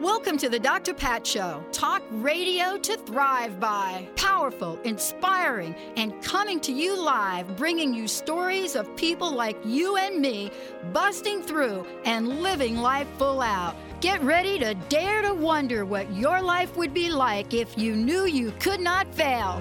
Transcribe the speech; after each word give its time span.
Welcome 0.00 0.38
to 0.38 0.48
the 0.48 0.58
Dr. 0.58 0.94
Pat 0.94 1.26
Show. 1.26 1.62
Talk 1.72 2.02
radio 2.10 2.78
to 2.78 2.96
thrive 2.96 3.60
by. 3.60 4.08
Powerful, 4.16 4.80
inspiring, 4.84 5.74
and 5.94 6.22
coming 6.22 6.58
to 6.60 6.72
you 6.72 6.98
live, 6.98 7.54
bringing 7.58 7.92
you 7.92 8.08
stories 8.08 8.76
of 8.76 8.96
people 8.96 9.30
like 9.30 9.58
you 9.62 9.98
and 9.98 10.18
me 10.18 10.52
busting 10.94 11.42
through 11.42 11.86
and 12.06 12.40
living 12.40 12.78
life 12.78 13.08
full 13.18 13.42
out. 13.42 13.76
Get 14.00 14.22
ready 14.22 14.58
to 14.60 14.72
dare 14.88 15.20
to 15.20 15.34
wonder 15.34 15.84
what 15.84 16.10
your 16.14 16.40
life 16.40 16.78
would 16.78 16.94
be 16.94 17.10
like 17.10 17.52
if 17.52 17.76
you 17.76 17.94
knew 17.94 18.24
you 18.24 18.54
could 18.58 18.80
not 18.80 19.14
fail. 19.14 19.60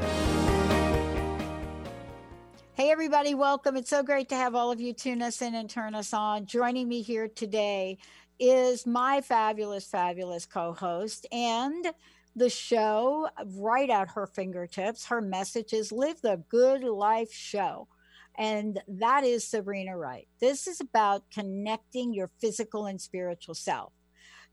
Hey, 2.76 2.92
everybody, 2.92 3.36
welcome. 3.36 3.76
It's 3.76 3.90
so 3.90 4.03
great 4.03 4.30
to 4.30 4.36
have 4.36 4.56
all 4.56 4.72
of 4.72 4.80
you 4.80 4.94
tune 4.94 5.22
us 5.22 5.42
in 5.42 5.53
and 5.53 5.70
turn 5.70 5.95
us 5.95 6.14
on. 6.14 6.45
Joining 6.45 6.88
me 6.88 7.02
here 7.02 7.28
today 7.28 7.98
is 8.40 8.88
my 8.88 9.22
fabulous, 9.22 9.88
fabulous 9.88 10.46
co 10.46 10.74
host 10.74 11.26
and 11.32 11.88
the 12.36 12.50
show 12.50 13.28
right 13.58 13.90
at 13.90 14.10
her 14.10 14.28
fingertips. 14.28 15.06
Her 15.06 15.22
message 15.22 15.74
is 15.74 15.92
Live 15.92 16.22
the 16.22 16.42
Good 16.50 16.84
Life 16.84 17.34
Show. 17.34 17.88
And 18.38 18.80
that 18.88 19.26
is 19.26 19.46
Sabrina 19.46 19.98
Wright. 19.98 20.28
This 20.40 20.68
is 20.68 20.80
about 20.80 21.24
connecting 21.30 22.14
your 22.14 22.30
physical 22.40 22.86
and 22.86 23.02
spiritual 23.02 23.56
self. 23.56 23.92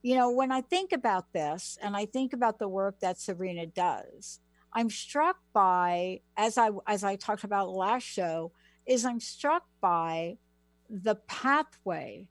You 0.03 0.15
know, 0.15 0.31
when 0.31 0.51
I 0.51 0.61
think 0.61 0.91
about 0.91 1.31
this 1.31 1.77
and 1.81 1.95
I 1.95 2.05
think 2.05 2.33
about 2.33 2.59
the 2.59 2.67
work 2.67 2.99
that 2.99 3.19
Sabrina 3.19 3.65
does, 3.65 4.39
I'm 4.73 4.89
struck 4.89 5.37
by, 5.53 6.21
as 6.35 6.57
I 6.57 6.69
as 6.85 7.03
I 7.03 7.15
talked 7.15 7.45
about 7.45 7.69
last 7.69 8.03
show, 8.03 8.51
is 8.85 9.05
I'm 9.05 9.19
struck 9.19 9.63
by 9.79 10.37
the 10.89 11.15
pathway 11.27 12.27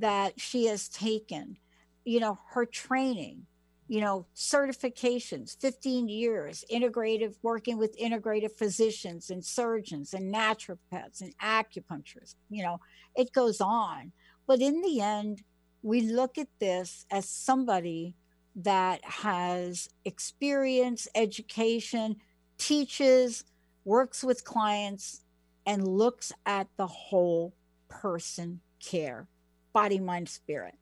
that 0.00 0.40
she 0.40 0.66
has 0.66 0.88
taken, 0.88 1.56
you 2.04 2.18
know, 2.18 2.38
her 2.50 2.66
training, 2.66 3.46
you 3.86 4.00
know, 4.00 4.26
certifications, 4.34 5.56
15 5.60 6.08
years, 6.08 6.64
integrative, 6.72 7.36
working 7.42 7.78
with 7.78 7.98
integrative 7.98 8.52
physicians 8.52 9.30
and 9.30 9.44
surgeons 9.44 10.12
and 10.12 10.34
naturopaths 10.34 11.20
and 11.20 11.36
acupuncturists, 11.38 12.34
you 12.50 12.62
know, 12.62 12.80
it 13.14 13.32
goes 13.32 13.60
on. 13.60 14.10
But 14.46 14.60
in 14.60 14.82
the 14.82 15.00
end, 15.00 15.42
we 15.82 16.00
look 16.00 16.38
at 16.38 16.48
this 16.58 17.06
as 17.10 17.28
somebody 17.28 18.16
that 18.56 19.04
has 19.04 19.88
experience, 20.04 21.06
education, 21.14 22.16
teaches, 22.58 23.44
works 23.84 24.24
with 24.24 24.44
clients, 24.44 25.20
and 25.66 25.86
looks 25.86 26.32
at 26.46 26.68
the 26.76 26.86
whole 26.86 27.54
person 27.88 28.60
care 28.80 29.28
body, 29.74 29.98
mind, 29.98 30.30
spirit. 30.30 30.76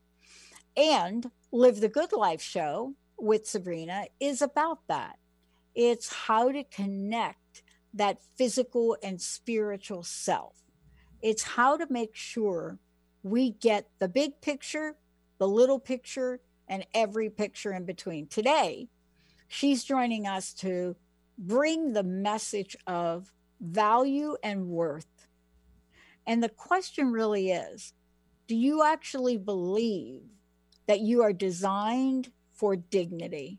And 0.76 1.32
Live 1.50 1.80
the 1.80 1.88
Good 1.88 2.12
Life 2.12 2.42
show 2.42 2.94
with 3.18 3.48
Sabrina 3.48 4.04
is 4.20 4.40
about 4.40 4.86
that. 4.86 5.18
It's 5.74 6.12
how 6.12 6.52
to 6.52 6.62
connect 6.62 7.62
that 7.94 8.18
physical 8.36 8.96
and 9.02 9.20
spiritual 9.20 10.02
self. 10.02 10.62
It's 11.22 11.42
how 11.42 11.76
to 11.76 11.86
make 11.90 12.14
sure 12.14 12.78
we 13.22 13.50
get 13.50 13.88
the 13.98 14.08
big 14.08 14.40
picture, 14.40 14.96
the 15.38 15.48
little 15.48 15.78
picture, 15.78 16.40
and 16.68 16.86
every 16.94 17.30
picture 17.30 17.72
in 17.72 17.84
between. 17.84 18.26
Today, 18.26 18.88
she's 19.48 19.84
joining 19.84 20.26
us 20.26 20.52
to 20.54 20.96
bring 21.38 21.92
the 21.92 22.02
message 22.02 22.76
of 22.86 23.32
value 23.60 24.36
and 24.42 24.68
worth. 24.68 25.28
And 26.26 26.42
the 26.42 26.48
question 26.48 27.12
really 27.12 27.50
is 27.50 27.94
do 28.46 28.56
you 28.56 28.82
actually 28.82 29.36
believe 29.36 30.22
that 30.86 31.00
you 31.00 31.22
are 31.22 31.32
designed 31.32 32.30
for 32.52 32.76
dignity? 32.76 33.58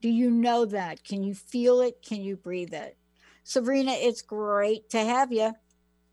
Do 0.00 0.08
you 0.08 0.30
know 0.30 0.64
that? 0.66 1.04
Can 1.04 1.22
you 1.22 1.34
feel 1.34 1.80
it? 1.80 2.02
Can 2.06 2.22
you 2.22 2.36
breathe 2.36 2.74
it? 2.74 2.96
Sabrina, 3.44 3.92
it's 3.92 4.22
great 4.22 4.88
to 4.90 4.98
have 4.98 5.32
you. 5.32 5.52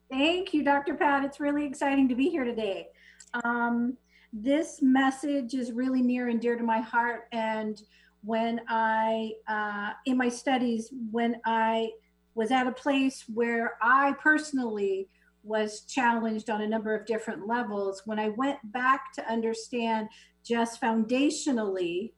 Thank 0.09 0.53
you, 0.53 0.63
Dr. 0.63 0.95
Pat. 0.95 1.23
It's 1.23 1.39
really 1.39 1.65
exciting 1.65 2.09
to 2.09 2.15
be 2.15 2.29
here 2.29 2.43
today. 2.43 2.87
Um, 3.45 3.97
this 4.33 4.81
message 4.81 5.53
is 5.53 5.71
really 5.71 6.01
near 6.01 6.27
and 6.27 6.39
dear 6.39 6.57
to 6.57 6.63
my 6.63 6.79
heart. 6.79 7.27
And 7.31 7.81
when 8.23 8.61
I, 8.67 9.31
uh, 9.47 9.91
in 10.05 10.17
my 10.17 10.29
studies, 10.29 10.89
when 11.11 11.37
I 11.45 11.91
was 12.35 12.51
at 12.51 12.67
a 12.67 12.71
place 12.71 13.23
where 13.33 13.77
I 13.81 14.13
personally 14.21 15.07
was 15.43 15.81
challenged 15.81 16.49
on 16.49 16.61
a 16.61 16.67
number 16.67 16.95
of 16.95 17.05
different 17.05 17.47
levels. 17.47 18.03
When 18.05 18.19
I 18.19 18.29
went 18.29 18.59
back 18.71 19.13
to 19.13 19.31
understand 19.31 20.09
just 20.43 20.81
foundationally 20.81 22.11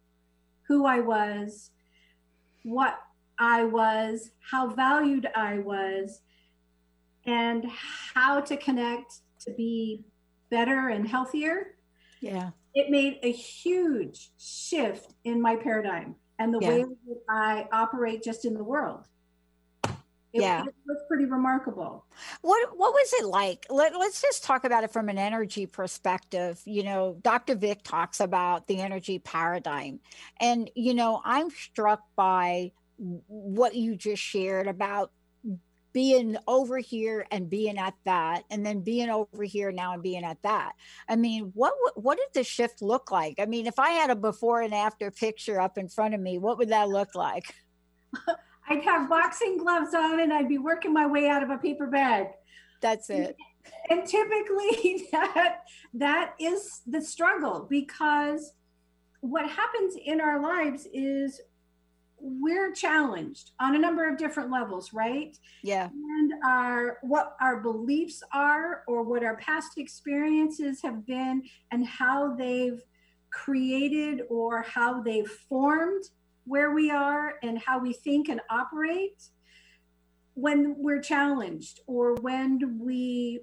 who 0.68 0.86
I 0.86 1.00
was, 1.00 1.72
what 2.64 3.00
I 3.40 3.64
was, 3.64 4.32
how 4.52 4.70
valued 4.70 5.28
I 5.36 5.60
was, 5.60 6.22
and 7.26 7.66
how 8.14 8.42
to 8.42 8.58
connect 8.58 9.22
to 9.42 9.52
be 9.52 10.04
better 10.50 10.90
and 10.90 11.08
healthier. 11.08 11.76
Yeah. 12.22 12.52
It 12.76 12.90
made 12.90 13.20
a 13.24 13.32
huge 13.32 14.32
shift 14.38 15.14
in 15.24 15.42
my 15.42 15.56
paradigm 15.56 16.16
and 16.40 16.54
the 16.54 16.60
yeah. 16.62 16.70
way 16.70 16.84
that 16.84 17.22
I 17.30 17.68
operate 17.72 18.24
just 18.24 18.46
in 18.46 18.54
the 18.54 18.64
world. 18.64 19.08
It, 20.34 20.42
yeah. 20.42 20.64
it 20.64 20.74
was 20.88 21.04
pretty 21.08 21.26
remarkable. 21.26 22.06
What 22.42 22.76
what 22.76 22.92
was 22.92 23.14
it 23.14 23.26
like? 23.26 23.68
Let, 23.70 23.94
let's 23.94 24.20
just 24.20 24.44
talk 24.44 24.64
about 24.64 24.84
it 24.84 24.92
from 24.92 25.08
an 25.10 25.20
energy 25.20 25.68
perspective. 25.68 26.60
You 26.66 26.84
know, 26.84 27.18
Dr. 27.22 27.54
Vic 27.54 27.84
talks 27.84 28.20
about 28.20 28.66
the 28.66 28.82
energy 28.82 29.20
paradigm. 29.20 30.00
And, 30.40 30.72
you 30.76 30.96
know, 30.96 31.22
I'm 31.24 31.52
struck 31.52 32.02
by 32.16 32.72
what 32.98 33.76
you 33.76 33.96
just 33.96 34.24
shared 34.24 34.68
about 34.68 35.12
being 35.94 36.36
over 36.48 36.80
here 36.80 37.28
and 37.30 37.50
being 37.50 37.78
at 37.78 37.94
that 38.04 38.44
and 38.50 38.66
then 38.66 38.82
being 38.82 39.10
over 39.10 39.44
here 39.44 39.72
now 39.72 39.94
and 39.94 40.02
being 40.02 40.24
at 40.24 40.42
that 40.42 40.74
i 41.08 41.16
mean 41.16 41.52
what 41.54 41.74
what 41.96 42.18
did 42.18 42.28
the 42.34 42.44
shift 42.44 42.82
look 42.82 43.12
like 43.12 43.36
i 43.40 43.46
mean 43.46 43.68
if 43.68 43.78
i 43.78 43.92
had 43.92 44.10
a 44.10 44.16
before 44.16 44.62
and 44.62 44.74
after 44.74 45.12
picture 45.12 45.62
up 45.62 45.78
in 45.78 45.88
front 45.88 46.16
of 46.16 46.20
me 46.20 46.40
what 46.40 46.58
would 46.58 46.70
that 46.70 46.90
look 46.90 47.14
like 47.14 47.54
I'd 48.70 48.84
have 48.84 49.10
boxing 49.10 49.58
gloves 49.58 49.94
on 49.94 50.20
and 50.20 50.34
I'd 50.34 50.48
be 50.48 50.58
working 50.58 50.94
my 50.94 51.06
way 51.06 51.28
out 51.28 51.44
of 51.44 51.50
a 51.50 51.58
paper 51.58 51.88
bag. 51.88 52.28
That's 52.82 53.10
it. 53.10 53.36
And 53.90 54.06
typically 54.06 55.08
that 55.12 55.60
that 55.94 56.34
is 56.40 56.82
the 56.86 57.02
struggle 57.02 57.68
because 57.70 58.54
what 59.22 59.50
happens 59.50 59.96
in 60.04 60.20
our 60.20 60.42
lives 60.42 60.88
is 60.94 61.40
we're 62.20 62.72
challenged 62.72 63.52
on 63.60 63.76
a 63.76 63.80
number 63.80 64.10
of 64.10 64.18
different 64.18 64.50
levels, 64.50 64.94
right? 64.94 65.38
Yeah. 65.62 65.90
And 65.92 66.34
our 66.46 67.00
what 67.02 67.36
our 67.42 67.60
beliefs 67.60 68.24
are 68.34 68.84
or 68.88 69.04
what 69.04 69.24
our 69.24 69.36
past 69.38 69.78
experiences 69.78 70.82
have 70.84 71.06
been 71.06 71.44
and 71.72 71.86
how 71.86 72.36
they've 72.36 72.82
created 73.30 74.22
or 74.30 74.62
how 74.62 75.02
they've 75.02 75.28
formed 75.28 76.04
where 76.46 76.72
we 76.72 76.92
are 76.92 77.36
and 77.42 77.60
how 77.60 77.80
we 77.80 77.94
think 77.94 78.30
and 78.30 78.42
operate 78.50 79.24
when 80.36 80.76
we're 80.78 81.02
challenged 81.02 81.82
or 81.88 82.16
when 82.16 82.80
we 82.80 83.42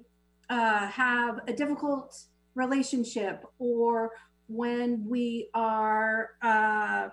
uh, 0.49 0.87
have 0.87 1.39
a 1.47 1.53
difficult 1.53 2.17
relationship 2.55 3.43
or 3.59 4.11
when 4.47 5.05
we 5.07 5.47
are 5.53 6.31
uh, 6.41 7.07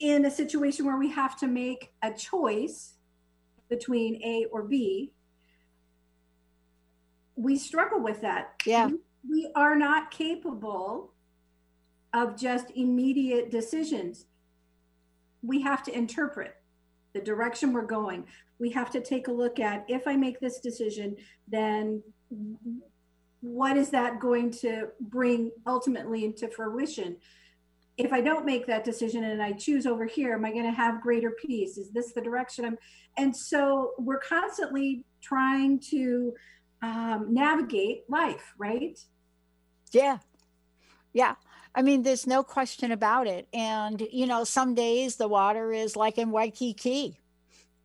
in 0.00 0.26
a 0.26 0.30
situation 0.30 0.84
where 0.84 0.98
we 0.98 1.10
have 1.10 1.38
to 1.38 1.46
make 1.46 1.92
a 2.02 2.12
choice 2.12 2.94
between 3.70 4.22
A 4.22 4.46
or 4.52 4.62
B, 4.64 5.12
we 7.36 7.58
struggle 7.58 8.00
with 8.00 8.20
that. 8.20 8.60
Yeah. 8.66 8.90
We 9.28 9.50
are 9.56 9.74
not 9.74 10.10
capable 10.10 11.12
of 12.12 12.38
just 12.38 12.70
immediate 12.76 13.50
decisions 13.50 14.26
we 15.44 15.60
have 15.60 15.82
to 15.84 15.96
interpret 15.96 16.56
the 17.12 17.20
direction 17.20 17.72
we're 17.72 17.82
going. 17.82 18.26
We 18.58 18.70
have 18.70 18.90
to 18.90 19.00
take 19.00 19.28
a 19.28 19.32
look 19.32 19.60
at 19.60 19.84
if 19.88 20.06
I 20.06 20.16
make 20.16 20.40
this 20.40 20.58
decision, 20.58 21.16
then 21.48 22.02
what 23.40 23.76
is 23.76 23.90
that 23.90 24.20
going 24.20 24.50
to 24.50 24.88
bring 25.00 25.50
ultimately 25.66 26.24
into 26.24 26.48
fruition? 26.48 27.16
If 27.96 28.12
I 28.12 28.20
don't 28.20 28.44
make 28.44 28.66
that 28.66 28.84
decision 28.84 29.22
and 29.24 29.40
I 29.40 29.52
choose 29.52 29.86
over 29.86 30.06
here, 30.06 30.34
am 30.34 30.44
I 30.44 30.50
going 30.50 30.64
to 30.64 30.72
have 30.72 31.00
greater 31.00 31.30
peace? 31.30 31.78
Is 31.78 31.90
this 31.90 32.12
the 32.12 32.20
direction 32.20 32.64
I'm? 32.64 32.78
And 33.16 33.36
so 33.36 33.92
we're 33.98 34.18
constantly 34.18 35.04
trying 35.20 35.78
to 35.90 36.34
um, 36.82 37.28
navigate 37.30 38.04
life, 38.08 38.54
right? 38.58 38.98
Yeah. 39.92 40.18
Yeah. 41.12 41.34
I 41.74 41.82
mean, 41.82 42.02
there's 42.02 42.26
no 42.26 42.42
question 42.42 42.92
about 42.92 43.26
it. 43.26 43.48
And, 43.52 44.00
you 44.12 44.26
know, 44.26 44.44
some 44.44 44.74
days 44.74 45.16
the 45.16 45.28
water 45.28 45.72
is 45.72 45.96
like 45.96 46.18
in 46.18 46.30
Waikiki, 46.30 47.18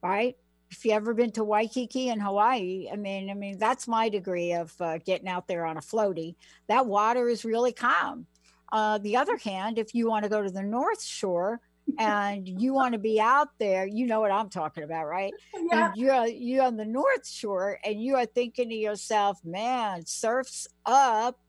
right? 0.04 0.38
If 0.70 0.86
you 0.86 0.92
ever 0.92 1.16
been 1.16 1.32
to 1.32 1.44
Waikiki 1.44 2.10
in 2.10 2.20
Hawaii, 2.20 2.88
I 2.92 2.96
mean, 2.96 3.32
I 3.32 3.34
mean, 3.34 3.58
that's 3.58 3.88
my 3.88 4.10
degree 4.10 4.54
of 4.54 4.74
uh, 4.80 5.00
getting 5.00 5.28
out 5.28 5.48
there 5.48 5.66
on 5.66 5.78
a 5.78 5.82
floaty. 5.82 6.36
That 6.68 6.86
water 6.86 7.28
is 7.28 7.44
really 7.44 7.74
calm. 7.74 8.28
Uh, 8.72 9.00
the 9.00 9.18
other 9.18 9.38
hand, 9.38 9.80
if 9.80 9.96
you 9.96 10.08
want 10.08 10.24
to 10.24 10.30
go 10.30 10.44
to 10.44 10.52
the 10.52 10.62
North 10.62 11.04
Shore, 11.04 11.60
and 11.98 12.48
you 12.48 12.74
want 12.74 12.94
to 12.94 13.00
be 13.00 13.20
out 13.20 13.48
there, 13.58 13.88
you 13.88 14.06
know 14.06 14.20
what 14.20 14.32
I'm 14.32 14.50
talking 14.50 14.84
about, 14.84 15.06
right? 15.06 15.34
Yeah. 15.72 15.88
And 15.88 15.98
you're 15.98 16.26
you're 16.28 16.64
on 16.64 16.78
the 16.78 16.86
North 16.86 17.28
Shore, 17.28 17.80
and 17.84 18.02
you 18.02 18.16
are 18.16 18.26
thinking 18.26 18.70
to 18.70 18.76
yourself, 18.76 19.40
"Man, 19.44 20.06
surf's 20.06 20.68
up," 20.86 21.40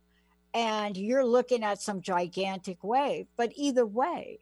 and 0.55 0.97
you're 0.97 1.25
looking 1.25 1.63
at 1.63 1.81
some 1.81 2.01
gigantic 2.01 2.83
wave. 2.83 3.27
But 3.37 3.53
either 3.55 3.87
way, 3.87 4.41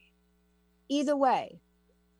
either 0.88 1.16
way, 1.16 1.60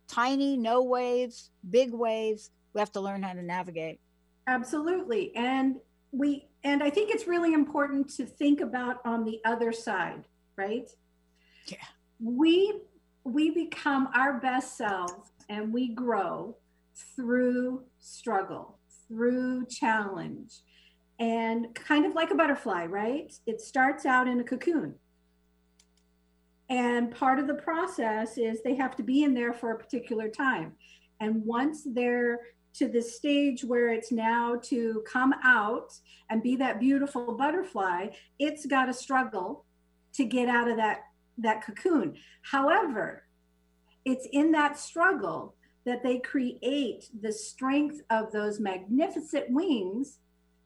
tiny, 0.06 0.56
no 0.56 0.82
waves, 0.82 1.50
big 1.68 1.92
waves, 1.92 2.50
we 2.72 2.80
have 2.80 2.92
to 2.92 3.00
learn 3.00 3.22
how 3.22 3.32
to 3.32 3.42
navigate. 3.42 4.00
Absolutely. 4.46 5.34
And 5.36 5.76
we 6.12 6.46
and 6.64 6.82
I 6.82 6.90
think 6.90 7.10
it's 7.10 7.26
really 7.26 7.52
important 7.52 8.08
to 8.16 8.24
think 8.24 8.60
about 8.60 9.00
on 9.04 9.24
the 9.24 9.40
other 9.44 9.72
side, 9.72 10.24
right? 10.56 10.88
Yeah. 11.66 11.76
We 12.20 12.80
we 13.24 13.50
become 13.50 14.08
our 14.14 14.40
best 14.40 14.76
selves 14.76 15.32
and 15.48 15.72
we 15.72 15.88
grow 15.94 16.56
through 17.14 17.84
struggle, 17.98 18.78
through 19.06 19.66
challenge. 19.66 20.60
And 21.18 21.74
kind 21.74 22.06
of 22.06 22.14
like 22.14 22.30
a 22.30 22.34
butterfly, 22.34 22.86
right? 22.86 23.32
It 23.46 23.60
starts 23.60 24.06
out 24.06 24.28
in 24.28 24.38
a 24.40 24.44
cocoon. 24.44 24.94
And 26.68 27.10
part 27.10 27.38
of 27.38 27.46
the 27.46 27.54
process 27.54 28.36
is 28.36 28.62
they 28.62 28.74
have 28.76 28.94
to 28.96 29.02
be 29.02 29.24
in 29.24 29.34
there 29.34 29.52
for 29.52 29.72
a 29.72 29.78
particular 29.78 30.28
time. 30.28 30.72
And 31.20 31.44
once 31.44 31.82
they're 31.84 32.40
to 32.74 32.88
the 32.88 33.02
stage 33.02 33.64
where 33.64 33.88
it's 33.88 34.12
now 34.12 34.60
to 34.64 35.02
come 35.10 35.34
out 35.42 35.92
and 36.30 36.42
be 36.42 36.54
that 36.56 36.78
beautiful 36.78 37.36
butterfly, 37.36 38.08
it's 38.38 38.66
got 38.66 38.84
to 38.84 38.92
struggle 38.92 39.64
to 40.14 40.24
get 40.24 40.48
out 40.48 40.68
of 40.68 40.76
that 40.76 41.00
that 41.38 41.64
cocoon. 41.64 42.16
However, 42.42 43.24
it's 44.04 44.26
in 44.32 44.52
that 44.52 44.78
struggle 44.78 45.54
that 45.84 46.02
they 46.02 46.18
create 46.18 47.08
the 47.20 47.32
strength 47.32 48.02
of 48.10 48.32
those 48.32 48.60
magnificent 48.60 49.46
wings 49.50 50.18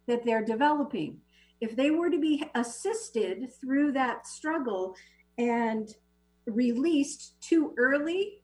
that 0.07 0.25
they're 0.25 0.45
developing. 0.45 1.21
If 1.61 1.77
they 1.77 1.91
were 1.91 2.11
to 2.11 2.19
be 2.19 2.45
assisted 2.55 3.53
through 3.61 3.93
that 3.93 4.27
struggle 4.27 4.97
and 5.39 5.95
released 6.47 7.41
too 7.41 7.73
early, 7.79 8.43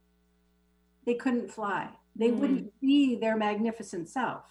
they 1.05 1.15
couldn't 1.15 1.51
fly. 1.51 1.91
They 2.15 2.31
Mm. 2.31 2.39
wouldn't 2.39 2.81
be 2.81 3.17
their 3.17 3.37
magnificent 3.37 4.09
self. 4.09 4.45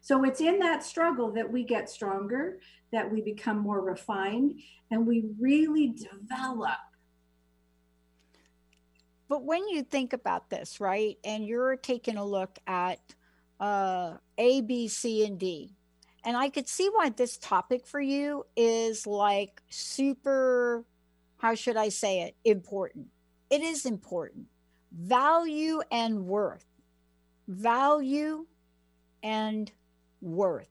So 0.00 0.24
it's 0.24 0.40
in 0.40 0.58
that 0.60 0.84
struggle 0.84 1.32
that 1.32 1.50
we 1.50 1.64
get 1.64 1.90
stronger, 1.90 2.60
that 2.92 3.10
we 3.10 3.20
become 3.20 3.58
more 3.58 3.80
refined, 3.80 4.62
and 4.90 5.06
we 5.06 5.30
really 5.38 5.88
develop. 5.88 6.78
But 9.28 9.44
when 9.44 9.68
you 9.68 9.82
think 9.82 10.14
about 10.14 10.48
this, 10.48 10.80
right, 10.80 11.18
and 11.24 11.44
you're 11.44 11.76
taking 11.76 12.16
a 12.16 12.24
look 12.24 12.58
at 12.66 13.00
uh, 13.60 14.16
A, 14.38 14.60
B, 14.62 14.88
C, 14.88 15.26
and 15.26 15.38
D, 15.38 15.74
and 16.24 16.36
I 16.36 16.50
could 16.50 16.68
see 16.68 16.88
why 16.92 17.10
this 17.10 17.38
topic 17.38 17.86
for 17.86 18.00
you 18.00 18.44
is 18.56 19.06
like 19.06 19.62
super, 19.68 20.84
how 21.38 21.54
should 21.54 21.76
I 21.76 21.88
say 21.88 22.22
it, 22.22 22.36
important. 22.44 23.06
It 23.50 23.62
is 23.62 23.86
important. 23.86 24.46
Value 24.92 25.80
and 25.90 26.26
worth. 26.26 26.66
Value 27.46 28.46
and 29.22 29.70
worth. 30.20 30.68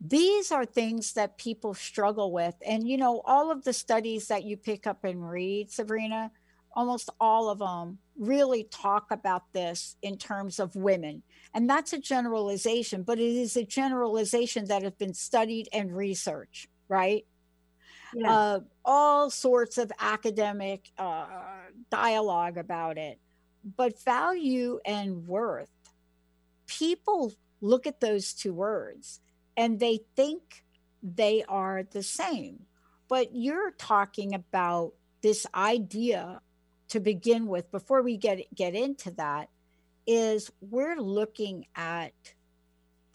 These 0.00 0.50
are 0.50 0.64
things 0.64 1.12
that 1.12 1.38
people 1.38 1.74
struggle 1.74 2.32
with. 2.32 2.56
And, 2.66 2.88
you 2.88 2.96
know, 2.96 3.22
all 3.24 3.52
of 3.52 3.62
the 3.62 3.72
studies 3.72 4.28
that 4.28 4.44
you 4.44 4.56
pick 4.56 4.86
up 4.86 5.04
and 5.04 5.30
read, 5.30 5.70
Sabrina, 5.70 6.32
almost 6.74 7.08
all 7.20 7.48
of 7.48 7.60
them 7.60 7.98
really 8.18 8.64
talk 8.64 9.10
about 9.10 9.52
this 9.52 9.96
in 10.02 10.16
terms 10.16 10.58
of 10.58 10.76
women. 10.76 11.22
And 11.54 11.68
that's 11.68 11.92
a 11.92 11.98
generalization, 11.98 13.02
but 13.02 13.18
it 13.18 13.24
is 13.24 13.56
a 13.56 13.64
generalization 13.64 14.66
that 14.66 14.82
has 14.82 14.92
been 14.92 15.14
studied 15.14 15.68
and 15.72 15.94
researched, 15.96 16.68
right? 16.88 17.24
Uh, 18.26 18.60
all 18.84 19.30
sorts 19.30 19.78
of 19.78 19.90
academic 19.98 20.90
uh, 20.98 21.26
dialogue 21.90 22.58
about 22.58 22.98
it. 22.98 23.18
But 23.76 24.02
value 24.04 24.80
and 24.84 25.26
worth, 25.26 25.70
people 26.66 27.32
look 27.60 27.86
at 27.86 28.00
those 28.00 28.34
two 28.34 28.52
words 28.52 29.20
and 29.56 29.80
they 29.80 30.00
think 30.16 30.64
they 31.02 31.44
are 31.48 31.84
the 31.90 32.02
same. 32.02 32.66
But 33.08 33.34
you're 33.34 33.70
talking 33.72 34.34
about 34.34 34.92
this 35.22 35.46
idea 35.54 36.40
to 36.92 37.00
begin 37.00 37.46
with 37.46 37.70
before 37.72 38.02
we 38.02 38.18
get 38.18 38.38
get 38.54 38.74
into 38.74 39.10
that 39.12 39.48
is 40.06 40.50
we're 40.60 41.00
looking 41.00 41.64
at 41.74 42.12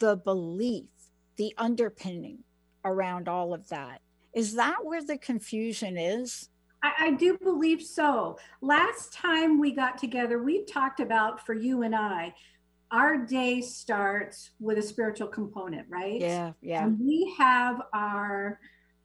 the 0.00 0.16
belief 0.16 0.88
the 1.36 1.54
underpinning 1.56 2.38
around 2.84 3.28
all 3.28 3.54
of 3.54 3.68
that 3.68 4.00
is 4.34 4.56
that 4.56 4.84
where 4.84 5.04
the 5.04 5.16
confusion 5.16 5.96
is 5.96 6.48
I, 6.80 6.92
I 7.06 7.10
do 7.10 7.36
believe 7.38 7.82
so. 7.82 8.38
Last 8.60 9.12
time 9.12 9.58
we 9.58 9.72
got 9.72 9.98
together, 9.98 10.40
we 10.40 10.64
talked 10.64 11.00
about 11.00 11.44
for 11.44 11.52
you 11.52 11.82
and 11.82 11.92
I, 11.92 12.32
our 12.92 13.16
day 13.16 13.60
starts 13.60 14.50
with 14.60 14.78
a 14.78 14.82
spiritual 14.82 15.26
component, 15.26 15.88
right? 15.88 16.20
yeah 16.20 16.52
yeah 16.62 16.84
And 16.84 16.96
we 17.00 17.34
have 17.36 17.82
our 17.92 18.60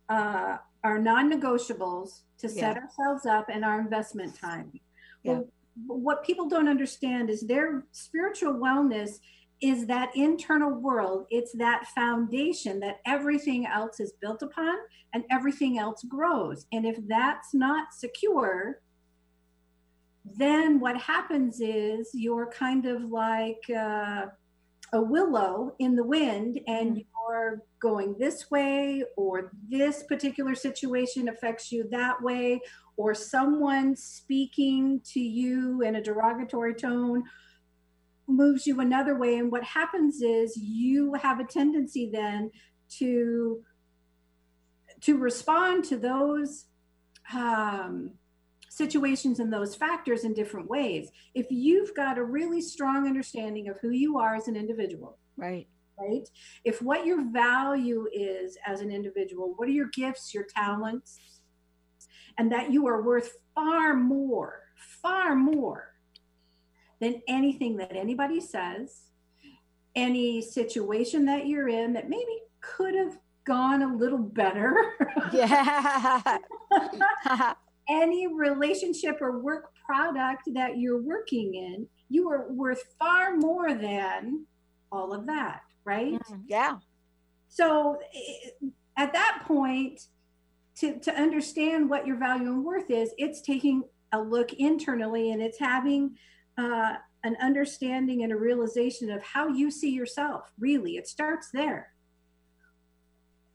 uh, 0.07 0.57
our 0.83 0.99
non-negotiables 0.99 2.21
to 2.43 2.49
set 2.49 2.75
Yeah. 2.75 2.83
ourselves 2.83 3.25
up 3.25 3.47
and 3.49 3.63
our 3.65 3.79
investment 3.79 4.35
time. 4.35 4.79
Yeah. 5.23 5.39
Well, 5.39 5.47
what 5.87 6.23
people 6.23 6.47
don't 6.47 6.67
understand 6.67 7.29
is 7.29 7.41
their 7.41 7.85
spiritual 7.91 8.53
wellness 8.53 9.19
is 9.61 9.87
that 9.87 10.15
internal 10.15 10.71
world. 10.71 11.25
It's 11.29 11.53
that 11.53 11.87
foundation 11.87 12.81
that 12.81 12.99
everything 13.05 13.65
else 13.65 14.01
is 14.01 14.11
built 14.19 14.41
upon 14.43 14.75
and 15.13 15.23
everything 15.31 15.79
else 15.79 16.03
grows. 16.03 16.67
And 16.73 16.85
if 16.85 16.97
that's 17.07 17.53
not 17.53 17.93
secure, 17.93 18.81
then 20.25 20.81
what 20.81 20.97
happens 20.97 21.61
is 21.61 22.09
you're 22.13 22.51
kind 22.51 22.85
of 22.85 23.03
like 23.03 23.63
uh, 23.69 24.27
a 24.93 25.01
willow 25.01 25.75
in 25.79 25.95
the 25.95 26.03
wind 26.03 26.59
and 26.67 26.97
Mm. 26.97 27.05
you're 27.27 27.63
going 27.79 28.15
this 28.19 28.49
way 28.51 29.03
or 29.17 29.51
this 29.67 30.03
particular 30.03 30.55
situation 30.55 31.27
affects 31.27 31.71
you 31.71 31.87
that 31.89 32.21
way 32.21 32.61
or 32.95 33.13
someone 33.15 33.95
speaking 33.95 35.01
to 35.03 35.19
you 35.19 35.81
in 35.81 35.95
a 35.95 36.01
derogatory 36.01 36.75
tone 36.75 37.23
moves 38.27 38.65
you 38.67 38.79
another 38.79 39.17
way 39.17 39.37
and 39.37 39.51
what 39.51 39.63
happens 39.63 40.21
is 40.21 40.55
you 40.55 41.13
have 41.15 41.39
a 41.39 41.43
tendency 41.43 42.09
then 42.11 42.49
to 42.87 43.63
to 45.01 45.17
respond 45.17 45.83
to 45.83 45.97
those 45.97 46.67
um, 47.33 48.11
situations 48.73 49.39
and 49.39 49.53
those 49.53 49.75
factors 49.75 50.23
in 50.23 50.33
different 50.33 50.67
ways. 50.67 51.11
If 51.35 51.47
you've 51.51 51.93
got 51.93 52.17
a 52.17 52.23
really 52.23 52.61
strong 52.61 53.05
understanding 53.07 53.69
of 53.69 53.77
who 53.79 53.91
you 53.91 54.17
are 54.17 54.35
as 54.35 54.47
an 54.47 54.55
individual 54.55 55.19
right. 55.37 55.67
right? 55.99 56.27
If 56.65 56.81
what 56.81 57.05
your 57.05 57.23
value 57.31 58.07
is 58.11 58.57
as 58.65 58.81
an 58.81 58.91
individual 58.91 59.53
what 59.57 59.67
are 59.67 59.71
your 59.71 59.89
gifts 59.93 60.33
your 60.33 60.45
talents 60.55 61.19
and 62.37 62.51
that 62.51 62.71
you 62.71 62.87
are 62.87 63.03
worth 63.03 63.33
far 63.53 63.93
more 63.93 64.61
far 65.01 65.35
more 65.35 65.93
than 66.99 67.21
anything 67.27 67.77
that 67.77 67.95
anybody 67.95 68.39
says 68.39 69.03
any 69.95 70.41
situation 70.41 71.25
that 71.25 71.45
you're 71.45 71.69
in 71.69 71.93
that 71.93 72.09
maybe 72.09 72.39
could 72.59 72.95
have 72.95 73.19
gone 73.45 73.83
a 73.83 73.95
little 73.95 74.17
better. 74.17 74.73
Yeah 75.31 76.37
any 77.93 78.27
relationship 78.27 79.21
or 79.21 79.39
work 79.39 79.71
product 79.85 80.43
that 80.53 80.77
you're 80.77 81.01
working 81.01 81.53
in, 81.53 81.87
you 82.09 82.29
are 82.29 82.51
worth 82.51 82.83
far 82.99 83.35
more 83.37 83.73
than 83.73 84.45
all 84.91 85.13
of 85.13 85.25
that, 85.27 85.61
right? 85.85 86.19
yeah 86.47 86.77
So 87.49 87.99
at 88.97 89.13
that 89.13 89.43
point, 89.45 90.07
to, 90.77 90.99
to 90.99 91.13
understand 91.13 91.89
what 91.89 92.07
your 92.07 92.17
value 92.17 92.47
and 92.47 92.65
worth 92.65 92.89
is, 92.89 93.11
it's 93.17 93.41
taking 93.41 93.83
a 94.11 94.19
look 94.19 94.53
internally 94.53 95.31
and 95.31 95.41
it's 95.41 95.59
having 95.59 96.15
uh, 96.57 96.95
an 97.23 97.37
understanding 97.41 98.23
and 98.23 98.31
a 98.31 98.35
realization 98.35 99.11
of 99.11 99.21
how 99.23 99.47
you 99.47 99.69
see 99.69 99.91
yourself. 99.91 100.51
Really, 100.59 100.97
it 100.97 101.07
starts 101.07 101.49
there. 101.53 101.92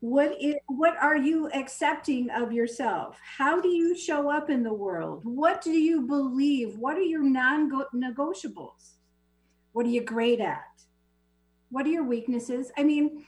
What 0.00 0.40
is, 0.40 0.55
what 0.69 0.97
are 0.97 1.17
you 1.17 1.50
accepting 1.52 2.31
of 2.31 2.52
yourself? 2.52 3.17
How 3.21 3.61
do 3.61 3.69
you 3.69 3.97
show 3.97 4.31
up 4.31 4.49
in 4.49 4.62
the 4.62 4.73
world? 4.73 5.23
What 5.25 5.61
do 5.61 5.73
you 5.73 6.02
believe? 6.02 6.78
What 6.78 6.97
are 6.97 7.02
your 7.02 7.25
non-negotiables? 7.25 8.93
What 9.73 9.87
are 9.87 9.90
you 9.90 10.05
great 10.05 10.40
at? 10.40 10.62
What 11.71 11.85
are 11.87 11.90
your 11.90 12.05
weaknesses? 12.05 12.71
I 12.78 12.85
mean, 12.85 13.25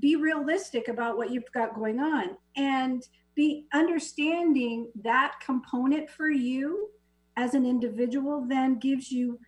be 0.00 0.16
realistic 0.16 0.88
about 0.88 1.16
what 1.16 1.30
you've 1.30 1.50
got 1.52 1.74
going 1.74 2.00
on 2.00 2.36
and 2.56 3.02
be 3.34 3.66
understanding 3.72 4.90
that 5.02 5.34
component 5.44 6.10
for 6.10 6.30
you 6.30 6.90
as 7.36 7.54
an 7.54 7.64
individual 7.64 8.44
then 8.46 8.78
gives 8.78 9.10
you 9.10 9.38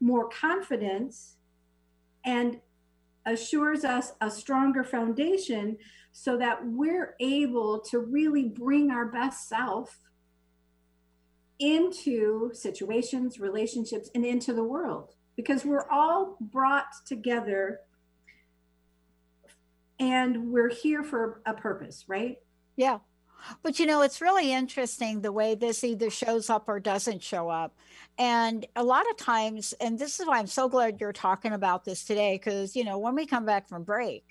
more 0.00 0.28
confidence 0.28 1.36
and 2.24 2.60
assures 3.32 3.84
us 3.84 4.12
a 4.20 4.30
stronger 4.30 4.84
foundation 4.84 5.76
so 6.12 6.36
that 6.36 6.58
we're 6.64 7.14
able 7.20 7.80
to 7.80 7.98
really 7.98 8.44
bring 8.44 8.90
our 8.90 9.06
best 9.06 9.48
self 9.48 9.98
into 11.58 12.50
situations, 12.54 13.40
relationships, 13.40 14.10
and 14.14 14.24
into 14.24 14.52
the 14.52 14.62
world 14.62 15.14
because 15.36 15.64
we're 15.64 15.88
all 15.90 16.36
brought 16.40 16.86
together 17.06 17.80
and 20.00 20.50
we're 20.50 20.70
here 20.70 21.02
for 21.02 21.42
a 21.46 21.54
purpose, 21.54 22.04
right? 22.08 22.36
Yeah. 22.76 22.98
But 23.62 23.78
you 23.78 23.86
know, 23.86 24.02
it's 24.02 24.20
really 24.20 24.52
interesting 24.52 25.20
the 25.20 25.32
way 25.32 25.54
this 25.54 25.84
either 25.84 26.10
shows 26.10 26.50
up 26.50 26.68
or 26.68 26.80
doesn't 26.80 27.22
show 27.22 27.48
up. 27.48 27.76
And 28.18 28.66
a 28.74 28.82
lot 28.82 29.08
of 29.10 29.16
times, 29.16 29.74
and 29.80 29.98
this 29.98 30.18
is 30.18 30.26
why 30.26 30.38
I'm 30.38 30.46
so 30.46 30.68
glad 30.68 31.00
you're 31.00 31.12
talking 31.12 31.52
about 31.52 31.84
this 31.84 32.04
today, 32.04 32.34
because, 32.36 32.74
you 32.74 32.84
know, 32.84 32.98
when 32.98 33.14
we 33.14 33.26
come 33.26 33.44
back 33.44 33.68
from 33.68 33.84
break, 33.84 34.24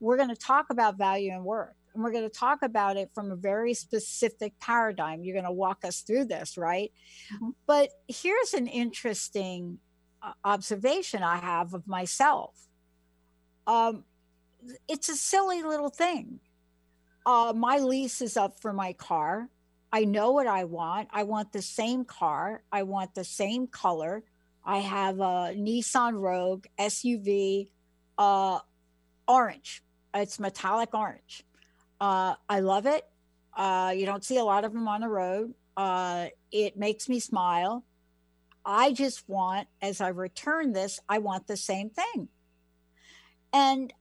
we're 0.00 0.16
going 0.16 0.30
to 0.30 0.36
talk 0.36 0.66
about 0.70 0.96
value 0.96 1.32
and 1.32 1.44
worth. 1.44 1.74
And 1.92 2.02
we're 2.02 2.10
going 2.10 2.28
to 2.28 2.38
talk 2.38 2.62
about 2.62 2.96
it 2.96 3.10
from 3.14 3.30
a 3.30 3.36
very 3.36 3.74
specific 3.74 4.58
paradigm. 4.60 5.22
You're 5.22 5.34
going 5.34 5.44
to 5.44 5.52
walk 5.52 5.84
us 5.84 6.00
through 6.00 6.24
this, 6.24 6.56
right? 6.56 6.90
Mm-hmm. 7.34 7.50
But 7.66 7.90
here's 8.08 8.54
an 8.54 8.66
interesting 8.66 9.78
uh, 10.22 10.32
observation 10.44 11.22
I 11.22 11.36
have 11.36 11.74
of 11.74 11.86
myself. 11.86 12.66
Um, 13.66 14.04
it's 14.88 15.08
a 15.08 15.16
silly 15.16 15.62
little 15.62 15.90
thing 15.90 16.40
uh, 17.26 17.52
my 17.56 17.78
lease 17.78 18.20
is 18.20 18.36
up 18.36 18.60
for 18.60 18.72
my 18.72 18.92
car. 18.92 19.48
I 19.92 20.04
know 20.04 20.32
what 20.32 20.46
I 20.46 20.64
want. 20.64 21.08
I 21.12 21.22
want 21.22 21.52
the 21.52 21.62
same 21.62 22.04
car. 22.04 22.62
I 22.72 22.82
want 22.82 23.14
the 23.14 23.24
same 23.24 23.66
color. 23.66 24.24
I 24.64 24.78
have 24.78 25.20
a 25.20 25.54
Nissan 25.56 26.20
Rogue 26.20 26.66
SUV, 26.78 27.68
uh, 28.18 28.58
orange. 29.28 29.82
It's 30.14 30.40
metallic 30.40 30.94
orange. 30.94 31.44
Uh, 32.00 32.34
I 32.48 32.60
love 32.60 32.86
it. 32.86 33.06
Uh, 33.56 33.92
you 33.96 34.04
don't 34.04 34.24
see 34.24 34.36
a 34.36 34.44
lot 34.44 34.64
of 34.64 34.72
them 34.72 34.88
on 34.88 35.00
the 35.00 35.08
road. 35.08 35.54
Uh, 35.76 36.26
it 36.50 36.76
makes 36.76 37.08
me 37.08 37.20
smile. 37.20 37.84
I 38.64 38.92
just 38.92 39.28
want, 39.28 39.68
as 39.82 40.00
I 40.00 40.08
return 40.08 40.72
this, 40.72 40.98
I 41.08 41.18
want 41.18 41.46
the 41.46 41.56
same 41.56 41.90
thing. 41.90 42.28
And 43.52 43.92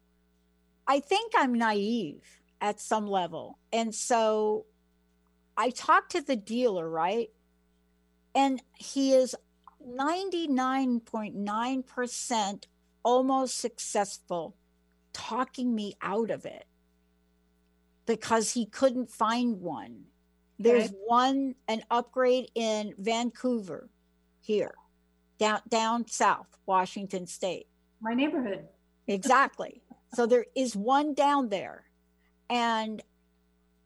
I 0.87 0.99
think 0.99 1.33
I'm 1.35 1.53
naive 1.53 2.41
at 2.63 2.79
some 2.79 3.05
level. 3.05 3.59
And 3.73 3.93
so 3.93 4.65
I 5.57 5.69
talked 5.69 6.13
to 6.13 6.21
the 6.21 6.37
dealer, 6.37 6.89
right? 6.89 7.29
And 8.33 8.63
he 8.73 9.13
is 9.13 9.35
99.9% 9.85 12.63
almost 13.03 13.59
successful 13.59 14.55
talking 15.11 15.75
me 15.75 15.97
out 16.01 16.31
of 16.31 16.45
it 16.45 16.63
because 18.05 18.53
he 18.53 18.65
couldn't 18.65 19.11
find 19.11 19.59
one. 19.59 20.05
There's 20.57 20.85
okay. 20.85 20.95
one, 21.05 21.55
an 21.67 21.83
upgrade 21.91 22.49
in 22.55 22.93
Vancouver 22.97 23.89
here, 24.39 24.75
down, 25.37 25.59
down 25.67 26.07
south, 26.07 26.47
Washington 26.65 27.27
State. 27.27 27.67
My 28.01 28.13
neighborhood. 28.13 28.69
Exactly. 29.05 29.81
so 30.13 30.25
there 30.25 30.45
is 30.55 30.77
one 30.77 31.13
down 31.13 31.49
there 31.49 31.83
and 32.53 33.01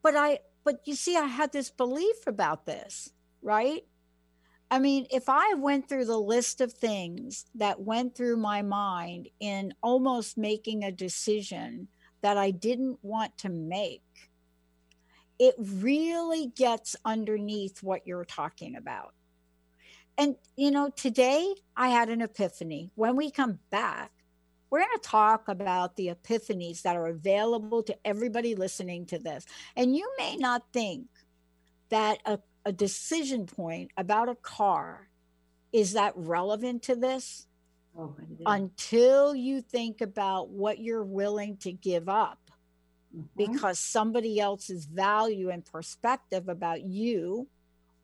but 0.02 0.14
i 0.14 0.38
but 0.64 0.80
you 0.84 0.94
see 0.94 1.16
i 1.16 1.26
had 1.26 1.52
this 1.52 1.70
belief 1.70 2.26
about 2.26 2.66
this 2.66 3.12
right? 3.40 3.84
I 4.70 4.78
mean 4.78 5.06
if 5.10 5.28
i 5.28 5.54
went 5.54 5.88
through 5.88 6.04
the 6.04 6.18
list 6.18 6.60
of 6.60 6.72
things 6.72 7.46
that 7.54 7.80
went 7.80 8.14
through 8.14 8.36
my 8.36 8.62
mind 8.62 9.28
in 9.40 9.72
almost 9.82 10.36
making 10.36 10.84
a 10.84 10.92
decision 10.92 11.88
that 12.20 12.36
i 12.36 12.50
didn't 12.50 12.98
want 13.02 13.38
to 13.38 13.48
make 13.48 14.02
it 15.38 15.54
really 15.58 16.48
gets 16.48 16.96
underneath 17.04 17.82
what 17.82 18.06
you're 18.06 18.24
talking 18.24 18.74
about. 18.74 19.14
And 20.16 20.34
you 20.56 20.70
know 20.70 20.90
today 20.90 21.54
i 21.76 21.88
had 21.88 22.08
an 22.08 22.20
epiphany. 22.20 22.90
When 22.96 23.16
we 23.16 23.30
come 23.30 23.60
back 23.70 24.10
we're 24.70 24.80
going 24.80 24.90
to 25.00 25.08
talk 25.08 25.48
about 25.48 25.96
the 25.96 26.08
epiphanies 26.08 26.82
that 26.82 26.96
are 26.96 27.06
available 27.06 27.82
to 27.84 27.96
everybody 28.04 28.54
listening 28.54 29.06
to 29.06 29.18
this. 29.18 29.46
And 29.76 29.96
you 29.96 30.10
may 30.18 30.36
not 30.36 30.64
think 30.72 31.06
that 31.88 32.18
a, 32.26 32.38
a 32.64 32.72
decision 32.72 33.46
point 33.46 33.90
about 33.96 34.28
a 34.28 34.34
car 34.34 35.08
is 35.72 35.94
that 35.94 36.12
relevant 36.16 36.82
to 36.82 36.96
this 36.96 37.46
oh, 37.96 38.14
until 38.46 39.34
you 39.34 39.60
think 39.60 40.00
about 40.00 40.50
what 40.50 40.78
you're 40.78 41.04
willing 41.04 41.56
to 41.58 41.72
give 41.72 42.08
up 42.08 42.50
mm-hmm. 43.14 43.26
because 43.36 43.78
somebody 43.78 44.40
else's 44.40 44.84
value 44.84 45.50
and 45.50 45.64
perspective 45.64 46.48
about 46.48 46.82
you 46.82 47.46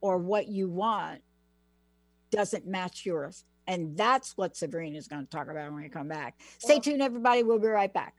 or 0.00 0.18
what 0.18 0.48
you 0.48 0.68
want 0.68 1.22
doesn't 2.30 2.66
match 2.66 3.06
yours. 3.06 3.44
And 3.66 3.96
that's 3.96 4.36
what 4.36 4.56
Sabrina 4.56 4.98
is 4.98 5.08
going 5.08 5.24
to 5.24 5.30
talk 5.30 5.48
about 5.48 5.72
when 5.72 5.82
we 5.82 5.88
come 5.88 6.08
back. 6.08 6.34
Stay 6.58 6.80
tuned, 6.80 7.02
everybody. 7.02 7.42
We'll 7.42 7.58
be 7.58 7.68
right 7.68 7.92
back. 7.92 8.14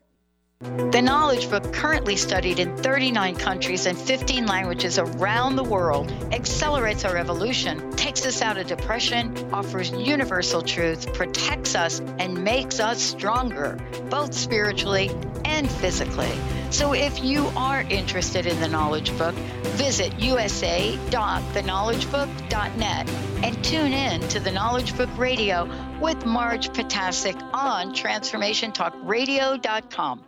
The 0.62 1.02
Knowledge 1.02 1.50
Book, 1.50 1.74
currently 1.74 2.16
studied 2.16 2.60
in 2.60 2.78
39 2.78 3.36
countries 3.36 3.86
and 3.86 3.98
15 3.98 4.46
languages 4.46 4.98
around 4.98 5.58
the 5.58 5.66
world, 5.66 6.10
accelerates 6.32 7.04
our 7.04 7.18
evolution, 7.18 7.92
takes 7.98 8.26
us 8.26 8.42
out 8.42 8.58
of 8.58 8.66
depression, 8.66 9.36
offers 9.52 9.92
universal 9.92 10.62
truth, 10.62 11.14
protects 11.14 11.76
us, 11.76 12.00
and 12.20 12.42
makes 12.42 12.80
us 12.80 13.02
stronger, 13.02 13.78
both 14.10 14.34
spiritually 14.34 15.12
and 15.44 15.70
physically. 15.70 16.32
So 16.70 16.94
if 16.94 17.22
you 17.22 17.48
are 17.58 17.82
interested 17.82 18.46
in 18.46 18.58
the 18.62 18.70
Knowledge 18.70 19.12
Book, 19.18 19.36
visit 19.76 20.18
usa.theknowledgebook.net 20.18 23.10
and 23.44 23.62
tune 23.64 23.92
in 23.92 24.22
to 24.30 24.40
the 24.40 24.52
Knowledge 24.52 24.96
Book 24.96 25.10
Radio 25.18 25.70
with 26.00 26.26
Marge 26.26 26.70
Potasic 26.70 27.36
on 27.54 27.94
transformationtalkradio.com. 27.94 30.24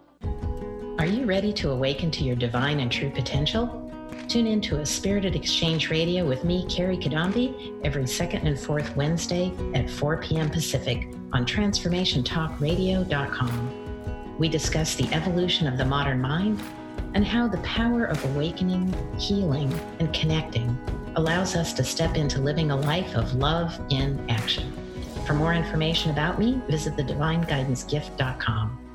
Are 0.99 1.05
you 1.05 1.25
ready 1.27 1.53
to 1.53 1.69
awaken 1.69 2.09
to 2.09 2.23
your 2.23 2.35
divine 2.35 2.79
and 2.79 2.91
true 2.91 3.11
potential? 3.11 3.93
Tune 4.27 4.47
in 4.47 4.59
to 4.61 4.79
a 4.79 4.85
Spirited 4.85 5.35
Exchange 5.35 5.91
Radio 5.91 6.25
with 6.25 6.43
me, 6.43 6.65
Carrie 6.67 6.97
Kadambi, 6.97 7.85
every 7.85 8.07
second 8.07 8.47
and 8.47 8.59
fourth 8.59 8.95
Wednesday 8.95 9.53
at 9.75 9.91
4 9.91 10.17
p.m. 10.23 10.49
Pacific 10.49 11.09
on 11.33 11.45
TransformationTalkRadio.com. 11.45 14.37
We 14.39 14.49
discuss 14.49 14.95
the 14.95 15.07
evolution 15.13 15.67
of 15.67 15.77
the 15.77 15.85
modern 15.85 16.19
mind 16.19 16.59
and 17.13 17.23
how 17.23 17.47
the 17.47 17.59
power 17.59 18.05
of 18.05 18.25
awakening, 18.33 18.91
healing, 19.19 19.71
and 19.99 20.11
connecting 20.15 20.75
allows 21.15 21.55
us 21.55 21.73
to 21.73 21.83
step 21.83 22.17
into 22.17 22.41
living 22.41 22.71
a 22.71 22.75
life 22.75 23.15
of 23.15 23.35
love 23.35 23.79
in 23.91 24.19
action. 24.31 24.73
For 25.27 25.33
more 25.33 25.53
information 25.53 26.09
about 26.09 26.39
me, 26.39 26.59
visit 26.67 26.95
thedivineguidancegift.com. 26.95 28.86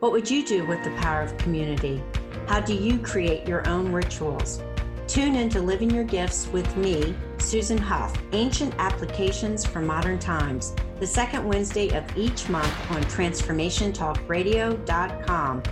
What 0.00 0.12
would 0.12 0.30
you 0.30 0.44
do 0.44 0.66
with 0.66 0.84
the 0.84 0.90
power 0.98 1.22
of 1.22 1.38
community? 1.38 2.04
How 2.46 2.60
do 2.60 2.74
you 2.74 2.98
create 2.98 3.48
your 3.48 3.66
own 3.66 3.90
rituals? 3.90 4.62
Tune 5.08 5.34
in 5.34 5.48
to 5.48 5.62
Living 5.62 5.90
Your 5.90 6.04
Gifts 6.04 6.48
with 6.48 6.76
me, 6.76 7.16
Susan 7.38 7.78
Huff, 7.78 8.14
Ancient 8.32 8.74
Applications 8.76 9.64
for 9.64 9.80
Modern 9.80 10.18
Times, 10.18 10.74
the 11.00 11.06
second 11.06 11.48
Wednesday 11.48 11.88
of 11.96 12.04
each 12.14 12.50
month 12.50 12.70
on 12.90 13.02
TransformationTalkRadio.com. 13.04 15.62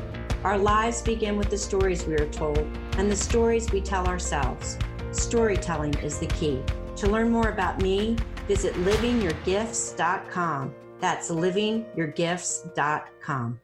Our 0.43 0.57
lives 0.57 1.03
begin 1.03 1.37
with 1.37 1.51
the 1.51 1.59
stories 1.59 2.07
we 2.07 2.15
are 2.15 2.31
told 2.31 2.67
and 2.97 3.11
the 3.11 3.17
stories 3.17 3.71
we 3.73 3.83
tell 3.83 4.07
ourselves. 4.07 4.79
Storytelling 5.11 5.99
is 5.99 6.19
the 6.19 6.29
key. 6.29 6.63
To 6.97 7.09
learn 7.09 7.31
more 7.31 7.51
about 7.51 7.83
me, 7.83 8.17
visit 8.49 8.73
livingyourgifts.com. 8.77 10.75
That's 10.99 11.31
livingyourgifts.com. 11.31 13.61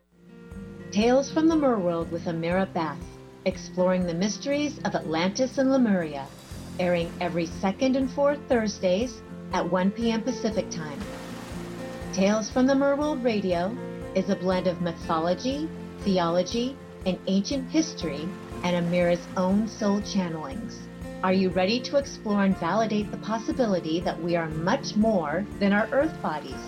Tales 0.90 1.30
from 1.30 1.46
the 1.46 1.54
Merworld 1.54 2.10
with 2.10 2.24
Amira 2.24 2.66
Bath, 2.72 2.98
exploring 3.44 4.06
the 4.06 4.14
mysteries 4.14 4.80
of 4.84 4.96
Atlantis 4.96 5.58
and 5.58 5.70
Lemuria, 5.70 6.26
airing 6.80 7.12
every 7.20 7.46
second 7.46 7.94
and 7.94 8.10
fourth 8.10 8.40
Thursdays 8.48 9.22
at 9.52 9.70
1 9.70 9.92
p.m. 9.92 10.20
Pacific 10.20 10.68
Time. 10.68 11.00
Tales 12.12 12.50
from 12.50 12.66
the 12.66 12.74
Merworld 12.74 13.22
Radio 13.22 13.72
is 14.16 14.30
a 14.30 14.34
blend 14.34 14.66
of 14.66 14.80
mythology, 14.80 15.68
theology, 16.00 16.76
and 17.06 17.16
ancient 17.28 17.70
history 17.70 18.28
and 18.64 18.84
Amira's 18.84 19.28
own 19.36 19.68
soul 19.68 20.00
channelings. 20.00 20.74
Are 21.22 21.32
you 21.32 21.50
ready 21.50 21.78
to 21.82 21.98
explore 21.98 22.42
and 22.42 22.58
validate 22.58 23.12
the 23.12 23.18
possibility 23.18 24.00
that 24.00 24.20
we 24.20 24.34
are 24.34 24.48
much 24.48 24.96
more 24.96 25.46
than 25.60 25.72
our 25.72 25.88
earth 25.92 26.20
bodies? 26.20 26.64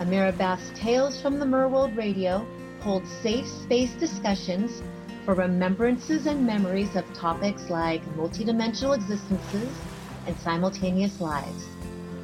Amira 0.00 0.36
Bath's 0.36 0.72
Tales 0.74 1.22
from 1.22 1.38
the 1.38 1.46
Merworld 1.46 1.96
Radio 1.96 2.44
holds 2.80 3.10
safe 3.22 3.46
space 3.46 3.92
discussions 3.94 4.82
for 5.24 5.34
remembrances 5.34 6.26
and 6.26 6.46
memories 6.46 6.96
of 6.96 7.12
topics 7.12 7.68
like 7.70 8.04
multidimensional 8.16 8.94
existences 8.94 9.80
and 10.26 10.38
simultaneous 10.38 11.20
lives. 11.20 11.66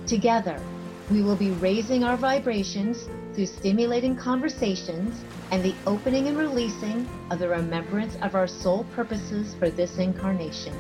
Together, 0.07 0.61
we 1.11 1.23
will 1.23 1.37
be 1.37 1.53
raising 1.53 2.03
our 2.05 2.17
vibrations 2.17 3.09
through 3.35 3.47
stimulating 3.47 4.17
conversations 4.17 5.25
and 5.51 5.65
the 5.65 5.75
opening 5.87 6.29
and 6.29 6.37
releasing 6.37 7.09
of 7.31 7.39
the 7.39 7.49
remembrance 7.49 8.17
of 8.23 8.35
our 8.35 8.47
soul 8.47 8.85
purposes 8.95 9.55
for 9.55 9.71
this 9.71 9.99
incarnation. 9.99 10.75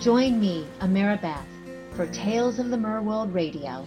Join 0.00 0.40
me, 0.40 0.66
Amira 0.80 1.20
Bath, 1.20 1.46
for 1.94 2.06
Tales 2.06 2.58
of 2.58 2.70
the 2.70 2.76
Merworld 2.76 3.34
Radio. 3.34 3.86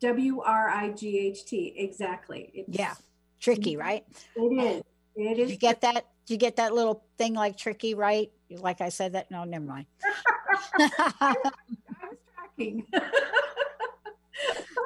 W 0.00 0.40
R 0.40 0.68
I 0.68 0.90
G 0.90 1.18
H 1.18 1.46
T. 1.46 1.74
Exactly. 1.76 2.50
It's, 2.54 2.76
yeah. 2.78 2.94
Tricky, 3.40 3.76
right? 3.76 4.04
It 4.34 4.40
is. 4.40 4.82
It 5.14 5.38
is. 5.38 5.50
You 5.50 5.56
get 5.56 5.80
that? 5.82 6.06
You 6.26 6.36
get 6.36 6.56
that 6.56 6.74
little 6.74 7.04
thing 7.18 7.34
like 7.34 7.56
tricky, 7.56 7.94
right? 7.94 8.30
Like 8.50 8.80
I 8.80 8.88
said 8.88 9.12
that. 9.12 9.30
No, 9.30 9.44
never 9.44 9.64
mind. 9.64 9.86
I 10.78 11.34
was 11.42 11.52
tracking. 12.34 12.86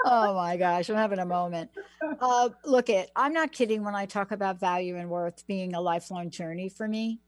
oh 0.04 0.34
my 0.34 0.56
gosh, 0.56 0.88
I'm 0.88 0.96
having 0.96 1.18
a 1.18 1.26
moment. 1.26 1.70
Uh, 2.20 2.50
look 2.64 2.88
it, 2.88 3.10
I'm 3.14 3.32
not 3.32 3.52
kidding 3.52 3.84
when 3.84 3.94
I 3.94 4.06
talk 4.06 4.30
about 4.30 4.60
value 4.60 4.96
and 4.96 5.10
worth 5.10 5.46
being 5.46 5.74
a 5.74 5.80
lifelong 5.80 6.30
journey 6.30 6.68
for 6.68 6.86
me. 6.86 7.20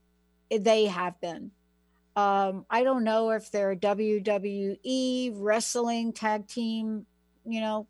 They 0.49 0.85
have 0.85 1.19
been. 1.21 1.51
Um, 2.15 2.65
I 2.69 2.83
don't 2.83 3.03
know 3.03 3.31
if 3.31 3.49
they're 3.49 3.75
WWE 3.75 5.33
wrestling 5.35 6.13
tag 6.13 6.47
team, 6.47 7.05
you 7.45 7.59
know, 7.59 7.87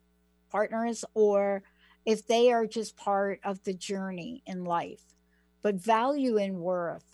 partners 0.50 1.04
or 1.14 1.64
if 2.06 2.26
they 2.28 2.52
are 2.52 2.66
just 2.66 2.96
part 2.96 3.40
of 3.44 3.64
the 3.64 3.74
journey 3.74 4.44
in 4.46 4.64
life. 4.64 5.04
But 5.62 5.76
value 5.76 6.38
and 6.38 6.60
worth 6.60 7.06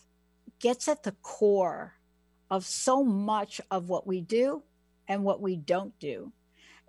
gets 0.59 0.87
at 0.87 1.03
the 1.03 1.13
core 1.21 1.95
of 2.49 2.65
so 2.65 3.03
much 3.03 3.61
of 3.71 3.89
what 3.89 4.05
we 4.07 4.21
do 4.21 4.63
and 5.07 5.23
what 5.23 5.41
we 5.41 5.55
don't 5.55 5.97
do. 5.99 6.31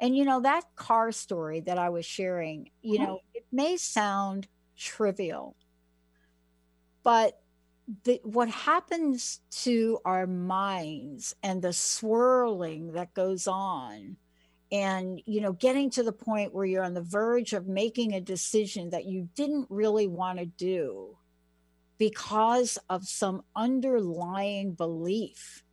And 0.01 0.17
you 0.17 0.25
know, 0.25 0.41
that 0.41 0.75
car 0.77 1.13
story 1.13 1.61
that 1.61 1.79
I 1.79 1.91
was 1.91 2.07
sharing, 2.07 2.71
you 2.83 2.99
Mhm. 2.99 3.05
know, 3.07 3.21
it 3.35 3.47
may 3.53 3.77
sound 3.77 4.49
trivial, 4.77 5.57
but 7.03 7.43
the, 8.05 8.21
what 8.25 8.49
happens 8.49 9.41
to 9.51 9.99
our 10.05 10.27
minds 10.27 11.35
and 11.43 11.63
the 11.63 11.73
swirling 11.73 12.93
that 12.93 13.15
goes 13.15 13.47
on 13.49 14.17
and 14.73 15.23
you 15.27 15.41
know 15.41 15.53
getting 15.53 15.91
to 15.91 16.03
the 16.03 16.13
point 16.13 16.55
where 16.55 16.67
you're 16.67 16.85
on 16.85 16.95
the 16.95 17.03
verge 17.03 17.53
of 17.53 17.67
making 17.69 18.15
a 18.15 18.21
decision 18.21 18.91
that 18.91 19.07
you 19.07 19.29
didn't 19.35 19.67
really 19.71 20.07
want 20.07 20.39
to 20.39 20.47
do 20.47 21.19
because 21.99 22.79
of 22.91 23.05
some 23.05 23.43
underlying 23.57 24.75
belief 24.75 25.65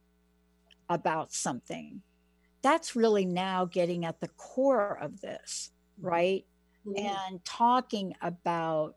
about 0.89 1.33
something 1.33 2.03
that's 2.61 2.95
really 2.95 3.25
now 3.25 3.65
getting 3.65 4.05
at 4.05 4.19
the 4.19 4.27
core 4.29 4.97
of 5.01 5.21
this 5.21 5.71
mm-hmm. 5.99 6.07
right 6.07 6.45
mm-hmm. 6.85 7.05
and 7.05 7.43
talking 7.45 8.13
about 8.21 8.95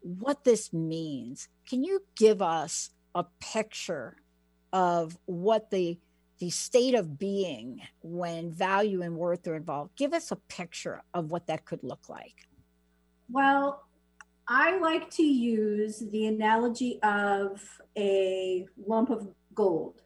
what 0.00 0.44
this 0.44 0.72
means. 0.72 1.48
Can 1.68 1.82
you 1.82 2.02
give 2.16 2.40
us 2.40 2.90
a 3.14 3.24
picture 3.40 4.16
of 4.72 5.18
what 5.26 5.70
the 5.70 5.98
the 6.38 6.50
state 6.50 6.94
of 6.94 7.18
being 7.18 7.80
when 8.00 8.52
value 8.52 9.02
and 9.02 9.16
worth 9.16 9.46
are 9.48 9.56
involved? 9.56 9.96
Give 9.96 10.12
us 10.12 10.30
a 10.30 10.36
picture 10.36 11.02
of 11.12 11.32
what 11.32 11.48
that 11.48 11.64
could 11.64 11.82
look 11.82 12.08
like. 12.08 12.46
Well, 13.28 13.82
I 14.46 14.78
like 14.78 15.10
to 15.10 15.24
use 15.24 15.98
the 15.98 16.26
analogy 16.26 17.00
of 17.02 17.60
a 17.96 18.66
lump 18.86 19.10
of 19.10 19.28
gold. 19.52 20.00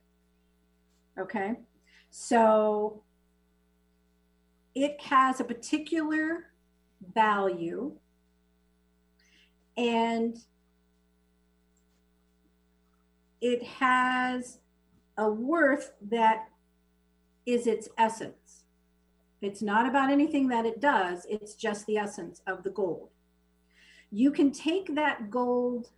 Okay. 1.19 1.57
So 2.15 3.03
it 4.75 5.01
has 5.01 5.41
a 5.41 5.45
particular 5.45 6.53
value 7.15 7.93
and 9.79 10.37
it 13.41 13.63
has 13.63 14.59
a 15.17 15.31
worth 15.31 15.95
that 16.11 16.51
is 17.47 17.67
its 17.67 17.89
essence. 17.97 18.65
It's 19.41 19.63
not 19.63 19.89
about 19.89 20.11
anything 20.11 20.49
that 20.49 20.67
it 20.67 20.81
does, 20.81 21.27
it's 21.31 21.55
just 21.55 21.87
the 21.87 21.97
essence 21.97 22.43
of 22.47 22.63
the 22.63 22.71
gold. 22.71 23.09
you 24.11 24.31
can 24.31 24.53
take 24.53 24.95
that 24.95 25.31
gold 25.31 25.89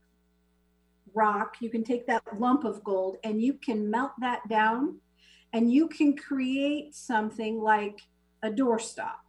rock, 1.12 1.57
you 1.59 1.68
can 1.68 1.83
take 1.83 2.07
that 2.07 2.22
lump 2.38 2.62
of 2.64 2.85
gold 2.85 3.16
and 3.24 3.42
you 3.42 3.55
can 3.55 3.90
melt 3.90 4.12
that 4.20 4.48
down 4.48 5.00
and 5.55 5.73
you 5.73 5.87
can 5.87 6.17
create 6.17 6.95
something 6.97 7.62
like 7.62 8.01
a 8.43 8.51
doorstop, 8.51 9.23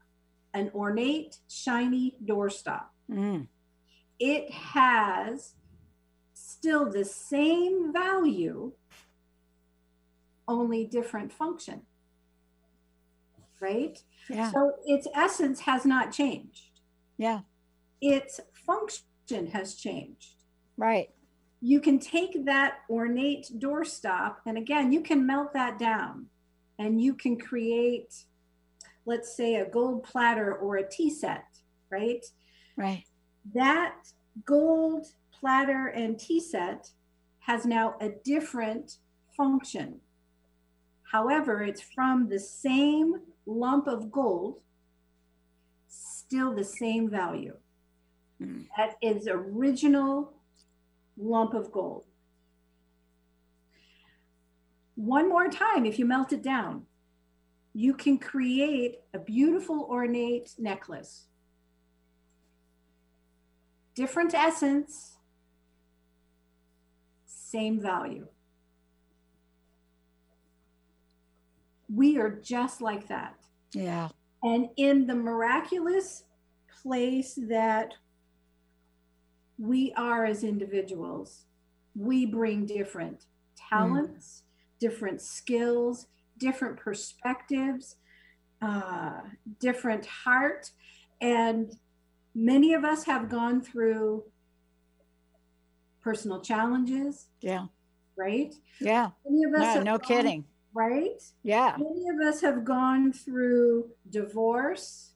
an 0.56 0.72
ornate, 0.74 1.38
shiny 1.48 2.18
doorstop. 2.26 2.86
Mm. 3.10 3.48
It 4.20 4.52
has 4.52 5.54
still 6.34 6.90
the 6.90 7.06
same 7.06 7.94
value, 7.94 8.74
only 10.48 10.86
different 10.86 11.32
function. 11.32 11.84
Right? 13.62 14.02
Yeah. 14.28 14.52
So 14.52 14.74
its 14.86 15.08
essence 15.16 15.60
has 15.62 15.86
not 15.86 16.12
changed. 16.12 16.82
Yeah. 17.18 17.42
Its 18.02 18.40
function 18.52 19.48
has 19.54 19.76
changed. 19.76 20.44
Right. 20.76 21.12
You 21.62 21.80
can 21.80 22.00
take 22.00 22.46
that 22.46 22.80
ornate 22.90 23.50
doorstop, 23.58 24.36
and 24.46 24.58
again, 24.58 24.92
you 24.92 25.02
can 25.02 25.26
melt 25.26 25.54
that 25.54 25.80
down 25.80 26.28
and 26.78 27.02
you 27.02 27.14
can 27.14 27.40
create, 27.40 28.26
let's 29.06 29.36
say, 29.36 29.56
a 29.56 29.70
gold 29.70 30.04
platter 30.04 30.56
or 30.56 30.78
a 30.78 30.90
tea 30.90 31.10
set, 31.10 31.46
right? 31.90 32.26
Right. 32.76 33.04
That 33.54 33.96
gold 34.46 35.08
platter 35.32 35.88
and 35.88 36.20
tea 36.20 36.40
set 36.40 36.90
has 37.40 37.66
now 37.66 37.96
a 38.02 38.10
different 38.24 38.98
function. 39.38 40.00
However, 41.04 41.62
it's 41.62 41.82
from 41.82 42.28
the 42.28 42.40
same 42.40 43.22
lump 43.46 43.88
of 43.88 44.12
gold, 44.12 44.60
still 45.88 46.54
the 46.54 46.64
same 46.64 47.10
value. 47.10 47.56
Mm. 48.42 48.66
That 48.76 48.96
is 49.02 49.28
original 49.30 50.34
lump 51.18 51.54
of 51.54 51.72
gold. 51.72 52.06
One 54.96 55.30
more 55.30 55.50
time, 55.50 55.86
if 55.86 56.00
you 56.00 56.06
melt 56.06 56.32
it 56.34 56.42
down, 56.42 56.84
you 57.74 57.94
can 57.94 58.18
create 58.18 59.00
a 59.14 59.20
beautiful 59.20 59.88
ornate 59.90 60.54
necklace. 60.58 61.26
Different 63.94 64.34
essence, 64.34 65.18
same 67.26 67.82
value. 67.82 68.28
We 71.94 72.18
are 72.18 72.30
just 72.30 72.82
like 72.82 73.08
that. 73.10 73.36
Yeah. 73.74 74.10
And 74.44 74.70
in 74.78 75.08
the 75.08 75.16
miraculous 75.16 76.24
place 76.82 77.38
that 77.50 77.94
we 79.58 79.94
are 79.94 80.26
as 80.26 80.44
individuals, 80.44 81.46
we 81.96 82.26
bring 82.26 82.66
different 82.66 83.26
talents, 83.70 84.44
different 84.80 85.22
skills, 85.22 86.08
different 86.38 86.78
perspectives, 86.78 87.96
uh, 88.62 89.22
different 89.60 90.06
heart. 90.06 90.72
And 91.22 91.72
many 92.34 92.74
of 92.74 92.84
us 92.84 93.06
have 93.06 93.30
gone 93.30 93.62
through 93.62 94.26
personal 96.02 96.42
challenges, 96.42 97.28
Yeah. 97.42 97.68
right? 98.18 98.54
Yeah. 98.80 99.12
Many 99.28 99.44
of 99.46 99.54
us 99.54 99.76
No, 99.78 99.82
no 99.84 99.98
gone- 99.98 100.08
kidding. 100.08 100.46
Right? 100.74 101.22
Yeah. 101.42 101.78
Many 101.80 102.10
of 102.10 102.20
us 102.20 102.42
have 102.42 102.66
gone 102.66 103.14
through 103.14 103.92
divorce, 104.10 105.14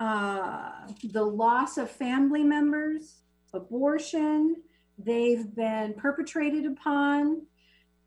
uh, 0.00 0.88
the 1.04 1.24
loss 1.24 1.76
of 1.76 1.90
family 1.90 2.42
members, 2.42 3.20
abortion, 3.52 4.56
they've 4.98 5.54
been 5.54 5.94
perpetrated 5.94 6.66
upon, 6.66 7.42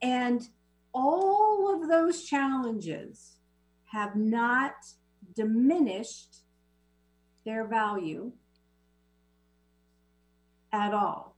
and 0.01 0.47
all 0.93 1.73
of 1.73 1.89
those 1.89 2.23
challenges 2.23 3.37
have 3.85 4.15
not 4.15 4.73
diminished 5.35 6.37
their 7.45 7.67
value 7.67 8.31
at 10.71 10.93
all. 10.93 11.35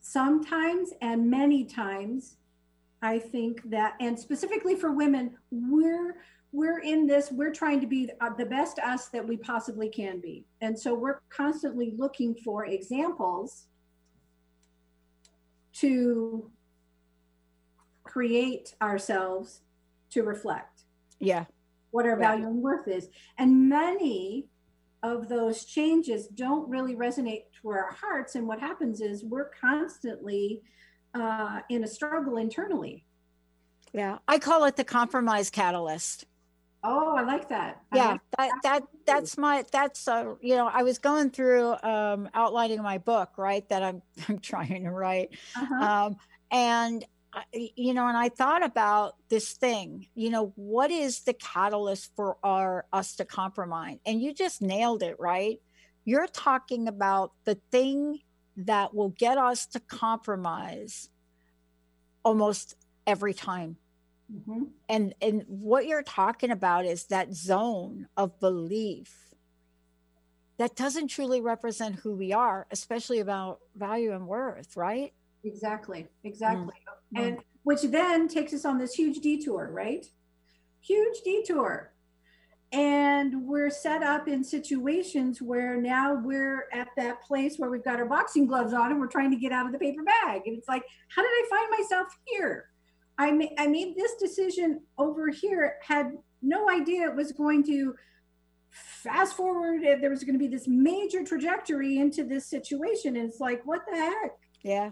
Sometimes 0.00 0.92
and 1.02 1.30
many 1.30 1.64
times 1.64 2.36
I 3.02 3.18
think 3.18 3.68
that, 3.70 3.94
and 4.00 4.18
specifically 4.18 4.74
for 4.74 4.92
women, 4.92 5.36
we're 5.50 6.16
we're 6.52 6.80
in 6.80 7.06
this. 7.06 7.30
We're 7.30 7.52
trying 7.52 7.80
to 7.80 7.86
be 7.86 8.10
uh, 8.20 8.30
the 8.34 8.46
best 8.46 8.78
us 8.78 9.08
that 9.08 9.26
we 9.26 9.36
possibly 9.36 9.88
can 9.88 10.20
be, 10.20 10.46
and 10.60 10.78
so 10.78 10.94
we're 10.94 11.20
constantly 11.28 11.94
looking 11.96 12.34
for 12.34 12.66
examples 12.66 13.66
to 15.74 16.50
create 18.02 18.74
ourselves 18.82 19.60
to 20.10 20.22
reflect 20.22 20.84
Yeah. 21.20 21.44
what 21.90 22.06
our 22.06 22.12
Yeah. 22.18 22.28
value 22.30 22.46
and 22.48 22.62
worth 22.62 22.88
is. 22.88 23.08
And 23.36 23.68
many 23.68 24.48
of 25.02 25.28
those 25.28 25.64
changes 25.64 26.26
don't 26.26 26.68
really 26.68 26.96
resonate 26.96 27.52
to 27.60 27.68
our 27.68 27.92
hearts. 27.92 28.34
And 28.34 28.48
what 28.48 28.58
happens 28.58 29.00
is 29.00 29.24
we're 29.24 29.50
constantly 29.50 30.62
uh, 31.14 31.60
in 31.68 31.84
a 31.84 31.86
struggle 31.86 32.36
internally. 32.36 33.04
Yeah. 33.92 34.18
I 34.26 34.38
call 34.38 34.64
it 34.64 34.76
the 34.76 34.84
compromise 34.84 35.50
catalyst. 35.50 36.26
Oh, 36.84 37.16
I 37.16 37.22
like 37.22 37.48
that. 37.48 37.82
Yeah 37.94 38.10
like- 38.12 38.20
that 38.36 38.52
that 38.62 38.82
that's 39.06 39.38
my 39.38 39.64
that's 39.72 40.06
uh 40.06 40.34
you 40.40 40.54
know 40.54 40.68
i 40.68 40.82
was 40.82 40.98
going 40.98 41.30
through 41.30 41.74
um 41.82 42.28
outlining 42.34 42.82
my 42.82 42.98
book 42.98 43.30
right 43.36 43.68
that 43.68 43.82
i'm 43.82 44.02
i'm 44.28 44.38
trying 44.38 44.84
to 44.84 44.90
write 44.90 45.30
uh-huh. 45.56 46.06
um 46.06 46.16
and 46.50 47.04
you 47.52 47.94
know 47.94 48.06
and 48.06 48.16
i 48.16 48.28
thought 48.28 48.64
about 48.64 49.16
this 49.28 49.52
thing 49.52 50.06
you 50.14 50.30
know 50.30 50.52
what 50.56 50.90
is 50.90 51.20
the 51.20 51.34
catalyst 51.34 52.10
for 52.16 52.36
our 52.42 52.86
us 52.92 53.16
to 53.16 53.24
compromise 53.24 53.98
and 54.06 54.20
you 54.22 54.32
just 54.32 54.62
nailed 54.62 55.02
it 55.02 55.16
right 55.18 55.60
you're 56.04 56.26
talking 56.26 56.88
about 56.88 57.32
the 57.44 57.58
thing 57.70 58.18
that 58.56 58.94
will 58.94 59.10
get 59.10 59.36
us 59.36 59.66
to 59.66 59.78
compromise 59.80 61.10
almost 62.24 62.74
every 63.06 63.34
time 63.34 63.76
Mhm. 64.30 64.70
and 64.88 65.14
and 65.22 65.44
what 65.48 65.86
you're 65.86 66.02
talking 66.02 66.50
about 66.50 66.84
is 66.84 67.06
that 67.06 67.32
zone 67.32 68.08
of 68.16 68.38
belief 68.40 69.34
that 70.58 70.76
doesn't 70.76 71.08
truly 71.08 71.40
represent 71.40 71.96
who 71.96 72.14
we 72.14 72.32
are 72.32 72.66
especially 72.70 73.20
about 73.20 73.60
value 73.74 74.12
and 74.12 74.26
worth 74.28 74.76
right 74.76 75.14
Exactly. 75.44 76.06
Exactly. 76.24 76.74
Mm. 77.14 77.22
And 77.22 77.38
which 77.62 77.82
then 77.82 78.28
takes 78.28 78.52
us 78.52 78.64
on 78.64 78.78
this 78.78 78.94
huge 78.94 79.20
detour, 79.20 79.70
right? 79.72 80.06
Huge 80.80 81.20
detour. 81.22 81.92
And 82.70 83.46
we're 83.46 83.70
set 83.70 84.02
up 84.02 84.28
in 84.28 84.44
situations 84.44 85.40
where 85.40 85.80
now 85.80 86.14
we're 86.14 86.68
at 86.72 86.88
that 86.96 87.22
place 87.22 87.56
where 87.56 87.70
we've 87.70 87.84
got 87.84 87.98
our 87.98 88.04
boxing 88.04 88.46
gloves 88.46 88.74
on 88.74 88.90
and 88.90 89.00
we're 89.00 89.06
trying 89.06 89.30
to 89.30 89.38
get 89.38 89.52
out 89.52 89.64
of 89.66 89.72
the 89.72 89.78
paper 89.78 90.02
bag. 90.02 90.42
And 90.44 90.56
it's 90.58 90.68
like, 90.68 90.82
how 91.08 91.22
did 91.22 91.28
I 91.28 91.46
find 91.48 91.70
myself 91.70 92.08
here? 92.26 92.70
I, 93.18 93.32
ma- 93.32 93.46
I 93.58 93.66
made 93.66 93.96
this 93.96 94.14
decision 94.14 94.80
over 94.96 95.28
here, 95.28 95.76
had 95.86 96.12
no 96.40 96.70
idea 96.70 97.08
it 97.08 97.16
was 97.16 97.32
going 97.32 97.64
to 97.64 97.94
fast 98.70 99.36
forward. 99.36 99.82
There 99.82 100.10
was 100.10 100.24
going 100.24 100.34
to 100.34 100.38
be 100.38 100.48
this 100.48 100.68
major 100.68 101.24
trajectory 101.24 101.98
into 101.98 102.24
this 102.24 102.46
situation. 102.46 103.16
And 103.16 103.28
it's 103.28 103.40
like, 103.40 103.62
what 103.64 103.82
the 103.90 103.96
heck? 103.96 104.32
yeah 104.62 104.90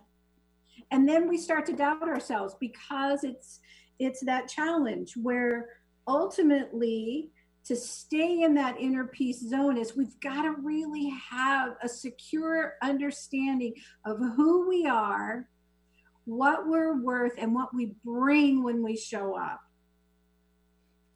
and 0.91 1.09
then 1.09 1.29
we 1.29 1.37
start 1.37 1.67
to 1.67 1.73
doubt 1.73 2.03
ourselves 2.03 2.55
because 2.61 3.25
it's 3.25 3.61
it's 3.99 4.25
that 4.25 4.49
challenge 4.49 5.15
where 5.17 5.69
ultimately 6.07 7.31
to 7.65 7.75
stay 7.75 8.43
in 8.43 8.55
that 8.55 8.79
inner 8.79 9.07
peace 9.07 9.41
zone 9.49 9.77
is 9.77 9.97
we've 9.97 10.21
got 10.21 10.43
to 10.43 10.55
really 10.63 11.13
have 11.31 11.77
a 11.83 11.89
secure 11.89 12.75
understanding 12.83 13.75
of 14.05 14.19
who 14.37 14.69
we 14.69 14.87
are 14.87 15.49
what 16.27 16.69
we're 16.69 17.01
worth 17.01 17.33
and 17.39 17.55
what 17.55 17.73
we 17.75 17.95
bring 18.05 18.63
when 18.63 18.83
we 18.83 18.97
show 18.97 19.37
up. 19.39 19.61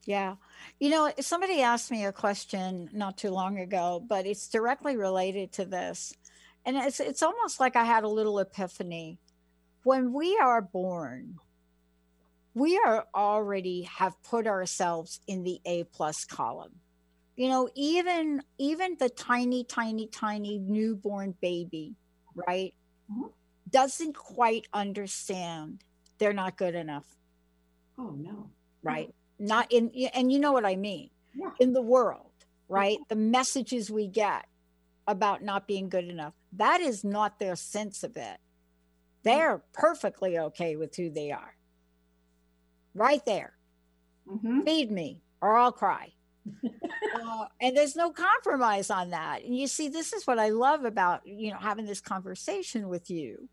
Yeah. 0.05 0.35
You 0.79 0.89
know 0.89 1.11
somebody 1.19 1.61
asked 1.61 1.91
me 1.91 2.05
a 2.05 2.11
question 2.11 2.89
not 2.91 3.17
too 3.17 3.29
long 3.29 3.59
ago 3.59 4.03
but 4.07 4.25
it's 4.25 4.47
directly 4.47 4.97
related 4.97 5.51
to 5.53 5.65
this. 5.65 6.13
And 6.65 6.75
it's 6.77 6.99
it's 6.99 7.23
almost 7.23 7.59
like 7.59 7.75
i 7.75 7.83
had 7.83 8.03
a 8.03 8.07
little 8.09 8.39
epiphany. 8.39 9.19
When 9.83 10.13
we 10.13 10.37
are 10.41 10.61
born 10.61 11.35
we 12.53 12.77
are 12.85 13.05
already 13.15 13.83
have 13.83 14.21
put 14.23 14.45
ourselves 14.47 15.21
in 15.27 15.43
the 15.43 15.61
a 15.65 15.83
plus 15.85 16.25
column. 16.25 16.75
You 17.35 17.49
know 17.49 17.69
even 17.75 18.41
even 18.57 18.95
the 18.99 19.09
tiny 19.09 19.63
tiny 19.63 20.07
tiny 20.07 20.57
newborn 20.59 21.35
baby 21.41 21.95
right? 22.47 22.73
Mhm. 23.11 23.31
Doesn't 23.71 24.13
quite 24.15 24.67
understand 24.73 25.83
they're 26.17 26.33
not 26.33 26.57
good 26.57 26.75
enough 26.75 27.05
oh 27.97 28.11
no 28.17 28.49
right 28.83 29.13
not 29.39 29.71
in 29.71 29.91
and 30.13 30.31
you 30.31 30.39
know 30.39 30.51
what 30.51 30.65
i 30.65 30.75
mean 30.75 31.09
Yeah. 31.33 31.51
in 31.59 31.73
the 31.73 31.81
world 31.81 32.31
right 32.67 32.97
the 33.09 33.15
messages 33.15 33.89
we 33.89 34.07
get 34.07 34.45
about 35.07 35.43
not 35.43 35.67
being 35.67 35.89
good 35.89 36.05
enough. 36.05 36.33
That 36.53 36.79
is 36.79 37.03
not 37.03 37.39
their 37.39 37.55
sense 37.55 38.03
of 38.03 38.15
it. 38.15 38.37
They're 39.23 39.61
perfectly 39.73 40.37
okay 40.37 40.75
with 40.75 40.95
who 40.95 41.09
they 41.09 41.31
are. 41.31 41.55
Right 42.93 43.25
there. 43.25 43.53
Mhm. 44.29 44.63
Feed 44.63 44.91
me 44.91 45.21
or 45.41 45.57
I'll 45.57 45.71
cry. 45.71 46.13
uh, 46.63 47.45
and 47.59 47.75
there's 47.75 47.95
no 47.95 48.11
compromise 48.11 48.89
on 48.89 49.09
that. 49.09 49.43
And 49.43 49.57
you 49.57 49.67
see, 49.67 49.89
this 49.89 50.13
is 50.13 50.25
what 50.27 50.39
I 50.39 50.49
love 50.49 50.85
about 50.85 51.25
you 51.25 51.51
know 51.51 51.57
having 51.57 51.85
this 51.85 51.99
conversation 52.01 52.87
with 52.89 53.09
you. 53.09 53.49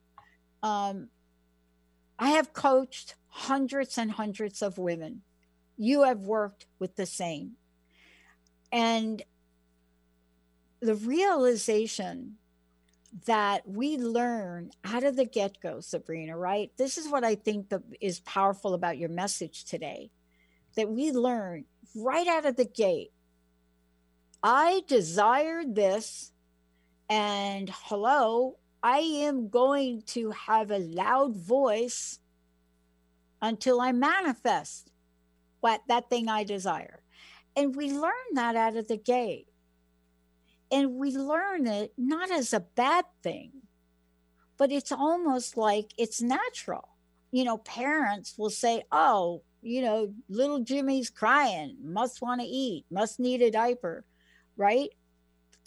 Um, 0.62 1.08
I 2.18 2.30
have 2.30 2.52
coached 2.52 3.14
hundreds 3.28 3.98
and 3.98 4.10
hundreds 4.10 4.62
of 4.62 4.78
women. 4.78 5.22
You 5.76 6.02
have 6.02 6.20
worked 6.20 6.66
with 6.78 6.96
the 6.96 7.06
same, 7.06 7.52
and 8.72 9.22
the 10.80 10.96
realization 10.96 12.36
that 13.26 13.66
we 13.66 13.96
learn 13.96 14.70
out 14.84 15.02
of 15.04 15.16
the 15.16 15.24
get 15.24 15.60
go, 15.60 15.80
Sabrina. 15.80 16.36
Right? 16.36 16.72
This 16.76 16.98
is 16.98 17.08
what 17.08 17.24
I 17.24 17.36
think 17.36 17.72
is 18.00 18.20
powerful 18.20 18.74
about 18.74 18.98
your 18.98 19.08
message 19.08 19.64
today. 19.64 20.10
That 20.76 20.90
we 20.90 21.12
learn 21.12 21.64
right 21.94 22.26
out 22.26 22.44
of 22.44 22.56
the 22.56 22.64
gate. 22.64 23.12
I 24.42 24.82
desired 24.86 25.74
this, 25.74 26.32
and 27.08 27.70
hello, 27.72 28.57
I 28.82 28.98
am 28.98 29.48
going 29.48 30.02
to 30.08 30.30
have 30.30 30.70
a 30.70 30.78
loud 30.78 31.36
voice 31.36 32.20
until 33.42 33.80
I 33.80 33.92
manifest 33.92 34.90
what 35.60 35.82
that 35.88 36.08
thing 36.08 36.28
I 36.28 36.44
desire. 36.44 37.02
And 37.56 37.74
we 37.74 37.90
learn 37.90 38.12
that 38.34 38.54
out 38.56 38.76
of 38.76 38.88
the 38.88 38.96
gate. 38.96 39.48
And 40.70 40.94
we 40.94 41.16
learn 41.16 41.66
it 41.66 41.92
not 41.96 42.30
as 42.30 42.52
a 42.52 42.60
bad 42.60 43.04
thing, 43.22 43.50
but 44.58 44.70
it's 44.70 44.92
almost 44.92 45.56
like 45.56 45.92
it's 45.96 46.20
natural. 46.20 46.90
You 47.32 47.44
know, 47.44 47.58
parents 47.58 48.34
will 48.38 48.50
say, 48.50 48.84
Oh, 48.92 49.42
you 49.62 49.82
know, 49.82 50.14
little 50.28 50.60
Jimmy's 50.60 51.10
crying, 51.10 51.76
must 51.82 52.22
want 52.22 52.40
to 52.42 52.46
eat, 52.46 52.84
must 52.90 53.18
need 53.18 53.42
a 53.42 53.50
diaper, 53.50 54.04
right? 54.56 54.90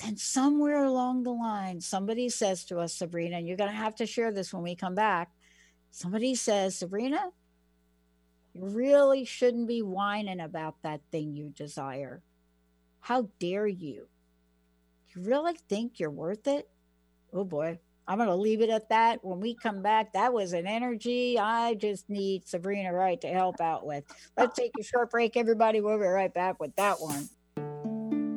Then 0.01 0.17
somewhere 0.17 0.83
along 0.83 1.23
the 1.23 1.31
line, 1.31 1.79
somebody 1.79 2.29
says 2.29 2.63
to 2.65 2.79
us, 2.79 2.93
Sabrina, 2.93 3.37
and 3.37 3.47
you're 3.47 3.57
going 3.57 3.69
to 3.69 3.75
have 3.75 3.95
to 3.95 4.05
share 4.05 4.31
this 4.31 4.53
when 4.53 4.63
we 4.63 4.75
come 4.75 4.95
back. 4.95 5.29
Somebody 5.91 6.33
says, 6.33 6.75
Sabrina, 6.75 7.29
you 8.53 8.65
really 8.65 9.25
shouldn't 9.25 9.67
be 9.67 9.81
whining 9.81 10.39
about 10.39 10.75
that 10.81 11.01
thing 11.11 11.35
you 11.35 11.49
desire. 11.49 12.23
How 12.99 13.29
dare 13.39 13.67
you? 13.67 14.07
You 15.13 15.21
really 15.21 15.55
think 15.69 15.99
you're 15.99 16.09
worth 16.09 16.47
it? 16.47 16.69
Oh 17.33 17.43
boy, 17.43 17.79
I'm 18.07 18.17
going 18.17 18.29
to 18.29 18.35
leave 18.35 18.61
it 18.61 18.69
at 18.69 18.89
that. 18.89 19.23
When 19.23 19.39
we 19.39 19.55
come 19.55 19.81
back, 19.81 20.13
that 20.13 20.33
was 20.33 20.53
an 20.53 20.67
energy 20.67 21.37
I 21.37 21.75
just 21.75 22.09
need 22.09 22.47
Sabrina 22.47 22.93
Wright 22.93 23.19
to 23.21 23.27
help 23.27 23.61
out 23.61 23.85
with. 23.85 24.03
Let's 24.37 24.57
take 24.57 24.71
a 24.79 24.83
short 24.83 25.11
break, 25.11 25.37
everybody. 25.37 25.81
We'll 25.81 25.97
be 25.97 26.05
right 26.05 26.33
back 26.33 26.59
with 26.59 26.75
that 26.77 26.99
one. 26.99 27.29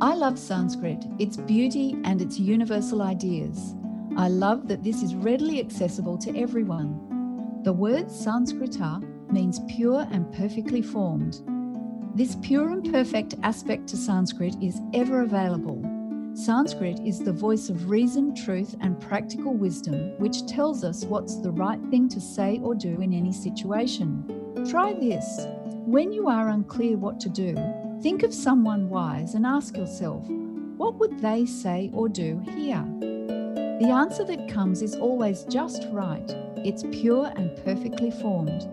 I 0.01 0.15
love 0.15 0.39
Sanskrit, 0.41 1.05
its 1.21 1.37
beauty 1.37 1.97
and 2.05 2.21
its 2.21 2.39
universal 2.39 3.01
ideas. 3.01 3.77
I 4.17 4.29
love 4.29 4.67
that 4.67 4.83
this 4.83 5.03
is 5.03 5.15
readily 5.15 5.61
accessible 5.61 6.19
to 6.19 6.37
everyone. 6.37 7.61
The 7.63 7.73
word 7.73 8.09
Sanskrita 8.09 9.31
means 9.31 9.61
pure 9.69 10.07
and 10.11 10.31
perfectly 10.33 10.83
formed. 10.83 11.43
This 12.17 12.37
pure 12.43 12.71
and 12.71 12.93
perfect 12.93 13.37
aspect 13.45 13.87
to 13.89 13.97
Sanskrit 13.97 14.57
is 14.61 14.81
ever 14.95 15.23
available. 15.23 15.81
Sanskrit 16.35 16.99
is 17.07 17.21
the 17.21 17.33
voice 17.33 17.69
of 17.69 17.89
reason, 17.89 18.35
truth, 18.35 18.75
and 18.81 19.01
practical 19.01 19.55
wisdom, 19.55 20.19
which 20.19 20.45
tells 20.47 20.83
us 20.83 21.05
what's 21.05 21.37
the 21.37 21.53
right 21.53 21.81
thing 21.91 22.09
to 22.09 22.21
say 22.21 22.59
or 22.65 22.75
do 22.75 23.01
in 23.01 23.15
any 23.15 23.33
situation. 23.33 24.65
Try 24.69 24.93
this. 24.93 25.47
When 25.87 26.13
you 26.13 26.29
are 26.29 26.49
unclear 26.49 26.97
what 26.97 27.21
to 27.21 27.29
do, 27.29 27.55
think 28.03 28.23
of 28.23 28.35
someone 28.35 28.89
wise 28.89 29.35
and 29.35 29.47
ask 29.47 29.77
yourself, 29.77 30.25
what 30.77 30.97
would 30.97 31.21
they 31.21 31.47
say 31.47 31.91
or 31.93 32.09
do 32.09 32.43
here? 32.55 32.85
The 33.81 33.91
answer 33.91 34.25
that 34.25 34.49
comes 34.49 34.83
is 34.83 34.95
always 34.95 35.45
just 35.45 35.87
right. 35.91 36.31
It's 36.59 36.85
pure 36.91 37.33
and 37.37 37.57
perfectly 37.65 38.11
formed, 38.11 38.69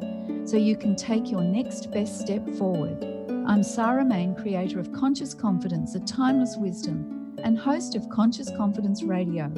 so 0.47 0.57
you 0.57 0.75
can 0.75 0.95
take 0.95 1.29
your 1.29 1.43
next 1.43 1.91
best 1.91 2.19
step 2.19 2.47
forward. 2.55 3.03
I'm 3.47 3.63
Sarah 3.63 4.05
Main, 4.05 4.35
creator 4.35 4.79
of 4.79 4.93
Conscious 4.93 5.33
Confidence, 5.33 5.95
a 5.95 5.99
timeless 6.01 6.55
wisdom 6.57 7.35
and 7.43 7.57
host 7.57 7.95
of 7.95 8.07
Conscious 8.09 8.49
Confidence 8.55 9.03
Radio. 9.03 9.51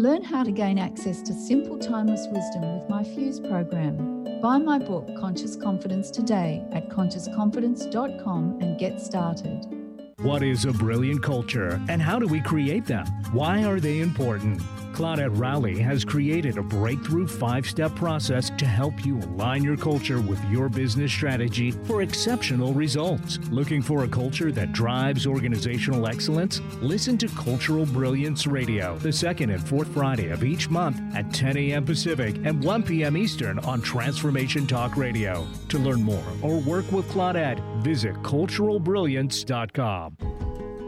Learn 0.00 0.22
how 0.22 0.42
to 0.42 0.50
gain 0.50 0.78
access 0.78 1.20
to 1.20 1.34
simple, 1.34 1.78
timeless 1.78 2.26
wisdom 2.32 2.62
with 2.74 2.88
my 2.88 3.04
Fuse 3.04 3.38
program. 3.38 4.24
Buy 4.40 4.56
my 4.56 4.78
book, 4.78 5.06
Conscious 5.14 5.56
Confidence, 5.56 6.10
today 6.10 6.66
at 6.72 6.88
consciousconfidence.com 6.88 8.60
and 8.62 8.78
get 8.78 8.98
started. 8.98 9.79
What 10.22 10.42
is 10.42 10.66
a 10.66 10.72
brilliant 10.72 11.22
culture 11.22 11.80
and 11.88 12.02
how 12.02 12.18
do 12.18 12.26
we 12.26 12.42
create 12.42 12.84
them? 12.84 13.06
Why 13.32 13.64
are 13.64 13.80
they 13.80 14.00
important? 14.00 14.60
Claudette 14.92 15.38
Rowley 15.38 15.78
has 15.78 16.04
created 16.04 16.58
a 16.58 16.62
breakthrough 16.62 17.26
five 17.26 17.66
step 17.66 17.94
process 17.94 18.50
to 18.58 18.66
help 18.66 19.06
you 19.06 19.18
align 19.18 19.64
your 19.64 19.78
culture 19.78 20.20
with 20.20 20.44
your 20.50 20.68
business 20.68 21.10
strategy 21.10 21.70
for 21.70 22.02
exceptional 22.02 22.74
results. 22.74 23.38
Looking 23.50 23.80
for 23.80 24.04
a 24.04 24.08
culture 24.08 24.52
that 24.52 24.72
drives 24.72 25.26
organizational 25.26 26.06
excellence? 26.06 26.60
Listen 26.82 27.16
to 27.16 27.28
Cultural 27.28 27.86
Brilliance 27.86 28.46
Radio 28.46 28.98
the 28.98 29.12
second 29.12 29.48
and 29.50 29.66
fourth 29.66 29.88
Friday 29.88 30.28
of 30.28 30.44
each 30.44 30.68
month 30.68 31.00
at 31.14 31.32
10 31.32 31.56
a.m. 31.56 31.86
Pacific 31.86 32.36
and 32.44 32.62
1 32.62 32.82
p.m. 32.82 33.16
Eastern 33.16 33.58
on 33.60 33.80
Transformation 33.80 34.66
Talk 34.66 34.98
Radio. 34.98 35.46
To 35.70 35.78
learn 35.78 36.02
more 36.02 36.26
or 36.42 36.58
work 36.58 36.92
with 36.92 37.08
Claudette, 37.08 37.60
visit 37.82 38.14
culturalbrilliance.com. 38.16 40.09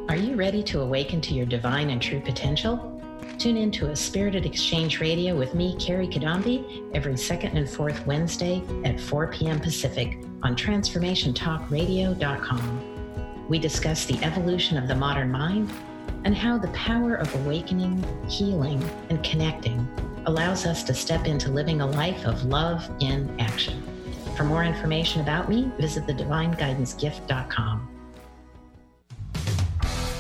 Are 0.09 0.17
you 0.17 0.35
ready 0.35 0.65
to 0.65 0.81
awaken 0.81 1.21
to 1.23 1.33
your 1.33 1.47
divine 1.47 1.89
and 1.91 2.03
true 2.03 2.21
potential? 2.21 3.01
Tune 3.39 3.57
in 3.57 3.71
to 3.73 3.91
a 3.91 3.97
Spirited 3.97 4.45
Exchange 4.45 5.01
Radio 5.01 5.37
with 5.37 5.55
me, 5.55 5.77
Carrie 5.79 6.09
Kadambi, 6.09 6.91
every 6.93 7.17
second 7.17 7.57
and 7.57 7.71
fourth 7.71 8.05
Wednesday 8.05 8.65
at 8.85 9.01
4 9.01 9.29
p.m. 9.29 9.61
Pacific 9.61 10.19
on 10.43 10.57
TransformationTalkRadio.com. 10.57 13.47
We 13.49 13.61
discuss 13.61 14.05
the 14.05 14.23
evolution 14.25 14.77
of 14.77 14.89
the 14.89 14.97
modern 14.97 15.31
mind 15.31 15.73
and 16.25 16.37
how 16.37 16.59
the 16.59 16.69
power 16.69 17.15
of 17.15 17.35
awakening, 17.37 18.05
healing, 18.29 18.83
and 19.09 19.23
connecting 19.23 19.87
allows 20.27 20.67
us 20.67 20.83
to 20.85 20.95
step 20.95 21.27
into 21.27 21.51
living 21.51 21.81
a 21.81 21.87
life 21.87 22.27
of 22.27 22.45
love 22.45 22.89
in 23.01 23.35
action. 23.41 23.83
For 24.37 24.45
more 24.45 24.65
information 24.65 25.21
about 25.21 25.49
me, 25.49 25.71
visit 25.79 26.07
thedivineguidancegift.com. 26.07 27.92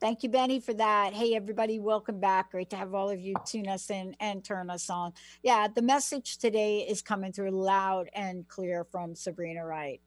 Thank 0.00 0.22
you, 0.22 0.28
Benny, 0.28 0.60
for 0.60 0.74
that. 0.74 1.12
Hey, 1.12 1.34
everybody, 1.34 1.80
welcome 1.80 2.20
back. 2.20 2.52
Great 2.52 2.70
to 2.70 2.76
have 2.76 2.94
all 2.94 3.10
of 3.10 3.18
you 3.20 3.34
tune 3.44 3.66
us 3.66 3.90
in 3.90 4.14
and 4.20 4.44
turn 4.44 4.70
us 4.70 4.88
on. 4.90 5.12
Yeah, 5.42 5.66
the 5.66 5.82
message 5.82 6.38
today 6.38 6.80
is 6.80 7.02
coming 7.02 7.32
through 7.32 7.50
loud 7.50 8.08
and 8.14 8.46
clear 8.46 8.84
from 8.84 9.16
Sabrina 9.16 9.64
Wright. 9.64 10.00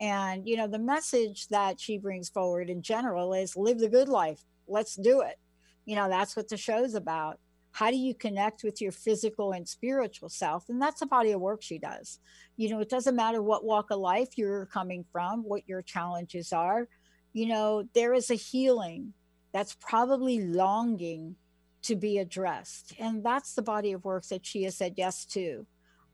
And, 0.00 0.48
you 0.48 0.56
know, 0.56 0.66
the 0.66 0.80
message 0.80 1.46
that 1.48 1.80
she 1.80 1.96
brings 1.96 2.28
forward 2.28 2.68
in 2.68 2.82
general 2.82 3.32
is 3.34 3.56
live 3.56 3.78
the 3.78 3.88
good 3.88 4.08
life. 4.08 4.40
Let's 4.66 4.96
do 4.96 5.20
it. 5.20 5.38
You 5.84 5.94
know, 5.94 6.08
that's 6.08 6.34
what 6.36 6.48
the 6.48 6.56
show's 6.56 6.94
about. 6.94 7.38
how 7.72 7.90
do 7.90 7.96
you 7.96 8.14
connect 8.14 8.64
with 8.64 8.80
your 8.80 8.92
physical 8.92 9.52
and 9.52 9.68
spiritual 9.68 10.28
self 10.30 10.68
and 10.70 10.80
that's 10.80 11.00
the 11.00 11.06
body 11.06 11.32
of 11.32 11.40
work 11.40 11.62
she 11.62 11.78
does 11.78 12.20
you 12.56 12.70
know 12.70 12.80
it 12.80 12.88
doesn't 12.88 13.16
matter 13.16 13.42
what 13.42 13.64
walk 13.64 13.90
of 13.90 13.98
life 13.98 14.38
you're 14.38 14.66
coming 14.66 15.04
from 15.12 15.42
what 15.44 15.68
your 15.68 15.82
challenges 15.82 16.52
are 16.52 16.88
you 17.34 17.46
know 17.46 17.84
there 17.94 18.14
is 18.14 18.30
a 18.30 18.34
healing 18.34 19.12
that's 19.56 19.74
probably 19.80 20.42
longing 20.42 21.34
to 21.80 21.96
be 21.96 22.18
addressed. 22.18 22.92
And 22.98 23.24
that's 23.24 23.54
the 23.54 23.62
body 23.62 23.92
of 23.92 24.04
work 24.04 24.26
that 24.26 24.44
she 24.44 24.64
has 24.64 24.76
said 24.76 24.92
yes 24.98 25.24
to. 25.26 25.66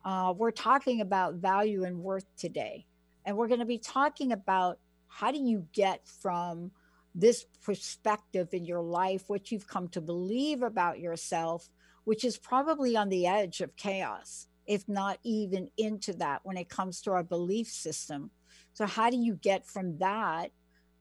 Uh, 0.05 0.33
we're 0.33 0.51
talking 0.51 1.01
about 1.01 1.33
value 1.35 1.83
and 1.83 1.99
worth 1.99 2.23
today. 2.37 2.85
And 3.25 3.35
we're 3.35 3.49
going 3.49 3.59
to 3.59 3.65
be 3.65 3.79
talking 3.79 4.31
about 4.31 4.79
how 5.09 5.29
do 5.33 5.39
you 5.39 5.67
get 5.73 6.07
from 6.07 6.71
this 7.13 7.45
perspective 7.61 8.47
in 8.53 8.63
your 8.63 8.81
life, 8.81 9.25
what 9.27 9.51
you've 9.51 9.67
come 9.67 9.89
to 9.89 9.99
believe 9.99 10.63
about 10.63 11.01
yourself, 11.01 11.67
which 12.05 12.23
is 12.23 12.37
probably 12.37 12.95
on 12.95 13.09
the 13.09 13.27
edge 13.27 13.59
of 13.59 13.75
chaos, 13.75 14.47
if 14.65 14.87
not 14.87 15.19
even 15.23 15.69
into 15.75 16.13
that 16.13 16.39
when 16.43 16.55
it 16.55 16.69
comes 16.69 17.01
to 17.01 17.11
our 17.11 17.23
belief 17.23 17.67
system. 17.67 18.31
So, 18.71 18.85
how 18.85 19.09
do 19.09 19.17
you 19.17 19.35
get 19.35 19.65
from 19.65 19.97
that 19.97 20.51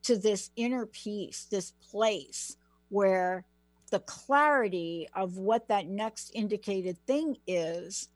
to 0.03 0.17
this 0.17 0.51
inner 0.57 0.87
peace, 0.87 1.47
this 1.51 1.73
place 1.91 2.57
where 2.88 3.45
the 3.91 4.01
clarity 4.01 5.09
of 5.15 5.37
what 5.37 5.69
that 5.69 5.87
next 5.87 6.31
indicated 6.35 6.99
thing 7.07 7.37
is, 7.47 8.09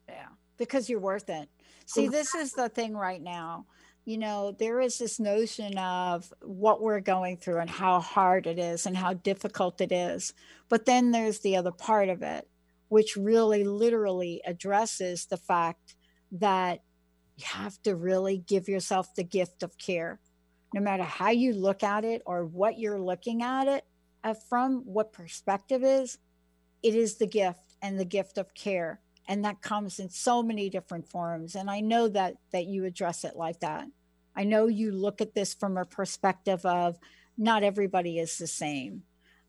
Yeah, 0.07 0.27
because 0.57 0.89
you're 0.89 0.99
worth 0.99 1.29
it. 1.29 1.49
See, 1.87 2.07
this 2.07 2.33
is 2.33 2.53
the 2.53 2.69
thing 2.69 2.95
right 2.95 3.21
now. 3.21 3.65
You 4.05 4.17
know, 4.17 4.55
there 4.57 4.79
is 4.79 4.97
this 4.97 5.19
notion 5.19 5.77
of 5.77 6.31
what 6.41 6.81
we're 6.81 6.99
going 6.99 7.37
through 7.37 7.59
and 7.59 7.69
how 7.69 7.99
hard 7.99 8.47
it 8.47 8.59
is 8.59 8.85
and 8.85 8.95
how 8.95 9.13
difficult 9.13 9.81
it 9.81 9.91
is. 9.91 10.33
But 10.69 10.85
then 10.85 11.11
there's 11.11 11.39
the 11.39 11.57
other 11.57 11.71
part 11.71 12.09
of 12.09 12.21
it 12.21 12.47
which 12.89 13.15
really 13.15 13.63
literally 13.63 14.41
addresses 14.45 15.25
the 15.25 15.37
fact 15.37 15.95
that 16.31 16.81
you 17.35 17.45
have 17.45 17.81
to 17.83 17.95
really 17.95 18.37
give 18.37 18.67
yourself 18.67 19.13
the 19.15 19.23
gift 19.23 19.63
of 19.63 19.77
care. 19.77 20.19
No 20.75 20.81
matter 20.81 21.03
how 21.03 21.29
you 21.29 21.53
look 21.53 21.83
at 21.83 22.03
it 22.03 22.21
or 22.25 22.45
what 22.45 22.77
you're 22.77 22.99
looking 22.99 23.41
at 23.41 23.67
it 23.67 23.85
uh, 24.23 24.33
from, 24.33 24.81
what 24.85 25.13
perspective 25.13 25.83
is, 25.83 26.17
it 26.83 26.93
is 26.93 27.15
the 27.15 27.25
gift 27.25 27.77
and 27.81 27.97
the 27.97 28.05
gift 28.05 28.37
of 28.37 28.53
care. 28.53 28.99
And 29.27 29.45
that 29.45 29.61
comes 29.61 29.99
in 29.99 30.09
so 30.09 30.43
many 30.43 30.69
different 30.69 31.07
forms. 31.07 31.55
And 31.55 31.71
I 31.71 31.79
know 31.79 32.09
that 32.09 32.35
that 32.51 32.65
you 32.65 32.85
address 32.85 33.23
it 33.23 33.37
like 33.37 33.61
that. 33.61 33.87
I 34.35 34.43
know 34.43 34.67
you 34.67 34.91
look 34.91 35.21
at 35.21 35.33
this 35.33 35.53
from 35.53 35.77
a 35.77 35.85
perspective 35.85 36.63
of 36.65 36.99
not 37.37 37.63
everybody 37.63 38.19
is 38.19 38.37
the 38.37 38.45
same 38.45 39.03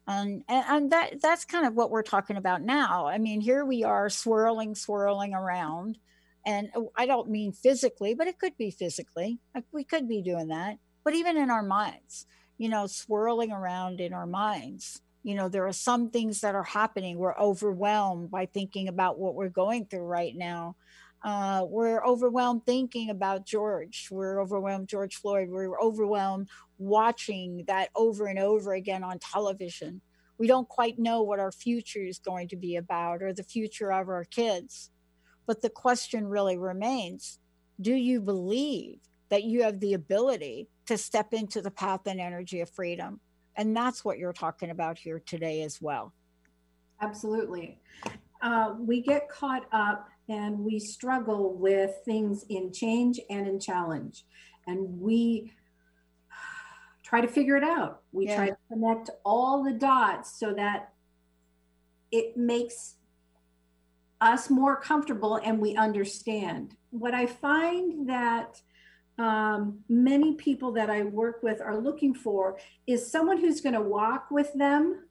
and, 0.07 0.45
and, 0.49 0.65
and 0.69 0.93
that 0.93 1.21
that's 1.21 1.45
kind 1.45 1.67
of 1.67 1.75
what 1.75 1.91
we're 1.91 2.03
talking 2.03 2.37
about 2.37 2.63
now 2.63 3.07
i 3.07 3.19
mean 3.19 3.41
here 3.41 3.65
we 3.65 3.85
are 3.85 4.09
swirling 4.09 4.75
swirling 4.75 5.35
around 5.35 5.99
and 6.45 6.71
oh, 6.75 6.93
i 6.97 7.07
don't 7.07 7.31
mean 7.31 7.53
physically 7.53 8.15
but 8.15 8.27
it 8.27 8.39
could 8.39 8.57
be 8.57 8.71
physically 8.71 9.39
we 9.73 9.85
could 9.85 10.09
be 10.09 10.23
doing 10.23 10.49
that 10.49 10.79
but 11.07 11.15
even 11.15 11.37
in 11.37 11.51
our 11.51 11.63
minds 11.63 12.27
you 12.59 12.69
know 12.69 12.87
swirling 12.89 13.53
around 13.53 14.01
in 14.01 14.13
our 14.13 14.27
minds 14.27 15.01
you 15.23 15.37
know 15.37 15.49
there 15.49 15.67
are 15.67 15.73
some 15.73 16.11
things 16.11 16.41
that 16.41 16.57
are 16.57 16.65
happening 16.65 17.17
we're 17.17 17.39
overwhelmed 17.39 18.29
by 18.29 18.45
thinking 18.45 18.89
about 18.89 19.17
what 19.17 19.37
we're 19.37 19.49
going 19.49 19.87
through 19.87 20.05
right 20.05 20.35
now 20.37 20.75
uh, 21.25 21.65
we're 21.69 22.05
overwhelmed 22.05 22.65
thinking 22.67 23.11
about 23.11 23.45
George. 23.45 24.07
We're 24.13 24.41
overwhelmed, 24.41 24.87
George 24.87 25.17
Floyd. 25.17 25.49
We're 25.51 25.81
overwhelmed 25.81 26.49
watching 26.79 27.65
that 27.67 27.89
over 27.97 28.27
and 28.27 28.39
over 28.39 28.75
again 28.75 29.03
on 29.03 29.19
television. 29.19 30.03
We 30.39 30.47
don't 30.47 30.69
quite 30.69 31.01
know 31.01 31.23
what 31.23 31.41
our 31.41 31.51
future 31.51 32.05
is 32.05 32.21
going 32.21 32.47
to 32.49 32.57
be 32.57 32.77
about 32.77 33.23
or 33.23 33.33
the 33.33 33.43
future 33.43 33.93
of 33.93 34.09
our 34.09 34.25
kids. 34.25 34.91
But 35.47 35.63
the 35.63 35.71
question 35.71 36.29
really 36.29 36.59
remains 36.59 37.41
do 37.81 37.95
you 37.95 38.21
believe 38.21 39.01
that 39.29 39.43
you 39.43 39.63
have 39.63 39.81
the 39.81 39.95
ability 39.95 40.69
to 40.87 40.99
step 40.99 41.33
into 41.33 41.61
the 41.61 41.71
path 41.71 42.07
and 42.07 42.21
energy 42.21 42.61
of 42.61 42.71
freedom? 42.71 43.21
And 43.57 43.77
that's 43.77 44.05
what 44.05 44.19
you're 44.19 44.33
talking 44.33 44.71
about 44.71 44.99
here 44.99 45.21
today 45.25 45.63
as 45.63 45.81
well. 45.81 46.13
Absolutely. 47.01 47.79
Uh, 48.43 48.75
we 48.79 49.01
get 49.01 49.29
caught 49.29 49.67
up 49.73 50.09
and 50.29 50.59
we 50.59 50.79
struggle 50.79 51.55
with 51.55 51.93
things 52.05 52.45
in 52.49 52.73
change 52.73 53.21
and 53.31 53.47
in 53.47 53.59
challenge. 53.61 54.25
And 54.67 55.01
we 55.01 55.53
try 57.03 57.21
to 57.21 57.29
figure 57.29 57.57
it 57.57 57.65
out. 57.65 58.03
We 58.13 58.27
yeah. 58.27 58.37
try 58.37 58.49
to 58.49 58.57
connect 58.69 59.11
all 59.25 59.63
the 59.63 59.73
dots 59.73 60.39
so 60.39 60.53
that 60.55 60.93
it 62.11 62.37
makes 62.37 62.97
us 64.21 64.51
more 64.51 64.81
comfortable 64.81 65.37
and 65.37 65.61
we 65.61 65.77
understand. 65.77 66.77
What 66.91 67.15
I 67.15 67.27
find 67.27 68.09
that 68.09 68.61
um, 69.19 69.79
many 69.89 70.35
people 70.35 70.73
that 70.73 70.91
I 70.91 71.03
work 71.03 71.43
with 71.43 71.61
are 71.61 71.77
looking 71.77 72.15
for 72.15 72.59
is 72.87 73.11
someone 73.11 73.39
who's 73.39 73.61
going 73.61 73.75
to 73.75 73.81
walk 73.81 74.31
with 74.31 74.53
them 74.55 75.05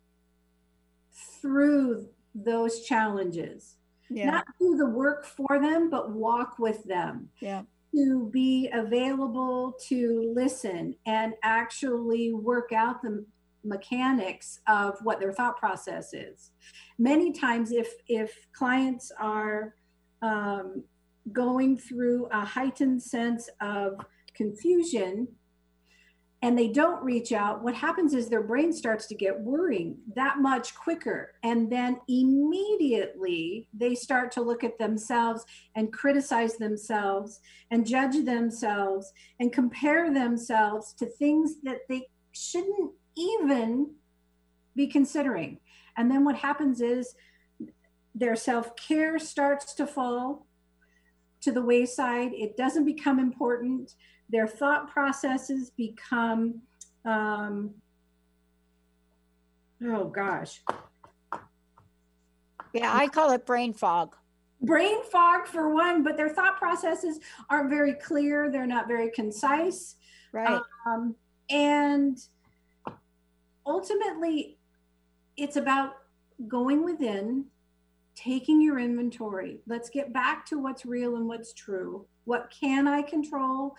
through 1.41 2.07
those 2.33 2.81
challenges. 2.81 3.75
Yeah. 4.09 4.29
Not 4.29 4.45
do 4.59 4.77
the 4.77 4.85
work 4.85 5.25
for 5.25 5.59
them, 5.59 5.89
but 5.89 6.11
walk 6.11 6.59
with 6.59 6.83
them. 6.83 7.29
Yeah 7.39 7.63
to 7.95 8.29
be 8.31 8.69
available 8.73 9.73
to 9.87 10.31
listen 10.35 10.95
and 11.05 11.33
actually 11.43 12.33
work 12.33 12.71
out 12.73 13.01
the 13.01 13.25
mechanics 13.63 14.59
of 14.67 14.97
what 15.03 15.19
their 15.19 15.31
thought 15.31 15.57
process 15.57 16.13
is. 16.13 16.51
Many 16.97 17.31
times, 17.31 17.71
if 17.71 17.89
if 18.07 18.47
clients 18.53 19.11
are 19.19 19.75
um, 20.21 20.83
going 21.31 21.77
through 21.77 22.27
a 22.31 22.45
heightened 22.45 23.01
sense 23.01 23.49
of 23.61 23.99
confusion 24.33 25.27
and 26.41 26.55
they 26.55 26.67
don't 26.67 27.03
reach 27.03 27.31
out, 27.31 27.63
what 27.63 27.73
happens 27.73 28.13
is 28.13 28.29
their 28.29 28.43
brain 28.43 28.71
starts 28.71 29.07
to 29.07 29.15
get 29.15 29.39
worrying 29.39 29.97
that 30.15 30.37
much 30.37 30.75
quicker. 30.75 31.31
And 31.41 31.71
then 31.71 31.99
immediately 32.07 33.67
they 33.73 33.95
start 33.95 34.31
to 34.33 34.41
look 34.41 34.63
at 34.63 34.77
themselves 34.77 35.43
and 35.75 35.91
criticize 35.91 36.57
themselves 36.57 37.39
and 37.71 37.87
judge 37.87 38.23
themselves 38.25 39.11
and 39.39 39.51
compare 39.51 40.13
themselves 40.13 40.93
to 40.99 41.07
things 41.07 41.55
that 41.63 41.79
they 41.89 42.07
shouldn't 42.31 42.91
even 43.17 43.95
be 44.75 44.85
considering. 44.85 45.59
And 45.97 46.11
then 46.11 46.25
what 46.25 46.35
happens 46.35 46.79
is 46.79 47.15
their 48.13 48.35
self 48.35 48.75
care 48.75 49.17
starts 49.17 49.73
to 49.75 49.87
fall 49.87 50.44
to 51.45 51.51
the 51.51 51.61
wayside, 51.61 52.33
it 52.33 52.57
doesn't 52.57 52.85
become 52.85 53.19
important. 53.19 53.93
Their 54.29 54.47
thought 54.47 54.89
processes 54.89 55.71
become 55.77 56.61
um, 57.05 57.75
oh 59.83 60.05
gosh. 60.05 60.61
Yeah 62.73 62.91
i 62.93 63.07
call 63.07 63.31
it 63.31 63.45
brain 63.45 63.73
fog. 63.73 64.15
Brain 64.61 65.03
fog 65.11 65.47
for 65.47 65.73
one 65.73 66.03
but 66.03 66.17
their 66.17 66.29
thought 66.29 66.57
processes 66.57 67.19
aren't 67.49 67.69
very 67.69 67.93
clear. 67.93 68.51
They're 68.51 68.65
not 68.65 68.87
very 68.87 69.11
concise. 69.11 69.95
Right. 70.33 70.59
Um, 70.87 71.15
and 71.49 72.17
ultimately 73.67 74.57
it's 75.37 75.57
about 75.57 75.97
going 76.47 76.83
within 76.83 77.45
taking 78.15 78.61
your 78.61 78.79
inventory 78.79 79.59
let's 79.67 79.89
get 79.89 80.13
back 80.13 80.45
to 80.45 80.57
what's 80.57 80.85
real 80.85 81.17
and 81.17 81.27
what's 81.27 81.53
true 81.53 82.05
what 82.23 82.51
can 82.59 82.87
i 82.87 83.01
control 83.01 83.75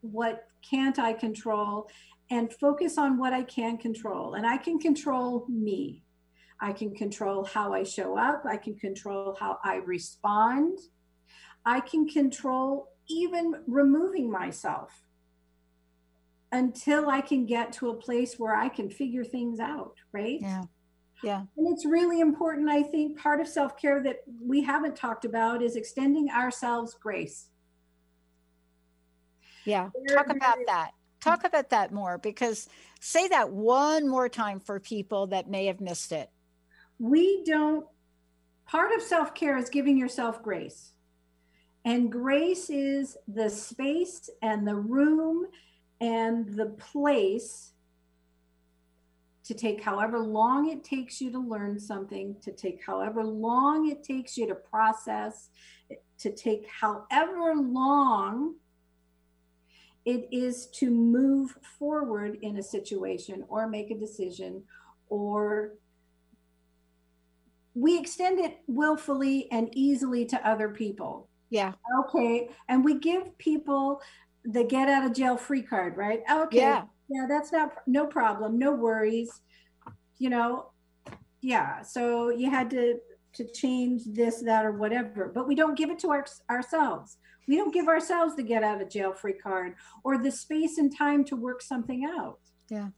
what 0.00 0.48
can't 0.68 0.98
I 0.98 1.12
control 1.12 1.88
and 2.30 2.52
focus 2.52 2.98
on 2.98 3.18
what 3.18 3.32
I 3.32 3.42
can 3.42 3.76
control. 3.76 4.34
And 4.34 4.46
I 4.46 4.56
can 4.56 4.78
control 4.78 5.46
me. 5.48 6.02
I 6.60 6.72
can 6.72 6.94
control 6.94 7.44
how 7.44 7.72
I 7.72 7.82
show 7.82 8.16
up. 8.16 8.44
I 8.48 8.56
can 8.56 8.76
control 8.76 9.36
how 9.38 9.58
I 9.64 9.76
respond. 9.76 10.78
I 11.66 11.80
can 11.80 12.08
control 12.08 12.88
even 13.08 13.54
removing 13.66 14.30
myself 14.30 15.04
until 16.52 17.10
I 17.10 17.20
can 17.20 17.44
get 17.44 17.72
to 17.74 17.90
a 17.90 17.94
place 17.94 18.38
where 18.38 18.54
I 18.54 18.68
can 18.68 18.88
figure 18.88 19.24
things 19.24 19.58
out, 19.58 19.96
right? 20.12 20.38
Yeah. 20.40 20.62
Yeah. 21.24 21.42
And 21.56 21.66
it's 21.72 21.86
really 21.86 22.20
important. 22.20 22.68
I 22.68 22.82
think 22.82 23.18
part 23.18 23.40
of 23.40 23.48
self 23.48 23.78
care 23.78 24.02
that 24.02 24.18
we 24.42 24.62
haven't 24.62 24.94
talked 24.94 25.24
about 25.24 25.62
is 25.62 25.74
extending 25.74 26.28
ourselves 26.30 26.94
grace. 26.94 27.48
Yeah. 29.64 29.88
Talk 30.12 30.28
about 30.28 30.58
that. 30.66 30.90
Talk 31.20 31.44
about 31.44 31.70
that 31.70 31.92
more 31.92 32.18
because 32.18 32.68
say 33.00 33.26
that 33.28 33.50
one 33.50 34.06
more 34.06 34.28
time 34.28 34.60
for 34.60 34.78
people 34.78 35.28
that 35.28 35.48
may 35.48 35.64
have 35.66 35.80
missed 35.80 36.12
it. 36.12 36.28
We 36.98 37.42
don't, 37.44 37.86
part 38.66 38.92
of 38.92 39.00
self 39.00 39.34
care 39.34 39.56
is 39.56 39.70
giving 39.70 39.96
yourself 39.96 40.42
grace. 40.42 40.92
And 41.86 42.12
grace 42.12 42.68
is 42.68 43.16
the 43.26 43.48
space 43.48 44.28
and 44.42 44.68
the 44.68 44.76
room 44.76 45.46
and 46.00 46.54
the 46.54 46.66
place 46.66 47.73
to 49.44 49.54
take 49.54 49.82
however 49.82 50.18
long 50.18 50.70
it 50.70 50.84
takes 50.84 51.20
you 51.20 51.30
to 51.30 51.38
learn 51.38 51.78
something, 51.78 52.36
to 52.42 52.52
take 52.52 52.80
however 52.84 53.22
long 53.22 53.90
it 53.90 54.02
takes 54.02 54.36
you 54.36 54.46
to 54.46 54.54
process, 54.54 55.50
to 56.18 56.32
take 56.32 56.66
however 56.68 57.54
long 57.54 58.54
it 60.04 60.28
is 60.32 60.66
to 60.66 60.90
move 60.90 61.56
forward 61.78 62.38
in 62.42 62.58
a 62.58 62.62
situation 62.62 63.44
or 63.48 63.66
make 63.66 63.90
a 63.90 63.98
decision 63.98 64.62
or 65.08 65.74
we 67.74 67.98
extend 67.98 68.38
it 68.38 68.58
willfully 68.66 69.48
and 69.50 69.68
easily 69.72 70.24
to 70.26 70.48
other 70.48 70.68
people. 70.68 71.28
Yeah. 71.50 71.72
Okay. 72.00 72.48
And 72.68 72.84
we 72.84 72.98
give 72.98 73.36
people 73.38 74.00
the 74.44 74.64
get 74.64 74.88
out 74.88 75.04
of 75.04 75.14
jail 75.14 75.36
free 75.36 75.62
card, 75.62 75.96
right? 75.96 76.22
Okay. 76.30 76.58
Yeah. 76.58 76.84
Yeah, 77.08 77.26
that's 77.28 77.52
not 77.52 77.72
no 77.86 78.06
problem, 78.06 78.58
no 78.58 78.72
worries. 78.72 79.42
You 80.18 80.30
know, 80.30 80.70
yeah. 81.40 81.82
So 81.82 82.30
you 82.30 82.50
had 82.50 82.70
to 82.70 82.98
to 83.34 83.44
change 83.52 84.02
this, 84.06 84.42
that, 84.42 84.64
or 84.64 84.72
whatever, 84.72 85.30
but 85.34 85.48
we 85.48 85.56
don't 85.56 85.76
give 85.76 85.90
it 85.90 85.98
to 85.98 86.10
our, 86.10 86.24
ourselves. 86.48 87.16
We 87.48 87.56
don't 87.56 87.74
give 87.74 87.88
ourselves 87.88 88.36
the 88.36 88.44
get 88.44 88.62
out 88.62 88.80
of 88.80 88.88
jail 88.88 89.12
free 89.12 89.32
card 89.32 89.74
or 90.04 90.18
the 90.18 90.30
space 90.30 90.78
and 90.78 90.96
time 90.96 91.24
to 91.24 91.36
work 91.36 91.60
something 91.60 92.04
out. 92.04 92.38
Yeah. 92.70 92.90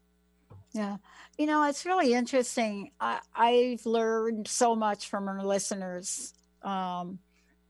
Yeah. 0.73 0.97
You 1.39 1.47
know, 1.47 1.63
it's 1.63 1.87
really 1.87 2.13
interesting. 2.13 2.91
I, 2.99 3.19
I've 3.35 3.83
learned 3.87 4.47
so 4.47 4.75
much 4.75 5.09
from 5.09 5.27
our 5.27 5.43
listeners 5.43 6.35
um, 6.61 7.17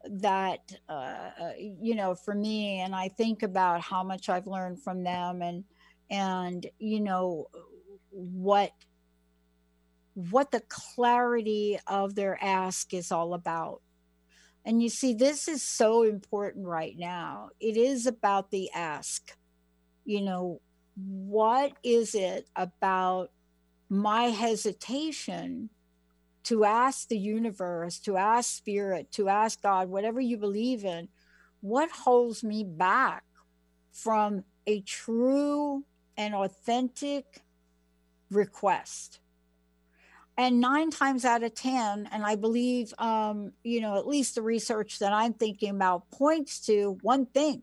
that, 0.03 0.69
uh, 0.89 0.91
uh, 0.91 1.51
you 1.57 1.95
know, 1.95 2.15
for 2.15 2.35
me, 2.35 2.81
and 2.81 2.93
I 2.93 3.07
think 3.07 3.43
about 3.43 3.79
how 3.79 4.03
much 4.03 4.27
I've 4.27 4.47
learned 4.47 4.83
from 4.83 5.05
them 5.05 5.41
and, 5.41 5.63
and, 6.09 6.65
you 6.79 6.99
know, 7.01 7.47
what 8.09 8.71
what 10.13 10.49
the 10.49 10.63
clarity 10.67 11.77
of 11.85 12.15
their 12.15 12.43
ask 12.43 12.91
is 12.91 13.11
all 13.11 13.35
about 13.35 13.81
and 14.67 14.83
you 14.83 14.89
see, 14.89 15.13
this 15.13 15.47
is 15.47 15.63
so 15.63 16.03
important 16.03 16.67
right 16.67 16.93
now. 16.97 17.51
It 17.57 17.77
is 17.77 18.05
about 18.05 18.51
the 18.51 18.69
ask. 18.73 19.33
You 20.03 20.19
know, 20.19 20.59
what 20.95 21.71
is 21.83 22.13
it 22.13 22.49
about 22.53 23.31
my 23.87 24.23
hesitation 24.23 25.69
to 26.43 26.65
ask 26.65 27.07
the 27.07 27.17
universe, 27.17 27.97
to 27.99 28.17
ask 28.17 28.53
spirit, 28.53 29.09
to 29.13 29.29
ask 29.29 29.61
God, 29.61 29.87
whatever 29.87 30.19
you 30.19 30.35
believe 30.35 30.83
in? 30.83 31.07
What 31.61 31.89
holds 31.89 32.43
me 32.43 32.65
back 32.65 33.23
from 33.93 34.43
a 34.65 34.81
true 34.81 35.85
and 36.17 36.33
authentic 36.33 37.41
request? 38.29 39.19
and 40.37 40.59
nine 40.59 40.91
times 40.91 41.25
out 41.25 41.43
of 41.43 41.53
ten 41.53 42.07
and 42.11 42.23
i 42.23 42.35
believe 42.35 42.93
um, 42.99 43.51
you 43.63 43.81
know 43.81 43.97
at 43.97 44.07
least 44.07 44.35
the 44.35 44.41
research 44.41 44.99
that 44.99 45.11
i'm 45.11 45.33
thinking 45.33 45.71
about 45.71 46.09
points 46.11 46.59
to 46.59 46.97
one 47.01 47.25
thing 47.25 47.61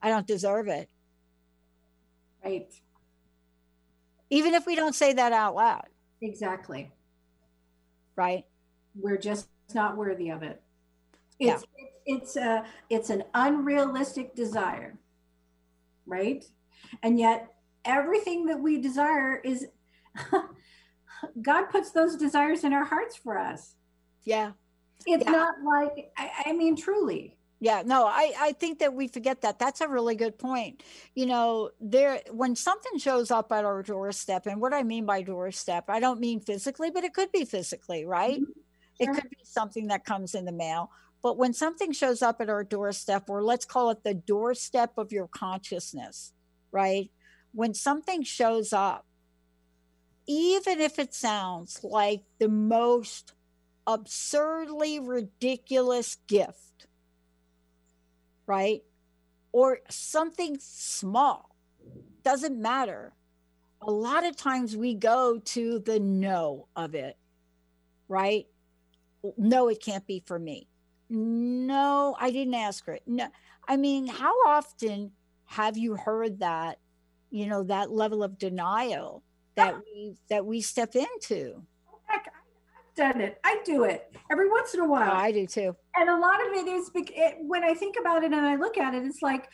i 0.00 0.08
don't 0.08 0.26
deserve 0.26 0.68
it. 0.68 0.88
Right. 2.44 2.72
Even 4.30 4.54
if 4.54 4.66
we 4.66 4.74
don't 4.74 4.96
say 4.96 5.12
that 5.12 5.32
out 5.32 5.54
loud. 5.54 5.86
Exactly. 6.20 6.90
Right? 8.16 8.44
We're 8.96 9.18
just 9.18 9.48
not 9.72 9.96
worthy 9.96 10.30
of 10.30 10.42
it. 10.42 10.60
It's 11.38 11.64
yeah. 11.78 11.86
it's 12.16 12.36
a 12.36 12.64
it's 12.90 13.10
an 13.10 13.22
unrealistic 13.34 14.34
desire 14.34 14.98
right? 16.04 16.44
And 17.02 17.18
yet 17.18 17.54
everything 17.84 18.46
that 18.46 18.60
we 18.60 18.80
desire 18.80 19.36
is 19.36 19.66
God 21.42 21.66
puts 21.66 21.90
those 21.90 22.16
desires 22.16 22.64
in 22.64 22.72
our 22.72 22.84
hearts 22.84 23.16
for 23.16 23.38
us. 23.38 23.74
Yeah. 24.24 24.52
It's 25.06 25.24
yeah. 25.24 25.30
not 25.30 25.54
like, 25.64 26.10
I, 26.16 26.30
I 26.46 26.52
mean, 26.52 26.76
truly. 26.76 27.36
Yeah, 27.60 27.82
no, 27.86 28.06
I, 28.06 28.32
I 28.36 28.52
think 28.52 28.80
that 28.80 28.92
we 28.92 29.06
forget 29.06 29.42
that. 29.42 29.60
That's 29.60 29.80
a 29.80 29.88
really 29.88 30.16
good 30.16 30.36
point. 30.36 30.82
You 31.14 31.26
know, 31.26 31.70
there 31.80 32.20
when 32.32 32.56
something 32.56 32.98
shows 32.98 33.30
up 33.30 33.52
at 33.52 33.64
our 33.64 33.84
doorstep, 33.84 34.46
and 34.46 34.60
what 34.60 34.74
I 34.74 34.82
mean 34.82 35.06
by 35.06 35.22
doorstep, 35.22 35.84
I 35.86 36.00
don't 36.00 36.18
mean 36.18 36.40
physically, 36.40 36.90
but 36.90 37.04
it 37.04 37.14
could 37.14 37.30
be 37.30 37.44
physically, 37.44 38.04
right? 38.04 38.40
Mm-hmm. 38.40 39.04
Sure. 39.04 39.14
It 39.14 39.14
could 39.14 39.30
be 39.30 39.44
something 39.44 39.86
that 39.88 40.04
comes 40.04 40.34
in 40.34 40.44
the 40.44 40.50
mail. 40.50 40.90
But 41.22 41.38
when 41.38 41.52
something 41.52 41.92
shows 41.92 42.20
up 42.20 42.40
at 42.40 42.50
our 42.50 42.64
doorstep, 42.64 43.30
or 43.30 43.44
let's 43.44 43.64
call 43.64 43.90
it 43.90 44.02
the 44.02 44.14
doorstep 44.14 44.98
of 44.98 45.12
your 45.12 45.28
consciousness, 45.28 46.32
right? 46.72 47.12
When 47.52 47.74
something 47.74 48.22
shows 48.22 48.72
up, 48.72 49.06
even 50.26 50.80
if 50.80 50.98
it 50.98 51.14
sounds 51.14 51.82
like 51.82 52.22
the 52.38 52.48
most 52.48 53.32
absurdly 53.86 55.00
ridiculous 55.00 56.16
gift, 56.26 56.86
right? 58.46 58.82
Or 59.52 59.80
something 59.90 60.56
small, 60.60 61.56
doesn't 62.22 62.60
matter. 62.60 63.12
A 63.82 63.90
lot 63.90 64.24
of 64.24 64.36
times 64.36 64.76
we 64.76 64.94
go 64.94 65.38
to 65.38 65.80
the 65.80 65.98
no 65.98 66.68
of 66.76 66.94
it, 66.94 67.16
right? 68.08 68.46
No, 69.36 69.68
it 69.68 69.82
can't 69.82 70.06
be 70.06 70.22
for 70.24 70.38
me. 70.38 70.68
No, 71.10 72.16
I 72.18 72.30
didn't 72.30 72.54
ask 72.54 72.86
her. 72.86 72.98
No, 73.06 73.28
I 73.68 73.76
mean, 73.76 74.06
how 74.06 74.32
often 74.46 75.12
have 75.46 75.76
you 75.76 75.96
heard 75.96 76.38
that, 76.40 76.78
you 77.32 77.46
know, 77.46 77.64
that 77.64 77.90
level 77.90 78.22
of 78.22 78.38
denial? 78.38 79.24
that 79.56 79.74
ah. 79.74 79.80
we 79.84 80.14
that 80.30 80.44
we 80.44 80.60
step 80.60 80.94
into. 80.94 81.62
Oh, 81.88 81.98
heck, 82.06 82.26
I've 82.26 82.94
done 82.94 83.20
it. 83.20 83.38
I 83.44 83.60
do 83.64 83.84
it 83.84 84.14
every 84.30 84.48
once 84.48 84.74
in 84.74 84.80
a 84.80 84.86
while. 84.86 85.10
Oh, 85.10 85.16
I 85.16 85.32
do 85.32 85.46
too. 85.46 85.76
And 85.96 86.08
a 86.08 86.16
lot 86.16 86.40
of 86.46 86.52
it 86.52 86.66
is 86.68 86.90
it, 86.94 87.36
when 87.40 87.64
I 87.64 87.74
think 87.74 87.96
about 88.00 88.24
it 88.24 88.32
and 88.32 88.46
I 88.46 88.56
look 88.56 88.78
at 88.78 88.94
it, 88.94 89.04
it's 89.04 89.22
like, 89.22 89.48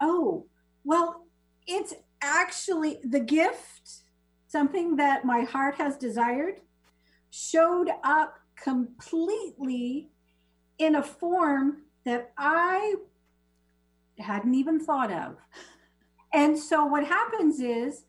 oh, 0.00 0.46
well, 0.84 1.26
it's 1.66 1.94
actually 2.22 2.98
the 3.04 3.20
gift, 3.20 4.02
something 4.46 4.96
that 4.96 5.24
my 5.24 5.40
heart 5.40 5.76
has 5.76 5.96
desired, 5.96 6.60
showed 7.30 7.90
up 8.04 8.38
completely 8.56 10.10
in 10.78 10.96
a 10.96 11.02
form 11.02 11.82
that 12.04 12.32
I 12.36 12.94
hadn't 14.18 14.54
even 14.54 14.80
thought 14.80 15.12
of. 15.12 15.36
And 16.32 16.58
so 16.58 16.84
what 16.86 17.06
happens 17.06 17.60
is 17.60 18.04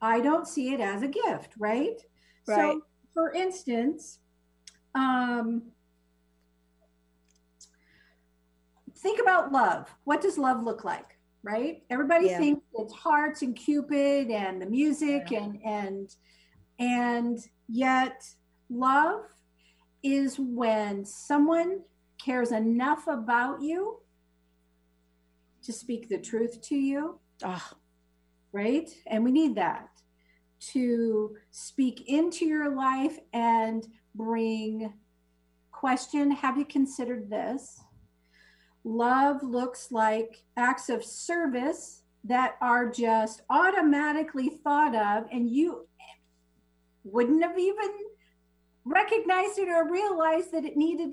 I 0.00 0.20
don't 0.20 0.48
see 0.48 0.72
it 0.72 0.80
as 0.80 1.02
a 1.02 1.08
gift, 1.08 1.54
right? 1.58 2.00
Right. 2.46 2.56
So, 2.56 2.82
for 3.14 3.32
instance, 3.32 4.18
um, 4.94 5.62
think 8.98 9.20
about 9.20 9.52
love. 9.52 9.94
What 10.04 10.20
does 10.20 10.38
love 10.38 10.64
look 10.64 10.84
like? 10.84 11.18
Right? 11.44 11.82
Everybody 11.90 12.26
yeah. 12.26 12.38
thinks 12.38 12.62
it's 12.74 12.92
hearts 12.92 13.42
and 13.42 13.56
Cupid 13.56 14.30
and 14.30 14.62
the 14.62 14.66
music 14.66 15.30
yeah. 15.30 15.42
and 15.42 15.58
and 15.64 16.16
and 16.78 17.38
yet 17.68 18.24
love 18.70 19.22
is 20.02 20.36
when 20.38 21.04
someone 21.04 21.80
cares 22.24 22.52
enough 22.52 23.06
about 23.08 23.60
you 23.60 23.98
to 25.64 25.72
speak 25.72 26.08
the 26.08 26.18
truth 26.18 26.60
to 26.62 26.76
you. 26.76 27.18
Oh. 27.44 27.70
Right? 28.52 28.90
And 29.06 29.24
we 29.24 29.32
need 29.32 29.54
that 29.56 29.88
to 30.72 31.36
speak 31.50 32.04
into 32.08 32.44
your 32.44 32.74
life 32.74 33.18
and 33.32 33.86
bring 34.14 34.92
question 35.70 36.30
Have 36.30 36.58
you 36.58 36.64
considered 36.64 37.28
this? 37.28 37.80
Love 38.84 39.42
looks 39.42 39.90
like 39.90 40.44
acts 40.56 40.88
of 40.88 41.04
service 41.04 42.02
that 42.24 42.56
are 42.60 42.88
just 42.88 43.42
automatically 43.50 44.48
thought 44.62 44.94
of 44.94 45.28
and 45.32 45.48
you 45.48 45.86
wouldn't 47.04 47.42
have 47.42 47.58
even 47.58 47.90
recognized 48.84 49.58
it 49.58 49.68
or 49.68 49.90
realized 49.90 50.52
that 50.52 50.64
it 50.64 50.76
needed 50.76 51.10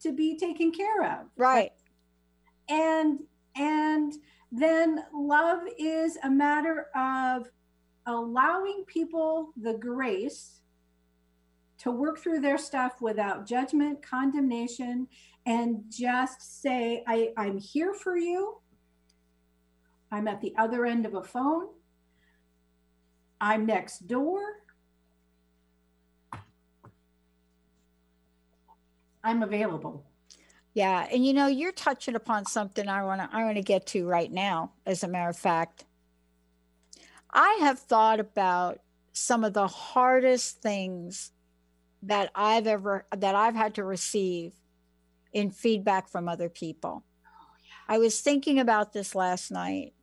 to 0.00 0.12
be 0.12 0.36
taken 0.36 0.72
care 0.72 1.02
of 1.04 1.26
right 1.36 1.72
and 2.68 3.20
and 3.56 4.14
then 4.50 5.04
love 5.14 5.60
is 5.78 6.18
a 6.22 6.30
matter 6.30 6.86
of 6.96 7.48
allowing 8.06 8.84
people 8.86 9.52
the 9.60 9.74
grace 9.74 10.60
to 11.78 11.90
work 11.90 12.18
through 12.18 12.40
their 12.40 12.58
stuff 12.58 13.00
without 13.00 13.46
judgment 13.46 14.02
condemnation 14.02 15.06
and 15.46 15.82
just 15.90 16.62
say 16.62 17.04
I, 17.06 17.30
i'm 17.36 17.58
here 17.58 17.92
for 17.92 18.16
you 18.16 18.58
I'm 20.10 20.28
at 20.28 20.40
the 20.40 20.54
other 20.56 20.86
end 20.86 21.06
of 21.06 21.14
a 21.14 21.22
phone. 21.22 21.66
I'm 23.40 23.66
next 23.66 24.06
door. 24.06 24.40
I'm 29.22 29.42
available. 29.42 30.07
Yeah, 30.78 31.08
and 31.10 31.26
you 31.26 31.34
know, 31.34 31.48
you're 31.48 31.72
touching 31.72 32.14
upon 32.14 32.44
something 32.44 32.88
I 32.88 33.02
want 33.02 33.20
to 33.20 33.36
I 33.36 33.42
want 33.42 33.56
to 33.56 33.64
get 33.64 33.84
to 33.88 34.06
right 34.06 34.30
now 34.30 34.70
as 34.86 35.02
a 35.02 35.08
matter 35.08 35.28
of 35.28 35.36
fact. 35.36 35.84
I 37.34 37.58
have 37.62 37.80
thought 37.80 38.20
about 38.20 38.78
some 39.12 39.42
of 39.42 39.54
the 39.54 39.66
hardest 39.66 40.62
things 40.62 41.32
that 42.04 42.30
I've 42.32 42.68
ever 42.68 43.04
that 43.16 43.34
I've 43.34 43.56
had 43.56 43.74
to 43.74 43.82
receive 43.82 44.52
in 45.32 45.50
feedback 45.50 46.08
from 46.08 46.28
other 46.28 46.48
people. 46.48 47.02
Oh, 47.26 47.56
yeah. 47.64 47.96
I 47.96 47.98
was 47.98 48.20
thinking 48.20 48.60
about 48.60 48.92
this 48.92 49.16
last 49.16 49.50
night 49.50 49.94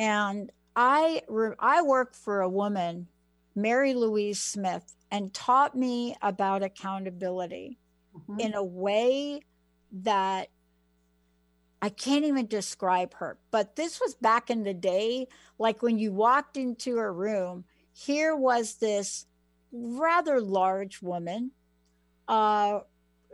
and 0.00 0.50
I 0.74 1.22
I 1.60 1.82
work 1.82 2.16
for 2.16 2.40
a 2.40 2.48
woman, 2.48 3.06
Mary 3.54 3.94
Louise 3.94 4.42
Smith, 4.42 4.96
and 5.12 5.32
taught 5.32 5.76
me 5.76 6.16
about 6.20 6.64
accountability 6.64 7.78
mm-hmm. 8.12 8.40
in 8.40 8.54
a 8.54 8.64
way 8.64 9.42
that 9.92 10.48
I 11.80 11.88
can't 11.88 12.24
even 12.24 12.46
describe 12.46 13.14
her. 13.14 13.38
But 13.50 13.76
this 13.76 14.00
was 14.00 14.14
back 14.14 14.50
in 14.50 14.62
the 14.62 14.74
day, 14.74 15.26
like 15.58 15.82
when 15.82 15.98
you 15.98 16.12
walked 16.12 16.56
into 16.56 16.98
a 16.98 17.10
room, 17.10 17.64
here 17.92 18.34
was 18.36 18.74
this 18.76 19.26
rather 19.72 20.40
large 20.40 21.02
woman, 21.02 21.50
uh, 22.28 22.80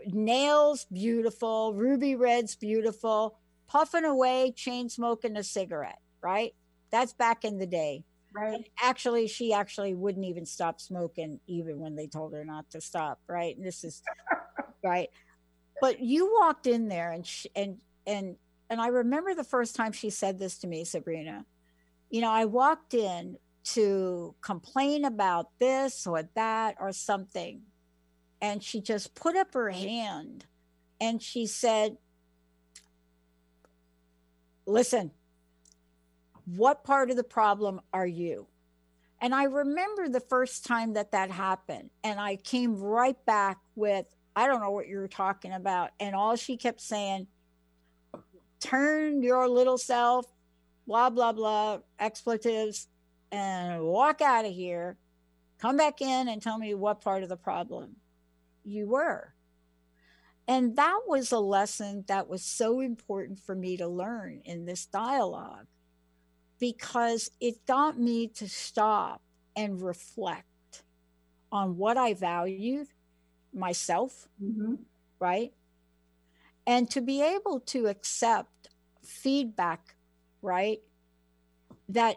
nails 0.06 0.86
beautiful, 0.92 1.74
ruby 1.74 2.14
reds 2.14 2.56
beautiful, 2.56 3.36
puffing 3.66 4.04
away, 4.04 4.52
chain 4.56 4.88
smoking 4.88 5.36
a 5.36 5.42
cigarette 5.44 6.00
right? 6.22 6.54
That's 6.90 7.12
back 7.12 7.44
in 7.44 7.58
the 7.58 7.66
day. 7.66 8.04
Right. 8.34 8.54
And 8.54 8.64
actually, 8.82 9.26
she 9.26 9.52
actually 9.52 9.94
wouldn't 9.94 10.24
even 10.24 10.46
stop 10.46 10.80
smoking, 10.80 11.40
even 11.46 11.78
when 11.78 11.96
they 11.96 12.06
told 12.06 12.32
her 12.34 12.44
not 12.44 12.70
to 12.70 12.80
stop. 12.80 13.20
Right. 13.26 13.56
And 13.56 13.64
this 13.64 13.84
is 13.84 14.02
right. 14.84 15.08
But 15.80 16.00
you 16.00 16.32
walked 16.40 16.66
in 16.66 16.88
there, 16.88 17.12
and 17.12 17.26
she, 17.26 17.50
and 17.54 17.78
and 18.06 18.36
and 18.70 18.80
I 18.80 18.88
remember 18.88 19.34
the 19.34 19.44
first 19.44 19.76
time 19.76 19.92
she 19.92 20.10
said 20.10 20.38
this 20.38 20.58
to 20.58 20.66
me, 20.66 20.84
Sabrina. 20.84 21.44
You 22.10 22.20
know, 22.20 22.30
I 22.30 22.44
walked 22.46 22.94
in 22.94 23.38
to 23.64 24.34
complain 24.40 25.04
about 25.04 25.58
this 25.58 26.06
or 26.06 26.22
that 26.34 26.76
or 26.80 26.92
something, 26.92 27.62
and 28.40 28.62
she 28.62 28.80
just 28.80 29.14
put 29.14 29.36
up 29.36 29.54
her 29.54 29.70
hand, 29.70 30.46
and 31.00 31.22
she 31.22 31.46
said, 31.46 31.98
"Listen, 34.66 35.12
what 36.56 36.82
part 36.82 37.10
of 37.10 37.16
the 37.16 37.24
problem 37.24 37.80
are 37.92 38.06
you? 38.06 38.46
And 39.20 39.34
I 39.34 39.44
remember 39.44 40.08
the 40.08 40.20
first 40.20 40.64
time 40.64 40.94
that 40.94 41.12
that 41.12 41.30
happened, 41.30 41.90
and 42.04 42.20
I 42.20 42.36
came 42.36 42.78
right 42.80 43.22
back 43.26 43.58
with, 43.74 44.06
I 44.38 44.46
don't 44.46 44.60
know 44.60 44.70
what 44.70 44.86
you're 44.86 45.08
talking 45.08 45.52
about. 45.52 45.90
And 45.98 46.14
all 46.14 46.36
she 46.36 46.56
kept 46.56 46.80
saying, 46.80 47.26
turn 48.60 49.20
your 49.20 49.48
little 49.48 49.78
self, 49.78 50.26
blah, 50.86 51.10
blah, 51.10 51.32
blah, 51.32 51.78
expletives, 51.98 52.86
and 53.32 53.82
walk 53.82 54.20
out 54.20 54.44
of 54.44 54.52
here. 54.52 54.96
Come 55.58 55.76
back 55.76 56.00
in 56.00 56.28
and 56.28 56.40
tell 56.40 56.56
me 56.56 56.72
what 56.74 57.00
part 57.00 57.24
of 57.24 57.28
the 57.28 57.36
problem 57.36 57.96
you 58.62 58.86
were. 58.86 59.34
And 60.46 60.76
that 60.76 61.00
was 61.08 61.32
a 61.32 61.40
lesson 61.40 62.04
that 62.06 62.28
was 62.28 62.44
so 62.44 62.78
important 62.78 63.40
for 63.40 63.56
me 63.56 63.76
to 63.76 63.88
learn 63.88 64.42
in 64.44 64.66
this 64.66 64.86
dialogue 64.86 65.66
because 66.60 67.32
it 67.40 67.66
got 67.66 67.98
me 67.98 68.28
to 68.28 68.48
stop 68.48 69.20
and 69.56 69.82
reflect 69.82 70.84
on 71.50 71.76
what 71.76 71.96
I 71.96 72.14
valued 72.14 72.86
myself, 73.58 74.28
mm-hmm. 74.42 74.74
right? 75.18 75.52
And 76.66 76.90
to 76.90 77.00
be 77.00 77.22
able 77.22 77.60
to 77.60 77.86
accept 77.86 78.68
feedback, 79.02 79.96
right? 80.42 80.80
That 81.88 82.16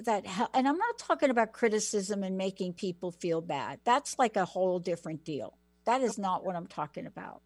that 0.00 0.24
and 0.54 0.66
I'm 0.66 0.78
not 0.78 0.98
talking 0.98 1.30
about 1.30 1.52
criticism 1.52 2.22
and 2.22 2.36
making 2.36 2.74
people 2.74 3.12
feel 3.12 3.40
bad. 3.40 3.80
That's 3.84 4.18
like 4.18 4.36
a 4.36 4.44
whole 4.44 4.78
different 4.78 5.24
deal. 5.24 5.56
That 5.84 6.02
is 6.02 6.18
not 6.18 6.44
what 6.44 6.56
I'm 6.56 6.66
talking 6.66 7.06
about. 7.06 7.42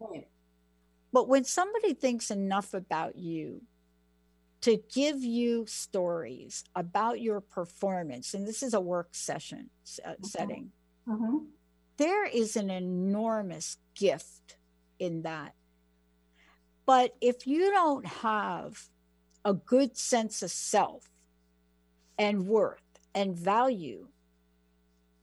But 1.13 1.27
when 1.27 1.43
somebody 1.45 1.93
thinks 1.93 2.29
enough 2.31 2.73
about 2.73 3.15
you 3.15 3.61
to 4.61 4.81
give 4.93 5.23
you 5.23 5.65
stories 5.67 6.63
about 6.75 7.21
your 7.21 7.41
performance, 7.41 8.33
and 8.33 8.47
this 8.47 8.61
is 8.63 8.73
a 8.73 8.81
work 8.81 9.09
session 9.11 9.69
uh, 10.03 10.09
mm-hmm. 10.09 10.23
setting, 10.25 10.71
mm-hmm. 11.07 11.37
There 11.97 12.25
is 12.25 12.55
an 12.55 12.69
enormous 12.69 13.77
gift 13.95 14.57
in 14.99 15.23
that. 15.23 15.53
But 16.85 17.15
if 17.19 17.45
you 17.45 17.71
don't 17.71 18.05
have 18.05 18.87
a 19.43 19.53
good 19.53 19.97
sense 19.97 20.41
of 20.41 20.51
self 20.51 21.09
and 22.17 22.47
worth 22.47 22.81
and 23.13 23.37
value, 23.37 24.07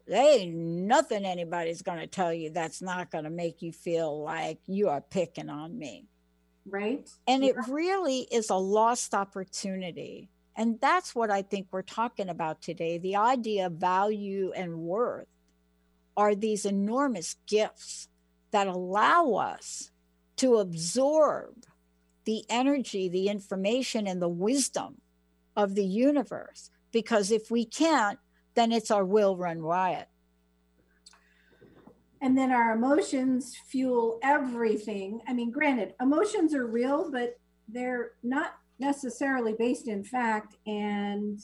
there 0.07 0.41
ain't 0.41 0.55
nothing 0.55 1.25
anybody's 1.25 1.81
going 1.81 2.01
to 2.01 2.07
tell 2.07 2.33
you 2.33 2.51
that's 2.51 2.83
not 2.83 3.11
going 3.11 3.25
to 3.25 3.31
make 3.31 3.63
you 3.63 3.73
feel 3.73 4.23
like 4.23 4.59
you 4.67 4.91
are 4.91 5.01
picking 5.01 5.49
on 5.49 5.79
me 5.79 6.07
right? 6.67 7.09
And 7.27 7.43
yeah. 7.43 7.51
it 7.51 7.57
really 7.69 8.27
is 8.31 8.51
a 8.51 8.57
lost 8.57 9.15
opportunity. 9.15 10.29
And 10.57 10.81
that's 10.81 11.15
what 11.15 11.31
I 11.31 11.43
think 11.43 11.69
we're 11.71 11.83
talking 11.83 12.29
about 12.29 12.63
today. 12.63 12.99
The 12.99 13.17
idea 13.17 13.67
of 13.67 13.73
value 13.73 14.53
and 14.55 14.79
worth 14.79 15.27
are 16.17 16.35
these 16.35 16.65
enormous 16.65 17.37
gifts 17.47 18.09
that 18.51 18.67
allow 18.67 19.33
us 19.35 19.91
to 20.37 20.57
absorb 20.57 21.65
the 22.25 22.45
energy, 22.49 23.09
the 23.09 23.29
information, 23.29 24.07
and 24.07 24.21
the 24.23 24.29
wisdom 24.29 25.01
of 25.57 25.75
the 25.75 25.85
universe. 25.85 26.71
Because 26.93 27.31
if 27.31 27.51
we 27.51 27.65
can't, 27.65 28.19
then 28.55 28.73
it's 28.73 28.91
our 28.91 29.05
will 29.05 29.37
run 29.37 29.61
riot 29.61 30.09
and 32.25 32.39
then 32.39 32.51
our 32.51 32.73
emotions 32.73 33.55
fuel 33.67 34.19
everything. 34.23 35.21
I 35.29 35.35
mean, 35.35 35.51
granted, 35.51 35.93
emotions 36.01 36.55
are 36.55 36.67
real, 36.67 37.11
but 37.11 37.39
they're 37.69 38.13
not 38.23 38.55
necessarily 38.79 39.53
based 39.53 39.89
in 39.89 40.03
fact, 40.03 40.57
and 40.67 41.39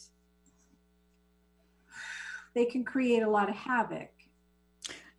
they 2.54 2.64
can 2.64 2.82
create 2.82 3.22
a 3.22 3.28
lot 3.28 3.50
of 3.50 3.56
havoc 3.56 4.08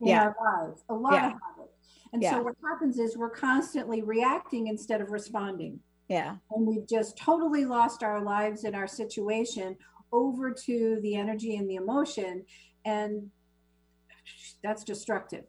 in 0.01 0.07
yeah. 0.07 0.23
our 0.23 0.35
lives, 0.43 0.83
a 0.89 0.93
lot 0.93 1.13
yeah. 1.13 1.27
of 1.27 1.33
havoc. 1.33 1.71
And 2.13 2.21
yeah. 2.21 2.31
so 2.31 2.41
what 2.43 2.55
happens 2.63 2.99
is 2.99 3.17
we're 3.17 3.29
constantly 3.29 4.01
reacting 4.01 4.67
instead 4.67 5.01
of 5.01 5.11
responding. 5.11 5.79
Yeah. 6.09 6.35
And 6.51 6.67
we've 6.67 6.87
just 6.87 7.17
totally 7.17 7.63
lost 7.63 8.03
our 8.03 8.21
lives 8.21 8.65
and 8.65 8.75
our 8.75 8.87
situation 8.87 9.77
over 10.11 10.51
to 10.65 10.99
the 11.01 11.15
energy 11.15 11.55
and 11.55 11.69
the 11.69 11.75
emotion. 11.75 12.43
And 12.83 13.29
that's 14.63 14.83
destructive 14.83 15.45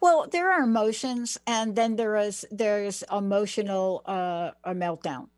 well 0.00 0.26
there 0.30 0.50
are 0.50 0.62
emotions 0.62 1.38
and 1.46 1.76
then 1.76 1.96
there 1.96 2.16
is 2.16 2.46
there's 2.50 3.04
emotional 3.12 4.02
uh 4.06 4.50
a 4.64 4.74
meltdown 4.74 5.28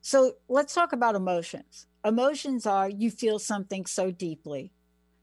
so 0.00 0.34
let's 0.48 0.74
talk 0.74 0.92
about 0.92 1.14
emotions 1.14 1.86
emotions 2.04 2.66
are 2.66 2.88
you 2.88 3.10
feel 3.10 3.38
something 3.38 3.86
so 3.86 4.10
deeply 4.10 4.72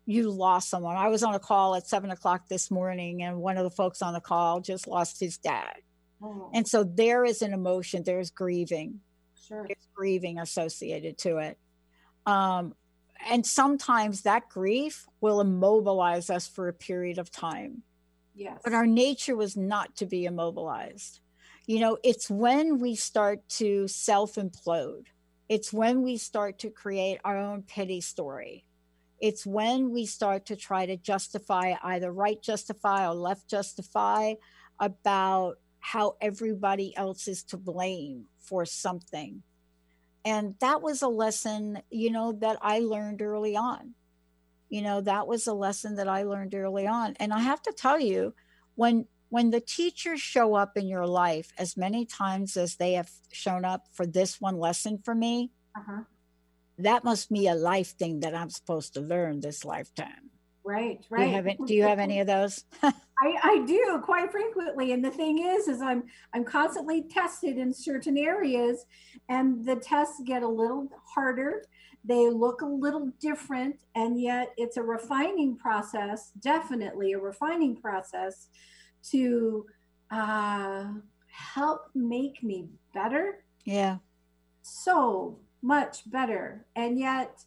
you 0.09 0.29
lost 0.29 0.69
someone 0.69 0.95
i 0.95 1.07
was 1.07 1.23
on 1.23 1.35
a 1.35 1.39
call 1.39 1.75
at 1.75 1.87
seven 1.87 2.11
o'clock 2.11 2.47
this 2.49 2.71
morning 2.71 3.23
and 3.23 3.37
one 3.37 3.57
of 3.57 3.63
the 3.63 3.69
folks 3.69 4.01
on 4.01 4.13
the 4.13 4.19
call 4.19 4.59
just 4.59 4.87
lost 4.87 5.19
his 5.19 5.37
dad 5.37 5.75
oh. 6.23 6.49
and 6.53 6.67
so 6.67 6.83
there 6.83 7.23
is 7.23 7.41
an 7.41 7.53
emotion 7.53 8.03
there's 8.03 8.29
grieving 8.29 8.99
sure. 9.47 9.65
there's 9.67 9.87
grieving 9.95 10.39
associated 10.39 11.17
to 11.17 11.37
it 11.37 11.57
um, 12.25 12.75
and 13.27 13.45
sometimes 13.45 14.21
that 14.21 14.49
grief 14.49 15.05
will 15.21 15.41
immobilize 15.41 16.29
us 16.29 16.47
for 16.47 16.67
a 16.67 16.73
period 16.73 17.17
of 17.17 17.31
time. 17.31 17.83
Yes. 18.35 18.59
But 18.63 18.73
our 18.73 18.87
nature 18.87 19.35
was 19.35 19.57
not 19.57 19.95
to 19.97 20.05
be 20.05 20.25
immobilized. 20.25 21.19
You 21.65 21.79
know, 21.79 21.97
it's 22.03 22.29
when 22.29 22.79
we 22.79 22.95
start 22.95 23.47
to 23.57 23.87
self 23.87 24.35
implode 24.35 25.07
It's 25.49 25.73
when 25.73 26.03
we 26.03 26.17
start 26.17 26.59
to 26.59 26.69
create 26.69 27.19
our 27.25 27.37
own 27.37 27.63
pity 27.63 28.01
story. 28.01 28.65
It's 29.21 29.45
when 29.45 29.91
we 29.91 30.05
start 30.05 30.45
to 30.47 30.55
try 30.55 30.85
to 30.85 30.97
justify 30.97 31.75
either 31.83 32.11
right 32.11 32.41
justify 32.41 33.07
or 33.07 33.13
left 33.13 33.49
justify 33.49 34.33
about 34.79 35.57
how 35.79 36.15
everybody 36.21 36.95
else 36.95 37.27
is 37.27 37.43
to 37.43 37.57
blame 37.57 38.25
for 38.37 38.65
something. 38.65 39.43
And 40.25 40.55
that 40.59 40.81
was 40.81 41.01
a 41.01 41.07
lesson, 41.07 41.81
you 41.89 42.11
know, 42.11 42.33
that 42.33 42.57
I 42.61 42.79
learned 42.79 43.21
early 43.21 43.55
on. 43.55 43.93
You 44.69 44.81
know, 44.81 45.01
that 45.01 45.27
was 45.27 45.47
a 45.47 45.53
lesson 45.53 45.95
that 45.95 46.07
I 46.07 46.23
learned 46.23 46.53
early 46.53 46.85
on. 46.85 47.15
And 47.19 47.33
I 47.33 47.39
have 47.39 47.61
to 47.63 47.71
tell 47.71 47.99
you, 47.99 48.33
when 48.75 49.07
when 49.29 49.51
the 49.51 49.61
teachers 49.61 50.19
show 50.19 50.55
up 50.55 50.75
in 50.75 50.87
your 50.87 51.05
life 51.05 51.51
as 51.57 51.77
many 51.77 52.05
times 52.05 52.57
as 52.57 52.75
they 52.75 52.93
have 52.93 53.11
shown 53.31 53.63
up 53.63 53.87
for 53.93 54.05
this 54.05 54.41
one 54.41 54.57
lesson 54.57 54.99
for 55.03 55.13
me, 55.13 55.51
uh-huh. 55.75 56.01
That 56.79 57.03
must 57.03 57.31
be 57.31 57.47
a 57.47 57.55
life 57.55 57.91
thing 57.97 58.21
that 58.21 58.35
I'm 58.35 58.49
supposed 58.49 58.93
to 58.93 59.01
learn 59.01 59.39
this 59.39 59.65
lifetime. 59.65 60.31
Right, 60.63 61.03
right. 61.09 61.25
Do 61.25 61.29
you 61.29 61.35
have, 61.35 61.67
do 61.67 61.73
you 61.73 61.83
have 61.83 61.99
any 61.99 62.19
of 62.19 62.27
those? 62.27 62.63
I, 62.83 62.93
I 63.21 63.63
do 63.65 64.01
quite 64.03 64.31
frequently. 64.31 64.91
And 64.91 65.03
the 65.03 65.11
thing 65.11 65.39
is, 65.39 65.67
is 65.67 65.81
I'm 65.81 66.03
I'm 66.33 66.43
constantly 66.43 67.03
tested 67.03 67.57
in 67.57 67.73
certain 67.73 68.17
areas 68.17 68.85
and 69.29 69.65
the 69.65 69.75
tests 69.77 70.21
get 70.25 70.43
a 70.43 70.47
little 70.47 70.87
harder. 71.05 71.63
They 72.05 72.29
look 72.29 72.61
a 72.61 72.65
little 72.65 73.11
different, 73.19 73.75
and 73.93 74.21
yet 74.21 74.53
it's 74.55 74.77
a 74.77 74.81
refining 74.81 75.57
process, 75.57 76.31
definitely 76.39 77.11
a 77.11 77.19
refining 77.19 77.75
process 77.75 78.47
to 79.11 79.65
uh, 80.09 80.85
help 81.27 81.81
make 81.93 82.41
me 82.41 82.69
better. 82.93 83.43
Yeah. 83.65 83.97
So 84.61 85.39
much 85.61 86.09
better. 86.09 86.65
And 86.75 86.99
yet 86.99 87.43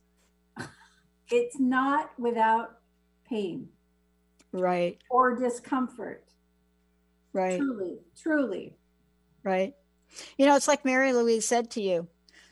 it's 1.31 1.59
not 1.59 2.11
without 2.19 2.79
pain. 3.29 3.69
Right. 4.53 4.99
Or 5.11 5.35
discomfort. 5.35 6.25
Right. 7.33 7.59
Truly, 7.59 7.99
truly. 8.21 8.77
Right. 9.43 9.75
You 10.37 10.47
know, 10.47 10.57
it's 10.57 10.69
like 10.69 10.85
Mary 10.85 11.13
Louise 11.13 11.47
said 11.47 11.71
to 11.73 11.83
you. 11.83 12.09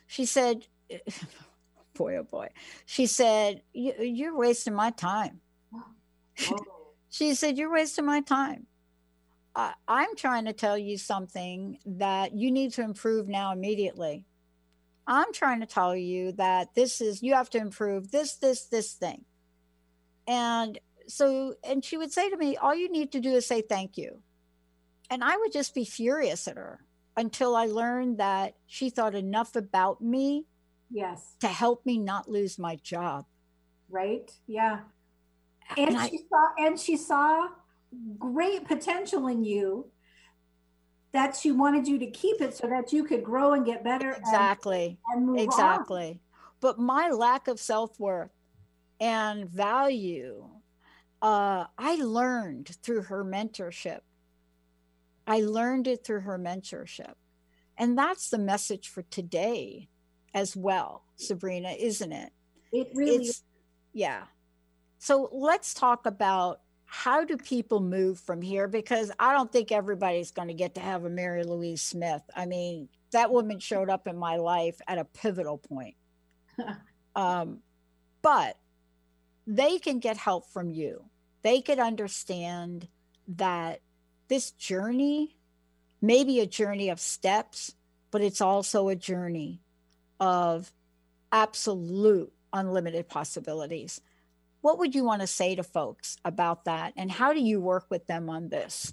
She 0.07 0.25
said, 0.25 0.67
boy, 1.95 2.17
oh 2.17 2.23
boy. 2.23 2.49
She 2.87 3.07
said, 3.07 3.63
You're 3.73 4.37
wasting 4.37 4.75
my 4.75 4.91
time. 4.91 5.41
Oh. 5.75 6.57
she 7.11 7.35
said, 7.35 7.59
You're 7.59 7.73
wasting 7.73 8.07
my 8.07 8.23
time. 8.23 8.67
I, 9.55 9.75
I'm 9.87 10.17
trying 10.17 10.47
to 10.47 10.53
tell 10.53 10.79
you 10.79 10.97
something 10.97 11.79
that 11.85 12.35
you 12.35 12.51
need 12.51 12.73
to 12.75 12.83
improve 12.83 13.29
now 13.29 13.53
immediately. 13.53 14.25
I'm 15.07 15.33
trying 15.33 15.61
to 15.61 15.67
tell 15.67 15.97
you 15.97 16.33
that 16.33 16.75
this 16.75 17.01
is, 17.01 17.23
you 17.23 17.35
have 17.35 17.51
to 17.51 17.59
improve 17.59 18.11
this, 18.11 18.37
this, 18.37 18.65
this 18.67 18.93
thing. 18.93 19.25
And 20.27 20.79
so, 21.09 21.55
and 21.65 21.85
she 21.85 21.97
would 21.97 22.13
say 22.13 22.31
to 22.31 22.37
me, 22.37 22.57
All 22.57 22.75
you 22.75 22.91
need 22.91 23.13
to 23.13 23.21
do 23.21 23.33
is 23.33 23.47
say 23.47 23.63
thank 23.63 23.97
you. 23.97 24.23
And 25.11 25.25
I 25.25 25.37
would 25.37 25.53
just 25.53 25.75
be 25.75 25.85
furious 25.85 26.47
at 26.47 26.57
her 26.57 26.85
until 27.17 27.57
I 27.57 27.67
learned 27.67 28.19
that 28.19 28.55
she 28.67 28.91
thought 28.91 29.15
enough 29.15 29.57
about 29.57 30.01
me 30.01 30.47
yes 30.91 31.37
to 31.41 31.49
help 31.49 31.87
me 31.87 31.99
not 31.99 32.29
lose 32.29 32.59
my 32.59 32.77
job 32.77 33.25
right 33.89 34.33
yeah 34.47 34.81
and, 35.77 35.91
and 35.91 36.11
she 36.11 36.19
I, 36.19 36.29
saw 36.29 36.67
and 36.67 36.81
she 36.81 36.97
saw 36.97 37.49
great 38.19 38.67
potential 38.67 39.29
in 39.29 39.45
you 39.45 39.87
that 41.13 41.37
she 41.37 41.51
wanted 41.51 41.89
you 41.89 41.99
to 41.99 42.07
keep 42.07 42.41
it 42.41 42.57
so 42.57 42.69
that 42.69 42.93
you 42.93 43.05
could 43.05 43.25
grow 43.25 43.53
and 43.53 43.67
get 43.67 43.83
better 43.83 44.13
exactly. 44.13 44.99
and, 45.13 45.29
and 45.31 45.41
exactly. 45.41 46.09
On. 46.09 46.39
but 46.61 46.79
my 46.79 47.11
lack 47.11 47.49
of 47.49 47.59
self-worth 47.59 48.31
and 49.01 49.49
value 49.49 50.49
uh, 51.23 51.65
i 51.79 51.97
learned 51.97 52.69
through 52.83 53.03
her 53.03 53.25
mentorship. 53.25 54.01
I 55.27 55.41
learned 55.41 55.87
it 55.87 56.05
through 56.05 56.21
her 56.21 56.39
mentorship. 56.39 57.15
And 57.77 57.97
that's 57.97 58.31
the 58.31 58.39
message 58.39 58.89
for 58.89 59.03
today 59.03 59.89
as 60.33 60.57
well 60.57 61.05
sabrina 61.17 61.71
isn't 61.71 62.13
it? 62.13 62.33
It 62.73 62.89
really 62.95 63.27
it's, 63.27 63.43
yeah. 63.93 64.25
So 64.99 65.29
let's 65.33 65.75
talk 65.75 66.07
about 66.07 66.61
how 66.93 67.25
do 67.25 67.37
people 67.37 67.79
move 67.79 68.19
from 68.19 68.43
here? 68.43 68.67
Because 68.67 69.13
I 69.17 69.33
don't 69.33 69.51
think 69.51 69.71
everybody's 69.71 70.33
going 70.33 70.49
to 70.49 70.55
get 70.55 70.75
to 70.75 70.81
have 70.81 71.05
a 71.05 71.09
Mary 71.09 71.45
Louise 71.45 71.83
Smith. 71.83 72.23
I 72.35 72.47
mean, 72.47 72.89
that 73.13 73.31
woman 73.31 73.61
showed 73.61 73.89
up 73.89 74.09
in 74.09 74.19
my 74.19 74.37
life 74.37 74.81
at 74.89 74.99
a 74.99 75.05
pivotal 75.05 75.59
point. 75.59 75.95
um, 77.17 77.61
but 78.23 78.57
they 79.47 79.79
can 79.79 80.01
get 80.01 80.17
help 80.17 80.51
from 80.51 80.69
you. 80.69 81.05
They 81.43 81.61
could 81.61 81.79
understand 81.79 82.89
that 83.29 83.83
this 84.27 84.51
journey 84.51 85.37
may 86.03 86.25
be 86.25 86.41
a 86.41 86.47
journey 86.47 86.89
of 86.89 86.99
steps, 86.99 87.77
but 88.11 88.21
it's 88.21 88.41
also 88.41 88.89
a 88.89 88.97
journey 88.97 89.61
of 90.19 90.73
absolute 91.31 92.33
unlimited 92.53 93.09
possibilities. 93.09 94.01
What 94.61 94.79
would 94.79 94.95
you 94.95 95.05
want 95.05 95.23
to 95.23 95.27
say 95.27 95.55
to 95.55 95.63
folks 95.63 96.17
about 96.25 96.65
that? 96.67 96.93
And 96.97 97.11
how 97.11 97.33
do 97.33 97.41
you 97.41 97.61
work 97.61 97.87
with 97.89 98.07
them 98.07 98.29
on 98.29 98.49
this? 98.49 98.93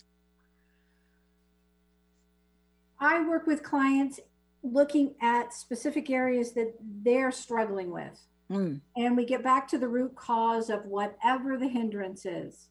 I 3.00 3.28
work 3.28 3.46
with 3.46 3.64
clients 3.64 4.20
looking 4.64 5.14
at 5.22 5.54
specific 5.54 6.10
areas 6.10 6.54
that 6.54 6.74
they're 6.82 7.32
struggling 7.32 7.92
with. 7.92 8.20
Mm. 8.50 8.82
And 8.96 9.18
we 9.18 9.26
get 9.26 9.44
back 9.44 9.68
to 9.70 9.78
the 9.78 9.88
root 9.88 10.16
cause 10.16 10.70
of 10.70 10.86
whatever 10.86 11.58
the 11.58 11.68
hindrance 11.68 12.26
is. 12.26 12.70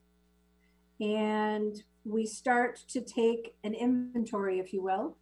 And 1.01 1.83
we 2.05 2.25
start 2.25 2.81
to 2.89 3.03
take 3.03 3.55
an 3.63 3.75
inventory, 3.75 4.59
if 4.59 4.73
you 4.73 4.83
will. 4.83 5.17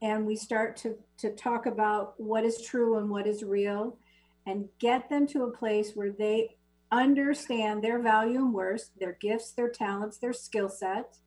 And 0.00 0.26
we 0.26 0.36
start 0.36 0.76
to, 0.78 0.96
to 1.18 1.30
talk 1.30 1.66
about 1.66 2.14
what 2.18 2.44
is 2.44 2.62
true 2.62 2.98
and 2.98 3.10
what 3.10 3.26
is 3.26 3.42
real 3.42 3.98
and 4.46 4.68
get 4.78 5.08
them 5.08 5.26
to 5.28 5.44
a 5.44 5.50
place 5.50 5.92
where 5.94 6.12
they 6.12 6.56
understand 6.92 7.82
their 7.82 8.00
value 8.00 8.38
and 8.38 8.52
worth, 8.52 8.90
their 8.98 9.16
gifts, 9.20 9.52
their 9.52 9.68
talents, 9.68 10.18
their 10.18 10.32
skill 10.32 10.68
set. 10.68 11.18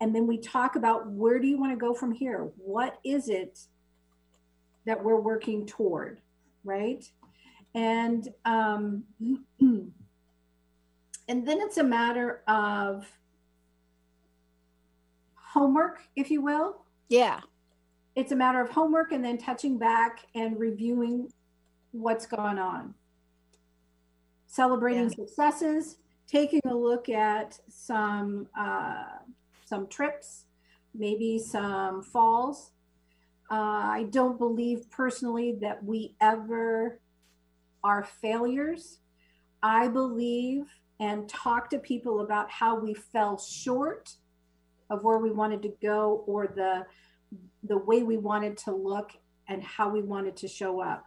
And 0.00 0.14
then 0.14 0.26
we 0.26 0.38
talk 0.38 0.76
about 0.76 1.10
where 1.10 1.38
do 1.38 1.46
you 1.46 1.58
want 1.58 1.72
to 1.72 1.76
go 1.76 1.94
from 1.94 2.12
here? 2.12 2.50
What 2.56 2.98
is 3.04 3.28
it 3.28 3.60
that 4.86 5.02
we're 5.02 5.20
working 5.20 5.66
toward, 5.66 6.20
right? 6.64 7.04
And 7.74 8.28
um, 8.44 9.04
and 9.60 9.92
then 11.28 11.60
it's 11.60 11.78
a 11.78 11.84
matter 11.84 12.42
of 12.48 13.06
homework, 15.34 16.02
if 16.16 16.30
you 16.30 16.42
will. 16.42 16.82
Yeah. 17.08 17.40
It's 18.14 18.32
a 18.32 18.36
matter 18.36 18.60
of 18.60 18.70
homework 18.70 19.12
and 19.12 19.24
then 19.24 19.38
touching 19.38 19.78
back 19.78 20.20
and 20.34 20.58
reviewing 20.58 21.30
what's 21.92 22.26
gone 22.26 22.58
on. 22.58 22.94
Celebrating 24.46 25.04
yeah. 25.04 25.26
successes, 25.26 25.96
taking 26.26 26.60
a 26.66 26.74
look 26.74 27.08
at 27.08 27.58
some 27.68 28.48
uh, 28.58 29.04
some 29.64 29.86
trips, 29.88 30.46
maybe 30.94 31.38
some 31.38 32.02
falls. 32.02 32.72
Uh, 33.50 33.54
I 33.54 34.06
don't 34.10 34.38
believe 34.38 34.90
personally 34.90 35.56
that 35.60 35.82
we 35.84 36.14
ever 36.20 37.00
are 37.82 38.04
failures. 38.20 38.98
I 39.62 39.88
believe 39.88 40.66
and 41.00 41.28
talk 41.28 41.70
to 41.70 41.78
people 41.78 42.20
about 42.20 42.50
how 42.50 42.78
we 42.78 42.94
fell 42.94 43.38
short 43.38 44.16
of 44.90 45.04
where 45.04 45.18
we 45.18 45.30
wanted 45.30 45.62
to 45.62 45.72
go 45.82 46.24
or 46.26 46.46
the 46.46 46.86
the 47.62 47.76
way 47.76 48.02
we 48.02 48.16
wanted 48.16 48.56
to 48.56 48.74
look 48.74 49.12
and 49.48 49.62
how 49.62 49.88
we 49.88 50.02
wanted 50.02 50.36
to 50.36 50.48
show 50.48 50.80
up. 50.80 51.04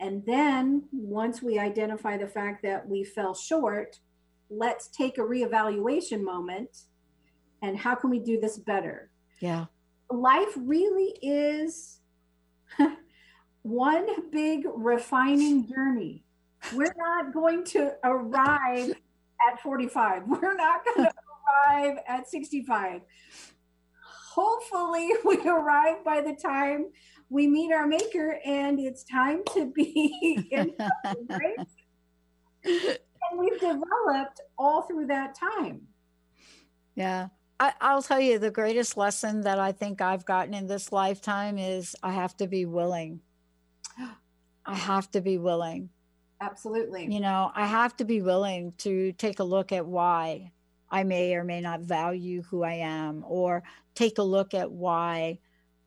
And 0.00 0.24
then 0.24 0.84
once 0.92 1.42
we 1.42 1.58
identify 1.58 2.16
the 2.16 2.26
fact 2.26 2.62
that 2.62 2.88
we 2.88 3.04
fell 3.04 3.34
short, 3.34 4.00
let's 4.48 4.88
take 4.88 5.18
a 5.18 5.20
reevaluation 5.20 6.22
moment 6.22 6.84
and 7.62 7.76
how 7.76 7.94
can 7.94 8.08
we 8.10 8.18
do 8.18 8.40
this 8.40 8.58
better? 8.58 9.10
Yeah. 9.40 9.66
Life 10.10 10.56
really 10.56 11.14
is 11.22 12.00
one 13.62 14.30
big 14.30 14.64
refining 14.74 15.68
journey. 15.68 16.24
We're 16.74 16.94
not 16.96 17.32
going 17.32 17.64
to 17.66 17.92
arrive 18.02 18.94
at 19.48 19.60
45. 19.60 20.22
We're 20.26 20.54
not 20.54 20.80
going 20.84 21.08
to 21.08 21.12
arrive 21.68 21.98
at 22.08 22.28
65. 22.28 23.02
Hopefully, 24.32 25.10
we 25.24 25.36
arrive 25.46 26.04
by 26.04 26.20
the 26.20 26.34
time 26.34 26.86
we 27.30 27.46
meet 27.46 27.72
our 27.72 27.86
maker 27.86 28.38
and 28.44 28.78
it's 28.78 29.04
time 29.04 29.42
to 29.54 29.66
be 29.66 30.48
in 30.50 30.72
right? 31.28 31.56
and 32.64 33.38
we've 33.38 33.60
developed 33.60 34.40
all 34.58 34.82
through 34.82 35.06
that 35.06 35.34
time 35.34 35.80
yeah 36.94 37.28
I, 37.60 37.74
I'll 37.82 38.02
tell 38.02 38.20
you 38.20 38.38
the 38.38 38.50
greatest 38.50 38.96
lesson 38.96 39.42
that 39.42 39.58
I 39.58 39.72
think 39.72 40.00
I've 40.00 40.24
gotten 40.24 40.54
in 40.54 40.66
this 40.66 40.92
lifetime 40.92 41.58
is 41.58 41.94
I 42.02 42.12
have 42.12 42.34
to 42.38 42.46
be 42.46 42.64
willing. 42.64 43.20
I 44.64 44.74
have 44.74 45.10
to 45.10 45.20
be 45.20 45.36
willing. 45.36 45.90
Absolutely. 46.40 47.12
You 47.12 47.20
know, 47.20 47.52
I 47.54 47.66
have 47.66 47.94
to 47.98 48.06
be 48.06 48.22
willing 48.22 48.72
to 48.78 49.12
take 49.12 49.40
a 49.40 49.44
look 49.44 49.72
at 49.72 49.84
why 49.84 50.52
I 50.90 51.04
may 51.04 51.34
or 51.34 51.44
may 51.44 51.60
not 51.60 51.80
value 51.80 52.42
who 52.42 52.62
I 52.62 52.74
am, 52.74 53.24
or 53.26 53.62
take 53.94 54.16
a 54.16 54.22
look 54.22 54.54
at 54.54 54.72
why 54.72 55.38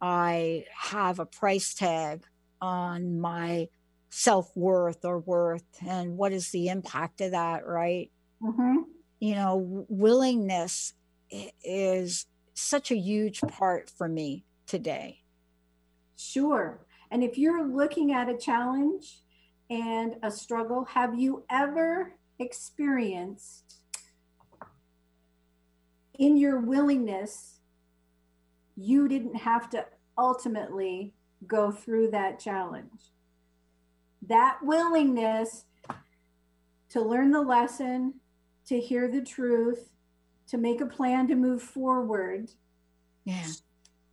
I 0.06 0.66
have 0.76 1.20
a 1.20 1.26
price 1.26 1.74
tag 1.74 2.26
on 2.60 3.22
my 3.22 3.70
self 4.10 4.52
worth 4.54 5.06
or 5.06 5.20
worth, 5.20 5.64
and 5.88 6.18
what 6.18 6.34
is 6.34 6.52
the 6.52 6.68
impact 6.68 7.22
of 7.22 7.32
that, 7.32 7.66
right? 7.66 8.12
Mm-hmm. 8.42 8.80
You 9.22 9.36
know, 9.36 9.86
willingness 9.88 10.94
is 11.64 12.26
such 12.54 12.92
a 12.92 12.98
huge 12.98 13.40
part 13.40 13.90
for 13.90 14.10
me 14.10 14.44
today. 14.68 15.22
Sure. 16.18 16.86
And 17.10 17.24
if 17.24 17.38
you're 17.38 17.66
looking 17.66 18.12
at 18.12 18.28
a 18.28 18.38
challenge 18.38 19.22
and 19.70 20.18
a 20.22 20.30
struggle, 20.30 20.84
have 20.84 21.18
you 21.18 21.46
ever 21.50 22.16
experienced 22.40 23.78
in 26.20 26.36
your 26.36 26.60
willingness, 26.60 27.53
you 28.76 29.08
didn't 29.08 29.36
have 29.36 29.70
to 29.72 29.86
ultimately 30.18 31.14
go 31.48 31.72
through 31.72 32.12
that 32.12 32.40
challenge? 32.40 33.12
That 34.28 34.60
willingness 34.64 35.66
to 36.90 37.02
learn 37.02 37.32
the 37.32 37.42
lesson, 37.42 38.16
to 38.68 38.80
hear 38.80 39.10
the 39.10 39.22
truth, 39.22 39.90
to 40.48 40.58
make 40.58 40.82
a 40.82 40.86
plan 40.86 41.28
to 41.28 41.36
move 41.36 41.62
forward. 41.62 42.50
Yeah. 43.26 43.48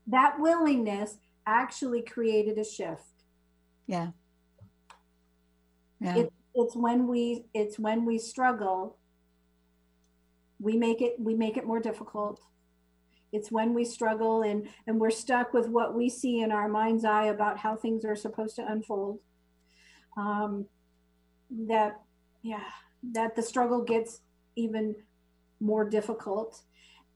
That 0.06 0.40
willingness 0.40 1.18
actually 1.46 2.02
created 2.02 2.58
a 2.58 2.64
shift. 2.64 3.24
Yeah. 3.86 4.08
Yeah. 6.00 6.16
It, 6.16 6.32
it's 6.54 6.74
when 6.74 7.06
we 7.06 7.44
it's 7.54 7.78
when 7.78 8.04
we 8.04 8.18
struggle 8.18 8.96
we 10.58 10.76
make 10.76 11.00
it 11.00 11.14
we 11.18 11.34
make 11.34 11.56
it 11.56 11.66
more 11.66 11.80
difficult 11.80 12.40
it's 13.32 13.50
when 13.50 13.74
we 13.74 13.84
struggle 13.84 14.42
and 14.42 14.68
and 14.86 15.00
we're 15.00 15.10
stuck 15.10 15.52
with 15.52 15.68
what 15.68 15.94
we 15.94 16.08
see 16.08 16.40
in 16.40 16.50
our 16.50 16.68
mind's 16.68 17.04
eye 17.04 17.26
about 17.26 17.58
how 17.58 17.76
things 17.76 18.04
are 18.04 18.16
supposed 18.16 18.56
to 18.56 18.66
unfold. 18.66 19.20
Um, 20.16 20.66
that 21.66 22.00
yeah 22.42 22.64
that 23.12 23.34
the 23.34 23.42
struggle 23.42 23.82
gets 23.82 24.20
even 24.56 24.94
more 25.60 25.88
difficult. 25.88 26.62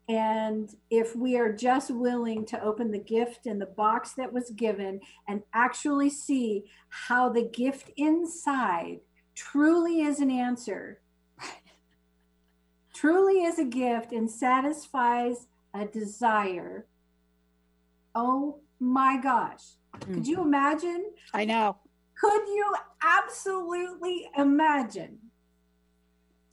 And 0.06 0.68
if 0.90 1.16
we 1.16 1.38
are 1.38 1.50
just 1.50 1.90
willing 1.90 2.44
to 2.46 2.62
open 2.62 2.90
the 2.90 2.98
gift 2.98 3.46
in 3.46 3.58
the 3.58 3.66
box 3.66 4.12
that 4.12 4.32
was 4.32 4.50
given 4.50 5.00
and 5.26 5.42
actually 5.54 6.10
see 6.10 6.64
how 6.90 7.30
the 7.30 7.44
gift 7.44 7.90
inside 7.96 9.00
truly 9.34 10.02
is 10.02 10.20
an 10.20 10.30
answer, 10.30 11.00
truly 12.94 13.44
is 13.44 13.58
a 13.58 13.64
gift 13.64 14.12
and 14.12 14.30
satisfies 14.30 15.46
a 15.74 15.86
desire, 15.86 16.86
oh 18.14 18.60
my 18.80 19.18
gosh. 19.20 19.62
Mm-hmm. 19.96 20.14
Could 20.14 20.26
you 20.26 20.42
imagine? 20.42 21.10
I 21.32 21.44
know. 21.44 21.76
Could 22.20 22.46
you 22.48 22.74
absolutely 23.02 24.28
imagine 24.38 25.18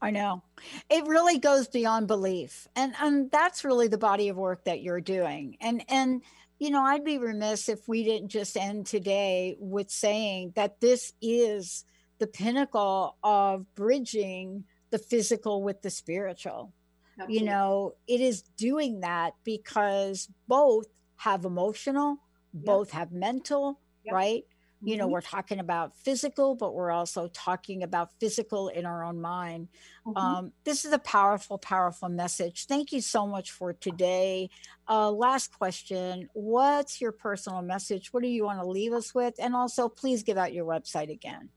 I 0.02 0.10
know. 0.10 0.42
It 0.90 1.06
really 1.06 1.38
goes 1.38 1.68
beyond 1.68 2.08
belief. 2.08 2.68
And 2.76 2.94
and 3.00 3.30
that's 3.30 3.64
really 3.64 3.88
the 3.88 4.00
body 4.00 4.30
of 4.30 4.36
work 4.36 4.66
that 4.66 4.82
you're 4.82 5.02
doing. 5.02 5.58
And 5.62 5.84
and 5.88 6.24
you 6.58 6.72
know, 6.72 6.82
I'd 6.84 7.04
be 7.04 7.18
remiss 7.18 7.70
if 7.70 7.88
we 7.88 8.04
didn't 8.04 8.30
just 8.30 8.58
end 8.58 8.86
today 8.86 9.56
with 9.60 9.90
saying 9.90 10.54
that 10.56 10.80
this 10.80 11.14
is 11.22 11.86
the 12.20 12.28
pinnacle 12.28 13.18
of 13.24 13.66
bridging 13.76 14.66
the 14.90 15.00
physical 15.00 15.64
with 15.64 15.82
the 15.82 15.90
spiritual. 15.90 16.74
Absolutely. 17.20 17.40
You 17.40 17.46
know, 17.46 17.94
it 18.08 18.22
is 18.22 18.42
doing 18.42 19.02
that 19.02 19.34
because 19.44 20.30
both 20.48 20.88
have 21.18 21.46
emotional, 21.46 22.18
yep. 22.54 22.66
both 22.66 22.92
have 22.92 23.12
mental, 23.12 23.80
yep. 24.04 24.14
right? 24.14 24.44
you 24.84 24.98
know 24.98 25.06
mm-hmm. 25.06 25.14
we're 25.14 25.22
talking 25.22 25.60
about 25.60 25.96
physical 25.96 26.56
but 26.56 26.74
we're 26.74 26.92
also 26.92 27.28
talking 27.28 27.84
about 27.84 28.10
physical 28.20 28.70
in 28.70 28.86
our 28.86 29.04
own 29.04 29.22
mind 29.22 29.68
mm-hmm. 30.06 30.18
um, 30.18 30.52
this 30.64 30.86
is 30.86 30.92
a 30.92 31.00
powerful 31.00 31.58
powerful 31.58 32.10
message 32.10 32.66
thank 32.66 32.92
you 32.92 33.02
so 33.02 33.28
much 33.28 33.52
for 33.52 33.74
today 33.74 34.50
uh, 34.90 35.10
last 35.10 35.58
question 35.58 36.30
what's 36.34 37.00
your 37.00 37.12
personal 37.12 37.62
message 37.62 38.12
what 38.12 38.24
do 38.24 38.30
you 38.30 38.44
want 38.44 38.60
to 38.60 38.66
leave 38.66 38.94
us 38.94 39.14
with 39.14 39.36
and 39.40 39.56
also 39.56 39.88
please 39.88 40.24
give 40.24 40.38
out 40.38 40.54
your 40.54 40.66
website 40.66 41.12
again 41.12 41.50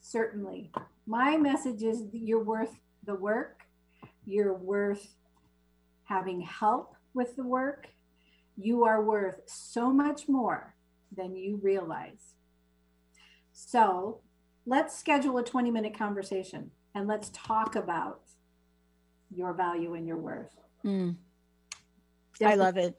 certainly 0.00 0.70
my 1.06 1.36
message 1.36 1.82
is 1.82 2.04
you're 2.12 2.42
worth 2.42 2.74
the 3.04 3.14
work 3.14 3.62
you're 4.26 4.54
worth 4.54 5.14
having 6.04 6.40
help 6.40 6.94
with 7.14 7.36
the 7.36 7.44
work 7.44 7.88
you 8.56 8.84
are 8.84 9.02
worth 9.02 9.40
so 9.46 9.92
much 9.92 10.28
more 10.28 10.74
than 11.16 11.36
you 11.36 11.58
realize 11.62 12.34
so 13.52 14.20
let's 14.66 14.98
schedule 14.98 15.38
a 15.38 15.42
20 15.42 15.70
minute 15.70 15.96
conversation 15.96 16.70
and 16.94 17.08
let's 17.08 17.30
talk 17.30 17.76
about 17.76 18.20
your 19.34 19.54
value 19.54 19.94
and 19.94 20.06
your 20.06 20.18
worth. 20.18 20.54
Mm. 20.84 21.16
I 22.44 22.54
love 22.54 22.76
it. 22.76 22.98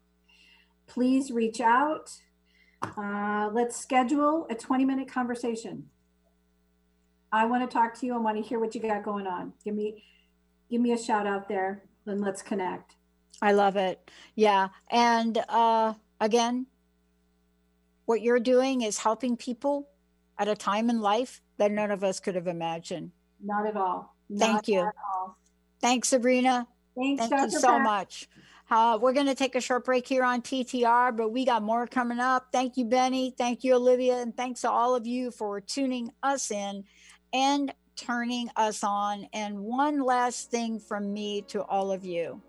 Please 0.87 1.31
reach 1.31 1.59
out. 1.61 2.11
Uh, 2.97 3.49
let's 3.53 3.77
schedule 3.77 4.47
a 4.49 4.55
20 4.55 4.85
minute 4.85 5.11
conversation. 5.11 5.85
I 7.31 7.45
want 7.45 7.69
to 7.69 7.73
talk 7.73 7.99
to 7.99 8.05
you. 8.05 8.13
I 8.13 8.17
want 8.17 8.37
to 8.37 8.43
hear 8.43 8.59
what 8.59 8.73
you 8.75 8.81
got 8.81 9.03
going 9.03 9.27
on. 9.27 9.53
Give 9.63 9.75
me, 9.75 10.03
give 10.69 10.81
me 10.81 10.93
a 10.93 10.97
shout 10.97 11.27
out 11.27 11.49
there 11.49 11.83
and 12.05 12.21
let's 12.21 12.41
connect. 12.41 12.95
I 13.41 13.51
love 13.51 13.75
it. 13.75 14.09
Yeah. 14.35 14.69
And 14.89 15.43
uh, 15.49 15.93
again, 16.21 16.67
what 18.05 18.21
you're 18.21 18.39
doing 18.39 18.81
is 18.81 18.99
helping 18.99 19.35
people 19.35 19.89
at 20.37 20.47
a 20.47 20.55
time 20.55 20.89
in 20.89 21.01
life 21.01 21.41
that 21.57 21.71
none 21.71 21.91
of 21.91 22.03
us 22.03 22.19
could 22.19 22.35
have 22.35 22.47
imagined. 22.47 23.11
Not 23.43 23.65
at 23.65 23.75
all. 23.75 24.15
Thank 24.37 24.67
you. 24.67 24.79
All. 24.79 25.37
Thanks, 25.81 26.09
Sabrina. 26.09 26.67
Thanks, 26.95 27.19
Thank 27.19 27.31
Dr. 27.31 27.51
you 27.51 27.59
so 27.59 27.67
Pat. 27.67 27.81
much. 27.81 28.29
Uh, 28.69 28.97
we're 28.99 29.13
going 29.13 29.27
to 29.27 29.35
take 29.35 29.55
a 29.55 29.61
short 29.61 29.85
break 29.85 30.07
here 30.07 30.23
on 30.23 30.41
TTR, 30.41 31.15
but 31.15 31.31
we 31.31 31.45
got 31.45 31.61
more 31.61 31.85
coming 31.85 32.19
up. 32.19 32.47
Thank 32.51 32.77
you, 32.77 32.85
Benny. 32.85 33.33
Thank 33.37 33.63
you, 33.63 33.75
Olivia. 33.75 34.17
And 34.21 34.35
thanks 34.35 34.61
to 34.61 34.69
all 34.69 34.95
of 34.95 35.05
you 35.05 35.31
for 35.31 35.61
tuning 35.61 36.11
us 36.23 36.49
in 36.51 36.83
and 37.31 37.73
turning 37.95 38.49
us 38.55 38.83
on. 38.83 39.27
And 39.33 39.59
one 39.59 40.01
last 40.01 40.49
thing 40.49 40.79
from 40.79 41.13
me 41.13 41.43
to 41.49 41.63
all 41.63 41.91
of 41.91 42.05
you 42.05 42.41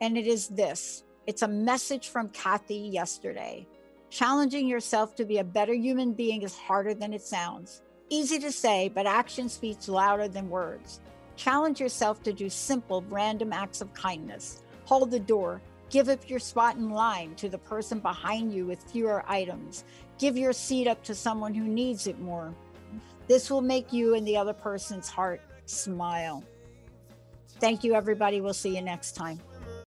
and 0.00 0.16
it 0.16 0.26
is 0.26 0.48
this 0.48 1.04
it's 1.26 1.42
a 1.42 1.48
message 1.48 2.08
from 2.08 2.28
Kathy 2.30 2.76
yesterday. 2.76 3.66
Challenging 4.08 4.66
yourself 4.66 5.14
to 5.16 5.24
be 5.24 5.38
a 5.38 5.44
better 5.44 5.74
human 5.74 6.12
being 6.12 6.42
is 6.42 6.56
harder 6.56 6.94
than 6.94 7.12
it 7.12 7.22
sounds. 7.22 7.82
Easy 8.08 8.40
to 8.40 8.50
say, 8.50 8.88
but 8.88 9.06
action 9.06 9.48
speaks 9.48 9.88
louder 9.88 10.26
than 10.26 10.50
words. 10.50 11.00
Challenge 11.36 11.78
yourself 11.78 12.20
to 12.24 12.32
do 12.32 12.50
simple, 12.50 13.04
random 13.08 13.52
acts 13.52 13.80
of 13.80 13.94
kindness. 13.94 14.64
Hold 14.90 15.12
the 15.12 15.20
door. 15.20 15.62
Give 15.88 16.08
up 16.08 16.28
your 16.28 16.40
spot 16.40 16.74
in 16.74 16.90
line 16.90 17.36
to 17.36 17.48
the 17.48 17.58
person 17.58 18.00
behind 18.00 18.52
you 18.52 18.66
with 18.66 18.82
fewer 18.82 19.22
items. 19.28 19.84
Give 20.18 20.36
your 20.36 20.52
seat 20.52 20.88
up 20.88 21.04
to 21.04 21.14
someone 21.14 21.54
who 21.54 21.62
needs 21.62 22.08
it 22.08 22.18
more. 22.18 22.52
This 23.28 23.52
will 23.52 23.60
make 23.60 23.92
you 23.92 24.16
and 24.16 24.26
the 24.26 24.36
other 24.36 24.52
person's 24.52 25.08
heart 25.08 25.42
smile. 25.64 26.42
Thank 27.60 27.84
you, 27.84 27.94
everybody. 27.94 28.40
We'll 28.40 28.52
see 28.52 28.74
you 28.74 28.82
next 28.82 29.12
time. 29.12 29.38